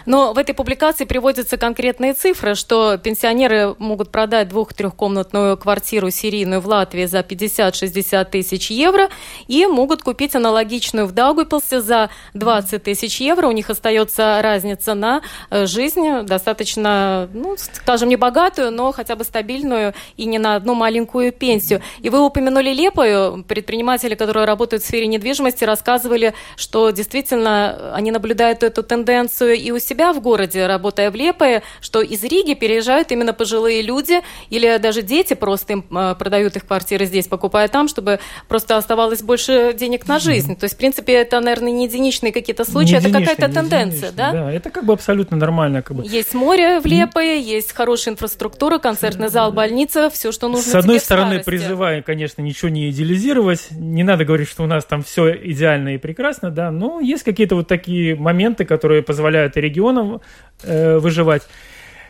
Но 0.05 0.33
в 0.33 0.37
этой 0.37 0.53
публикации 0.53 1.05
приводятся 1.05 1.57
конкретные 1.57 2.13
цифры, 2.13 2.55
что 2.55 2.97
пенсионеры 2.97 3.75
могут 3.77 4.11
продать 4.11 4.49
двух-трехкомнатную 4.49 5.57
квартиру 5.57 6.09
серийную 6.09 6.61
в 6.61 6.67
Латвии 6.67 7.05
за 7.05 7.19
50-60 7.19 8.25
тысяч 8.25 8.71
евро 8.71 9.09
и 9.47 9.65
могут 9.65 10.01
купить 10.03 10.35
аналогичную 10.35 11.07
в 11.07 11.11
Даугупилсе 11.11 11.81
за 11.81 12.09
20 12.33 12.83
тысяч 12.83 13.21
евро. 13.21 13.47
У 13.47 13.51
них 13.51 13.69
остается 13.69 14.39
разница 14.41 14.93
на 14.93 15.21
э, 15.49 15.65
жизнь 15.65 16.23
достаточно, 16.23 17.29
ну, 17.33 17.55
скажем, 17.57 18.09
не 18.09 18.15
богатую, 18.15 18.71
но 18.71 18.91
хотя 18.91 19.15
бы 19.15 19.23
стабильную 19.23 19.93
и 20.17 20.25
не 20.25 20.39
на 20.39 20.55
одну 20.55 20.73
маленькую 20.73 21.31
пенсию. 21.31 21.81
И 21.99 22.09
вы 22.09 22.19
упомянули 22.21 22.71
Лепою, 22.71 23.43
предприниматели, 23.47 24.15
которые 24.15 24.45
работают 24.45 24.83
в 24.83 24.85
сфере 24.85 25.07
недвижимости, 25.07 25.63
рассказывали, 25.63 26.33
что 26.55 26.89
действительно 26.91 27.93
они 27.93 28.11
наблюдают 28.11 28.63
эту 28.63 28.83
тенденцию 28.83 29.55
и 29.55 29.70
у 29.71 29.79
себя 29.79 30.13
в 30.13 30.21
городе, 30.21 30.67
работая 30.67 31.11
в 31.11 31.15
Лепое, 31.15 31.63
что 31.79 32.01
из 32.01 32.23
Риги 32.23 32.53
переезжают 32.53 33.11
именно 33.11 33.33
пожилые 33.33 33.81
люди 33.81 34.21
или 34.49 34.77
даже 34.77 35.01
дети 35.01 35.33
просто 35.33 35.73
им 35.73 35.85
э, 35.91 36.15
продают 36.15 36.55
их 36.55 36.65
квартиры 36.65 37.05
здесь, 37.05 37.27
покупая 37.27 37.67
там, 37.67 37.87
чтобы 37.87 38.19
просто 38.47 38.77
оставалось 38.77 39.21
больше 39.21 39.73
денег 39.73 40.07
на 40.07 40.19
жизнь. 40.19 40.55
То 40.55 40.65
есть, 40.65 40.75
в 40.75 40.77
принципе, 40.77 41.13
это, 41.13 41.39
наверное, 41.39 41.71
не 41.71 41.85
единичные 41.85 42.31
какие-то 42.31 42.65
случаи, 42.65 42.97
это 42.97 43.09
какая-то 43.09 43.49
тенденция, 43.49 44.11
да? 44.11 44.31
Да, 44.31 44.51
это 44.51 44.69
как 44.69 44.85
бы 44.85 44.93
абсолютно 44.93 45.37
нормально. 45.37 45.81
Как 45.81 45.97
бы. 45.97 46.03
Есть 46.05 46.33
море 46.33 46.79
в 46.79 46.85
Лепое, 46.85 47.35
есть 47.35 47.73
хорошая 47.73 48.13
инфраструктура, 48.13 48.77
концертный 48.77 49.29
зал, 49.29 49.51
больница, 49.51 50.09
все, 50.09 50.31
что 50.31 50.47
нужно 50.47 50.71
С 50.71 50.75
одной 50.75 50.99
стороны, 50.99 51.39
призываю, 51.39 52.03
конечно, 52.03 52.41
ничего 52.41 52.69
не 52.69 52.89
идеализировать, 52.89 53.67
не 53.71 54.03
надо 54.03 54.25
говорить, 54.25 54.49
что 54.49 54.63
у 54.63 54.67
нас 54.67 54.85
там 54.85 55.03
все 55.03 55.33
идеально 55.33 55.95
и 55.95 55.97
прекрасно, 55.97 56.51
да, 56.51 56.71
но 56.71 56.99
есть 56.99 57.23
какие-то 57.23 57.55
вот 57.55 57.67
такие 57.67 58.15
моменты, 58.15 58.65
которые 58.65 59.01
позволяют 59.01 59.50
и 59.57 59.61
регионам 59.61 60.21
э, 60.63 60.97
выживать. 60.97 61.43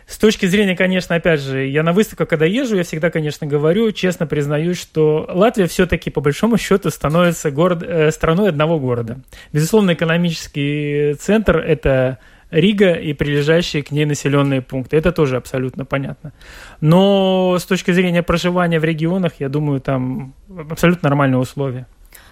С 0.07 0.17
точки 0.17 0.45
зрения, 0.45 0.75
конечно, 0.75 1.15
опять 1.15 1.39
же, 1.39 1.65
я 1.67 1.83
на 1.83 1.93
выставках, 1.93 2.27
когда 2.27 2.45
езжу, 2.45 2.75
я 2.75 2.83
всегда, 2.83 3.09
конечно, 3.09 3.47
говорю, 3.47 3.91
честно 3.93 4.27
признаюсь, 4.27 4.77
что 4.77 5.25
Латвия 5.29 5.67
все-таки, 5.67 6.09
по 6.09 6.19
большому 6.19 6.57
счету, 6.57 6.89
становится 6.89 7.49
город, 7.49 7.81
э, 7.81 8.11
страной 8.11 8.49
одного 8.49 8.77
города. 8.77 9.21
Безусловно, 9.53 9.93
экономический 9.93 11.13
центр– 11.13 11.57
это 11.57 12.17
Рига 12.51 12.91
и 12.91 13.13
прилежащие 13.13 13.83
к 13.83 13.91
ней 13.91 14.03
населенные 14.05 14.61
пункты. 14.61 14.97
Это 14.97 15.13
тоже 15.13 15.37
абсолютно 15.37 15.85
понятно. 15.85 16.33
Но 16.81 17.57
с 17.57 17.63
точки 17.63 17.91
зрения 17.91 18.21
проживания 18.21 18.81
в 18.81 18.83
регионах, 18.83 19.33
я 19.39 19.47
думаю, 19.47 19.79
там 19.79 20.33
абсолютно 20.69 21.07
нормальные 21.07 21.39
условия. 21.39 21.87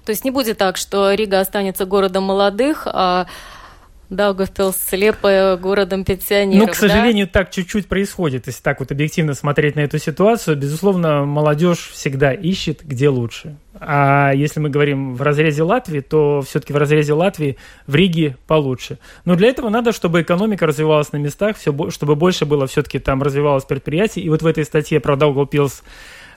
То 0.06 0.12
есть 0.12 0.26
не 0.26 0.32
будет 0.32 0.58
так, 0.58 0.76
что 0.76 1.14
Рига 1.14 1.40
останется 1.40 1.86
городом 1.86 2.26
молодых, 2.26 2.88
а 2.92 3.28
Даугавпилс 4.10 4.76
слепая 4.76 5.56
городом 5.58 6.04
пенсионеров. 6.04 6.68
Ну, 6.68 6.72
к 6.72 6.76
сожалению, 6.76 7.28
да? 7.28 7.40
так 7.40 7.52
чуть-чуть 7.52 7.88
происходит. 7.88 8.48
Если 8.48 8.62
так 8.62 8.80
вот 8.80 8.92
объективно 8.92 9.36
смотреть 9.36 9.76
на 9.76 9.82
эту 9.82 10.00
ситуацию, 10.00 10.58
безусловно, 10.58 11.26
молодежь 11.26 11.92
всегда 11.94 12.34
ищет, 12.34 12.84
где 12.84 13.10
лучше. 13.10 13.58
А 13.80 14.32
если 14.34 14.60
мы 14.60 14.70
говорим 14.70 15.14
в 15.14 15.22
разрезе 15.22 15.62
Латвии, 15.62 16.00
то 16.00 16.42
все-таки 16.42 16.74
в 16.74 16.78
разрезе 16.78 17.14
Латвии 17.14 17.58
в 17.86 17.94
Риге 17.94 18.36
получше. 18.48 18.98
Но 19.26 19.36
для 19.36 19.50
этого 19.50 19.70
надо, 19.70 19.92
чтобы 19.92 20.22
экономика 20.22 20.66
развивалась 20.66 21.12
на 21.12 21.18
местах, 21.18 21.58
все, 21.58 21.74
чтобы 21.92 22.16
больше 22.16 22.46
было 22.46 22.66
все-таки 22.66 22.98
там 22.98 23.22
развивалось 23.22 23.64
предприятие. 23.64 24.26
И 24.26 24.30
вот 24.30 24.42
в 24.42 24.48
этой 24.48 24.66
статье 24.66 25.00
про 25.00 25.16
Даугавпилс 25.16 25.84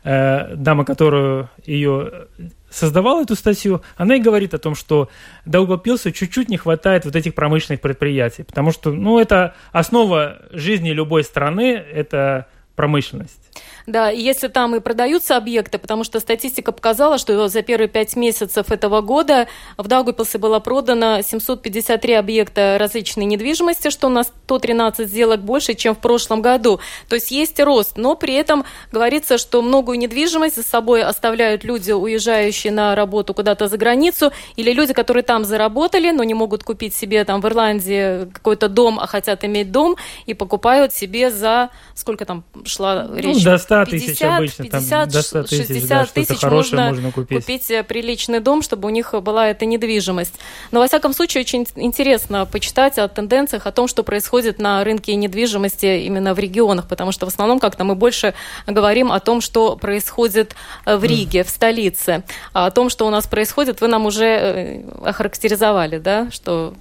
э, 0.05 0.57
дама, 0.57 0.85
которую 0.85 1.49
ее 1.65 2.27
создавала 2.73 3.23
эту 3.23 3.37
статью, 3.37 3.83
она 3.97 4.17
и 4.17 4.21
говорит 4.21 4.55
о 4.55 4.59
том, 4.59 4.75
что 4.75 5.09
Даугавпилсу 5.45 6.11
чуть-чуть 6.11 6.49
не 6.49 6.57
хватает 6.57 7.05
вот 7.05 7.17
этих 7.17 7.35
промышленных 7.35 7.81
предприятий, 7.81 8.43
потому 8.43 8.73
что, 8.73 8.93
ну, 8.93 9.19
это 9.19 9.55
основа 9.73 10.43
жизни 10.51 10.91
любой 10.91 11.25
страны, 11.25 11.73
это 11.75 12.47
промышленность. 12.75 13.42
Да, 13.87 14.11
и 14.11 14.21
если 14.21 14.49
там 14.49 14.77
и 14.77 14.81
продаются 14.81 15.37
объекты, 15.37 15.79
потому 15.79 16.05
что 16.05 16.21
статистика 16.21 16.73
показала, 16.73 17.19
что 17.19 17.49
за 17.49 17.63
первые 17.63 17.89
пять 17.89 18.17
месяцев 18.17 18.71
этого 18.71 19.01
года 19.01 19.49
в 19.77 19.89
Даугавпилсе 19.89 20.39
было 20.39 20.61
продано 20.61 21.21
753 21.23 22.15
объекта 22.15 22.77
различной 22.79 23.25
недвижимости, 23.25 23.91
что 23.91 24.09
на 24.09 24.25
113 24.25 25.09
сделок 25.09 25.41
больше, 25.41 25.75
чем 25.75 25.95
в 25.95 25.99
прошлом 25.99 26.43
году. 26.43 26.81
То 27.09 27.17
есть 27.17 27.31
есть 27.31 27.59
рост, 27.61 27.97
но 27.97 28.15
при 28.15 28.35
этом 28.35 28.65
говорится, 28.93 29.39
что 29.39 29.63
многую 29.63 29.99
недвижимость 29.99 30.57
за 30.57 30.63
собой 30.63 31.03
оставляют 31.03 31.65
люди, 31.65 31.93
уезжающие 31.93 32.73
на 32.73 32.95
работу 32.95 33.35
куда-то 33.35 33.69
за 33.69 33.77
границу, 33.77 34.33
или 34.57 34.73
люди, 34.73 34.93
которые 34.93 35.23
там 35.23 35.45
заработали, 35.45 36.11
но 36.11 36.23
не 36.25 36.35
могут 36.35 36.63
купить 36.63 36.95
себе 36.95 37.25
там 37.25 37.41
в 37.41 37.47
Ирландии 37.47 38.31
какой-то 38.33 38.69
дом, 38.69 39.01
а 39.01 39.07
хотят 39.07 39.45
иметь 39.45 39.73
дом, 39.73 39.97
и 40.27 40.35
покупают 40.35 40.93
себе 40.93 41.31
за 41.31 41.71
сколько 41.95 42.25
там 42.25 42.45
шла 42.65 43.07
ну, 43.09 43.17
речь? 43.17 43.35
Ну, 43.35 43.41
до 43.81 43.87
100 43.87 43.91
тысяч 43.91 44.19
50, 44.19 44.39
обычно, 44.39 44.65
50, 44.65 44.91
там, 44.91 45.09
до 45.09 45.23
100 45.23 45.43
тысяч, 45.45 45.67
60 45.67 45.89
да, 45.89 46.07
тысяч 46.07 46.43
можно, 46.43 46.89
можно 46.89 47.13
купить. 47.13 47.39
купить 47.39 47.71
э, 47.71 47.83
приличный 47.83 48.41
дом, 48.41 48.63
чтобы 48.63 48.89
у 48.89 48.91
них 48.91 49.15
была 49.23 49.49
эта 49.49 49.67
недвижимость. 49.67 50.35
Но, 50.71 50.81
во 50.81 50.87
всяком 50.87 51.13
случае, 51.13 51.43
очень 51.43 51.67
интересно 51.77 52.47
почитать 52.47 52.99
о 52.99 53.09
тенденциях, 53.09 53.67
о 53.67 53.73
том, 53.73 53.89
что 53.89 54.03
происходит 54.03 54.59
на 54.59 54.85
рынке 54.85 55.15
недвижимости 55.15 56.05
именно 56.05 56.35
в 56.35 56.39
регионах, 56.39 56.89
потому 56.89 57.13
что 57.13 57.27
в 57.27 57.29
основном 57.29 57.59
как-то 57.59 57.85
мы 57.85 57.95
больше 57.95 58.35
говорим 58.67 59.13
о 59.13 59.21
том, 59.21 59.41
что 59.41 59.77
происходит 59.77 60.55
э, 60.85 60.97
в 60.97 61.05
Риге, 61.05 61.45
в 61.45 61.49
столице. 61.49 62.25
А 62.53 62.67
о 62.67 62.71
том, 62.71 62.91
что 62.91 63.07
у 63.07 63.11
нас 63.11 63.27
происходит, 63.27 63.81
вы 63.81 63.89
нам 63.89 64.07
уже 64.07 64.25
э, 64.25 64.83
охарактеризовали, 65.05 65.99
да, 65.99 66.31
что... 66.31 66.75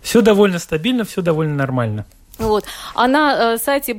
Все 0.00 0.20
довольно 0.20 0.58
стабильно, 0.58 1.04
все 1.04 1.22
довольно 1.22 1.54
нормально. 1.54 2.06
Вот. 2.38 2.64
А 2.94 3.08
на 3.08 3.54
э, 3.54 3.58
сайте 3.58 3.94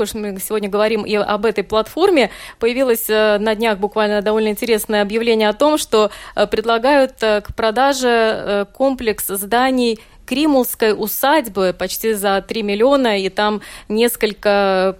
уж 0.00 0.14
мы 0.14 0.38
сегодня 0.40 0.68
говорим 0.68 1.02
и 1.02 1.14
об 1.16 1.44
этой 1.44 1.64
платформе, 1.64 2.30
появилось 2.58 3.06
э, 3.08 3.38
на 3.38 3.54
днях 3.54 3.78
буквально 3.78 4.22
довольно 4.22 4.48
интересное 4.48 5.02
объявление 5.02 5.48
о 5.48 5.52
том, 5.52 5.76
что 5.76 6.10
э, 6.34 6.46
предлагают 6.46 7.14
к 7.18 7.46
продаже 7.56 8.66
комплекс 8.72 9.26
зданий 9.26 9.98
Кримулской 10.28 10.92
усадьбы 10.92 11.74
почти 11.76 12.12
за 12.12 12.42
3 12.46 12.62
миллиона, 12.62 13.18
и 13.18 13.30
там 13.30 13.62
несколько 13.88 14.98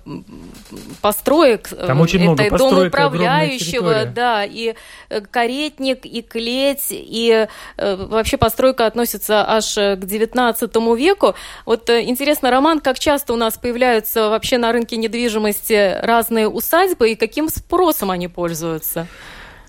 построек. 1.03 1.69
Там 1.69 2.01
очень 2.01 2.21
много 2.21 2.45
Это 2.45 2.57
дом 2.57 2.87
управляющего, 2.87 4.07
да, 4.07 4.47
и 4.47 4.75
э, 5.11 5.21
каретник, 5.21 6.07
и 6.07 6.23
клеть, 6.23 6.87
и 6.91 7.47
э, 7.77 7.97
вообще 7.97 8.39
постройка 8.39 8.87
относится 8.87 9.45
аж 9.47 9.75
к 9.75 9.99
19 10.03 10.77
веку. 10.97 11.35
Вот 11.67 11.91
э, 11.91 12.05
интересно, 12.05 12.51
Роман, 12.51 12.81
как 12.81 12.99
часто 12.99 13.35
у 13.35 13.37
нас 13.37 13.59
появляются 13.59 14.31
вообще 14.31 14.57
на 14.57 14.73
рынке 14.73 14.97
недвижимости 14.97 15.99
разные 16.01 16.49
усадьбы, 16.49 17.11
и 17.11 17.15
каким 17.17 17.51
спросом 17.51 18.11
они 18.11 18.29
пользуются? 18.29 19.07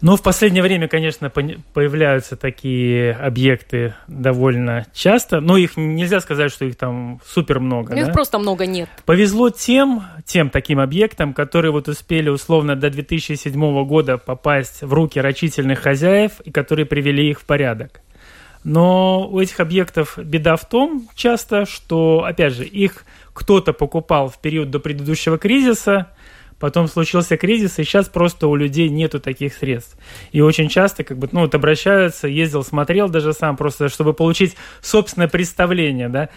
Ну, 0.02 0.16
в 0.16 0.22
последнее 0.22 0.64
время, 0.64 0.88
конечно, 0.88 1.30
появляются 1.30 2.38
такие 2.38 3.12
объекты 3.12 3.96
довольно 4.08 4.86
часто, 4.94 5.42
но 5.42 5.58
их 5.58 5.76
нельзя 5.76 6.22
сказать, 6.22 6.52
что 6.54 6.64
их 6.64 6.78
там 6.78 7.20
супер 7.26 7.60
много. 7.60 7.96
Их 7.96 8.06
да? 8.06 8.14
просто 8.14 8.40
много 8.40 8.66
нет. 8.66 8.88
Повезло 9.06 9.50
тем, 9.50 10.04
тем 10.26 10.50
таким 10.50 10.80
объектам, 10.80 11.34
которые 11.34 11.74
вот 11.74 11.90
успели 11.90 12.30
условно 12.30 12.78
до 12.78 12.90
2007 12.90 13.86
года 13.86 14.18
попасть 14.18 14.84
в 14.84 14.94
руки 14.94 15.20
рачительных 15.20 15.80
хозяев 15.80 16.40
и 16.46 16.52
которые 16.52 16.86
привели 16.86 17.30
их 17.30 17.42
в 17.42 17.46
порядок. 17.46 18.00
Но 18.64 19.28
у 19.30 19.40
этих 19.40 19.60
объектов 19.60 20.18
беда 20.18 20.56
в 20.56 20.68
том 20.68 21.10
часто, 21.16 21.66
что, 21.66 22.24
опять 22.26 22.54
же, 22.54 22.64
их 22.64 23.04
кто-то 23.34 23.74
покупал 23.74 24.30
в 24.30 24.40
период 24.40 24.70
до 24.70 24.80
предыдущего 24.80 25.38
кризиса– 25.38 26.08
потом 26.60 26.88
случился 26.88 27.38
кризис, 27.38 27.80
и 27.80 27.84
сейчас 27.84 28.08
просто 28.08 28.48
у 28.48 28.56
людей 28.56 28.90
нету 28.90 29.20
таких 29.20 29.54
средств. 29.54 29.98
И 30.32 30.42
очень 30.42 30.70
часто 30.70 31.04
как 31.04 31.18
бы, 31.18 31.30
ну, 31.32 31.42
вот 31.42 31.56
обращаются, 31.56 32.28
ездил, 32.28 32.64
смотрел 32.64 33.10
даже 33.10 33.34
сам, 33.34 33.58
просто 33.58 33.90
чтобы 33.90 34.14
получить 34.14 34.56
собственное 34.82 35.28
представление, 35.28 36.10
да. 36.10 36.30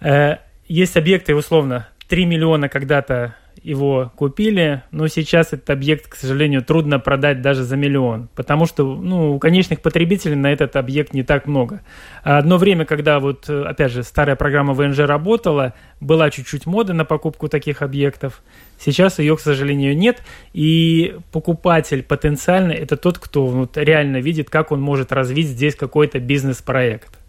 Э, 0.00 0.38
есть 0.68 0.96
объекты, 0.96 1.34
условно, 1.34 1.88
3 2.08 2.24
миллиона 2.24 2.68
когда-то 2.68 3.36
его 3.62 4.12
купили, 4.16 4.82
но 4.90 5.08
сейчас 5.08 5.52
этот 5.52 5.70
объект, 5.70 6.08
к 6.08 6.14
сожалению, 6.14 6.62
трудно 6.62 6.98
продать 6.98 7.40
даже 7.40 7.62
за 7.62 7.76
миллион, 7.76 8.28
потому 8.34 8.66
что 8.66 8.84
ну, 8.84 9.34
у 9.34 9.38
конечных 9.38 9.80
потребителей 9.80 10.34
на 10.34 10.52
этот 10.52 10.76
объект 10.76 11.14
не 11.14 11.22
так 11.22 11.46
много. 11.46 11.80
Одно 12.22 12.58
время, 12.58 12.84
когда 12.84 13.20
вот, 13.20 13.48
опять 13.48 13.92
же, 13.92 14.02
старая 14.02 14.36
программа 14.36 14.74
ВНЖ 14.74 15.00
работала, 15.00 15.74
была 16.00 16.30
чуть-чуть 16.30 16.66
мода 16.66 16.92
на 16.92 17.04
покупку 17.04 17.48
таких 17.48 17.82
объектов, 17.82 18.42
сейчас 18.78 19.18
ее, 19.18 19.36
к 19.36 19.40
сожалению, 19.40 19.96
нет, 19.96 20.22
и 20.52 21.16
покупатель 21.30 22.02
потенциально 22.02 22.72
это 22.72 22.96
тот, 22.96 23.18
кто 23.18 23.46
вот, 23.46 23.76
реально 23.76 24.18
видит, 24.18 24.50
как 24.50 24.72
он 24.72 24.80
может 24.80 25.12
развить 25.12 25.46
здесь 25.46 25.76
какой-то 25.76 26.18
бизнес-проект. 26.18 27.21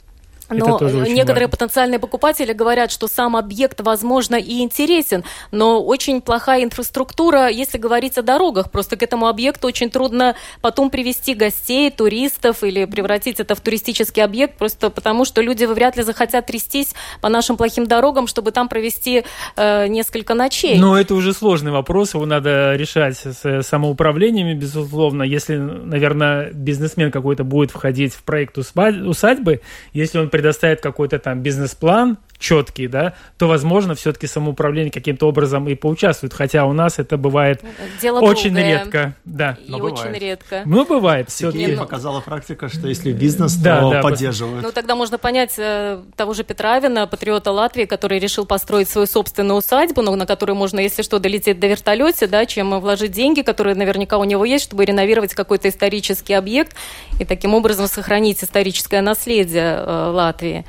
Но 0.59 0.79
некоторые 1.07 1.47
важно. 1.47 1.47
потенциальные 1.49 1.99
покупатели 1.99 2.53
говорят, 2.53 2.91
что 2.91 3.07
сам 3.07 3.35
объект, 3.35 3.81
возможно, 3.81 4.35
и 4.35 4.61
интересен, 4.61 5.23
но 5.51 5.83
очень 5.83 6.21
плохая 6.21 6.63
инфраструктура, 6.63 7.49
если 7.49 7.77
говорить 7.77 8.17
о 8.17 8.21
дорогах. 8.21 8.71
Просто 8.71 8.95
к 8.95 9.03
этому 9.03 9.27
объекту 9.27 9.67
очень 9.67 9.89
трудно 9.89 10.35
потом 10.61 10.89
привести 10.89 11.33
гостей, 11.33 11.89
туристов 11.91 12.63
или 12.63 12.85
превратить 12.85 13.39
это 13.39 13.55
в 13.55 13.61
туристический 13.61 14.23
объект, 14.23 14.57
просто 14.57 14.89
потому 14.89 15.25
что 15.25 15.41
люди 15.41 15.65
вряд 15.65 15.97
ли 15.97 16.03
захотят 16.03 16.45
трястись 16.45 16.93
по 17.21 17.29
нашим 17.29 17.57
плохим 17.57 17.85
дорогам, 17.85 18.27
чтобы 18.27 18.51
там 18.51 18.69
провести 18.69 19.23
э, 19.55 19.87
несколько 19.87 20.33
ночей. 20.33 20.77
Но 20.77 20.97
это 20.97 21.15
уже 21.15 21.33
сложный 21.33 21.71
вопрос, 21.71 22.13
его 22.13 22.25
надо 22.25 22.75
решать 22.75 23.17
с 23.17 23.63
самоуправлениями, 23.63 24.53
безусловно. 24.53 25.23
Если, 25.23 25.55
наверное, 25.57 26.51
бизнесмен 26.51 27.11
какой-то 27.11 27.43
будет 27.43 27.71
входить 27.71 28.13
в 28.13 28.23
проект 28.23 28.57
усадьбы, 28.57 29.61
если 29.93 30.19
он 30.19 30.29
предоставит 30.43 30.81
какой-то 30.81 31.19
там 31.19 31.41
бизнес-план, 31.41 32.17
четкие, 32.43 32.89
да, 32.89 33.13
то, 33.37 33.47
возможно, 33.47 33.95
все-таки 33.95 34.27
самоуправление 34.27 34.91
каким-то 34.91 35.27
образом 35.27 35.67
и 35.69 35.75
поучаствует. 35.75 36.33
Хотя 36.33 36.65
у 36.65 36.73
нас 36.73 36.99
это 36.99 37.17
бывает 37.17 37.63
Дело 38.01 38.19
очень 38.19 38.53
долгое. 38.53 38.79
редко. 38.79 39.15
Да. 39.23 39.57
И 39.65 39.71
Но 39.71 39.77
очень 39.77 40.03
бывает. 40.03 40.21
редко. 40.21 40.61
Ну, 40.65 40.85
бывает. 40.85 41.29
Все-таки 41.29 41.67
ну... 41.67 41.77
показала 41.77 42.19
практика, 42.19 42.67
что 42.67 42.87
если 42.87 43.13
бизнес, 43.13 43.55
да, 43.55 43.79
то 43.79 43.91
да, 43.91 44.01
поддерживают. 44.01 44.61
Ну, 44.63 44.71
тогда 44.73 44.95
можно 44.95 45.17
понять 45.17 45.53
э, 45.57 46.01
того 46.17 46.33
же 46.33 46.43
Петравина, 46.43 47.07
патриота 47.07 47.51
Латвии, 47.51 47.85
который 47.85 48.19
решил 48.19 48.45
построить 48.45 48.89
свою 48.89 49.07
собственную 49.07 49.57
усадьбу, 49.57 50.01
но 50.01 50.13
на 50.15 50.25
которой 50.25 50.51
можно, 50.51 50.81
если 50.81 51.01
что, 51.01 51.19
долететь 51.19 51.59
до 51.59 51.67
вертолете, 51.67 52.27
да, 52.27 52.45
чем 52.45 52.77
вложить 52.81 53.13
деньги, 53.13 53.41
которые 53.41 53.75
наверняка 53.75 54.17
у 54.17 54.25
него 54.25 54.43
есть, 54.43 54.65
чтобы 54.65 54.83
реновировать 54.83 55.33
какой-то 55.33 55.69
исторический 55.69 56.33
объект 56.33 56.75
и 57.21 57.25
таким 57.25 57.53
образом 57.53 57.87
сохранить 57.87 58.43
историческое 58.43 58.99
наследие 59.01 59.77
э, 59.77 60.09
Латвии. 60.11 60.65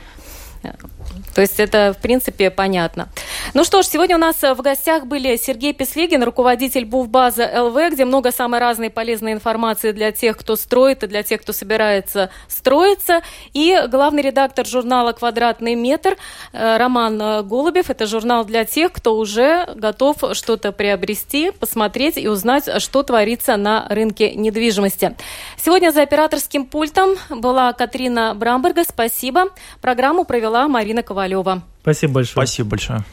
То 1.35 1.41
есть 1.41 1.59
это, 1.59 1.95
в 1.99 2.01
принципе, 2.01 2.51
понятно. 2.51 3.09
Ну 3.55 3.65
что 3.65 3.83
ж, 3.83 3.87
сегодня 3.87 4.17
у 4.17 4.21
нас 4.21 4.37
в 4.41 4.61
гостях 4.63 5.07
были 5.07 5.37
Сергей 5.37 5.73
Песлегин, 5.73 6.23
руководитель 6.23 6.85
Буфбаза 6.85 7.51
ЛВ, 7.63 7.93
где 7.93 8.05
много 8.05 8.31
самой 8.31 8.61
разной 8.61 8.89
полезной 8.89 9.33
информации 9.33 9.91
для 9.91 10.13
тех, 10.13 10.37
кто 10.37 10.55
строит 10.55 11.03
и 11.03 11.07
для 11.09 11.23
тех, 11.25 11.43
кто 11.43 11.53
собирается 11.53 12.31
строиться, 12.49 13.23
и 13.53 13.77
главный 13.89 14.23
редактор 14.23 14.65
журнала 14.67 15.13
«Квадратный 15.13 15.75
метр» 15.75 16.17
э, 16.53 16.77
Роман 16.77 17.47
Голубев. 17.47 17.91
Это 17.91 18.07
журнал 18.07 18.45
для 18.45 18.65
тех, 18.65 18.93
кто 18.93 19.17
уже 19.17 19.67
готов 19.75 20.19
что-то 20.35 20.71
приобрести, 20.71 21.51
посмотреть 21.51 22.17
и 22.17 22.29
узнать, 22.29 22.81
что 22.81 23.03
творится 23.03 23.57
на 23.57 23.87
рынке 23.89 24.35
недвижимости. 24.35 25.17
Сегодня 25.57 25.91
за 25.91 26.03
операторским 26.03 26.65
пультом 26.65 27.17
была 27.29 27.73
Катрина 27.73 28.35
Брамберга. 28.35 28.85
Спасибо. 28.85 29.47
Программу 29.81 30.25
провела 30.25 30.69
Марина 30.69 31.03
Ковалева. 31.03 31.24
Ковалева. 31.25 31.63
Спасибо 31.81 32.15
большое. 32.15 32.33
Спасибо 32.33 32.69
большое. 32.71 33.05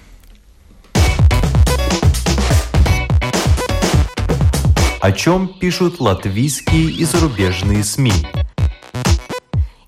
О 5.00 5.12
чем 5.14 5.48
пишут 5.48 6.00
латвийские 6.00 6.92
и 6.92 7.06
зарубежные 7.06 7.84
СМИ? 7.84 8.14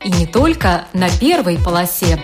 И 0.04 0.10
не 0.12 0.26
только 0.26 0.86
на 0.94 1.10
первой 1.10 1.58
полосе. 1.58 2.24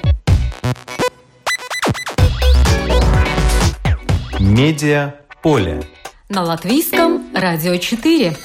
Медиа 4.40 5.16
поле. 5.44 5.84
На 6.30 6.44
латвийском 6.44 7.28
радио 7.36 7.76
4. 7.78 8.36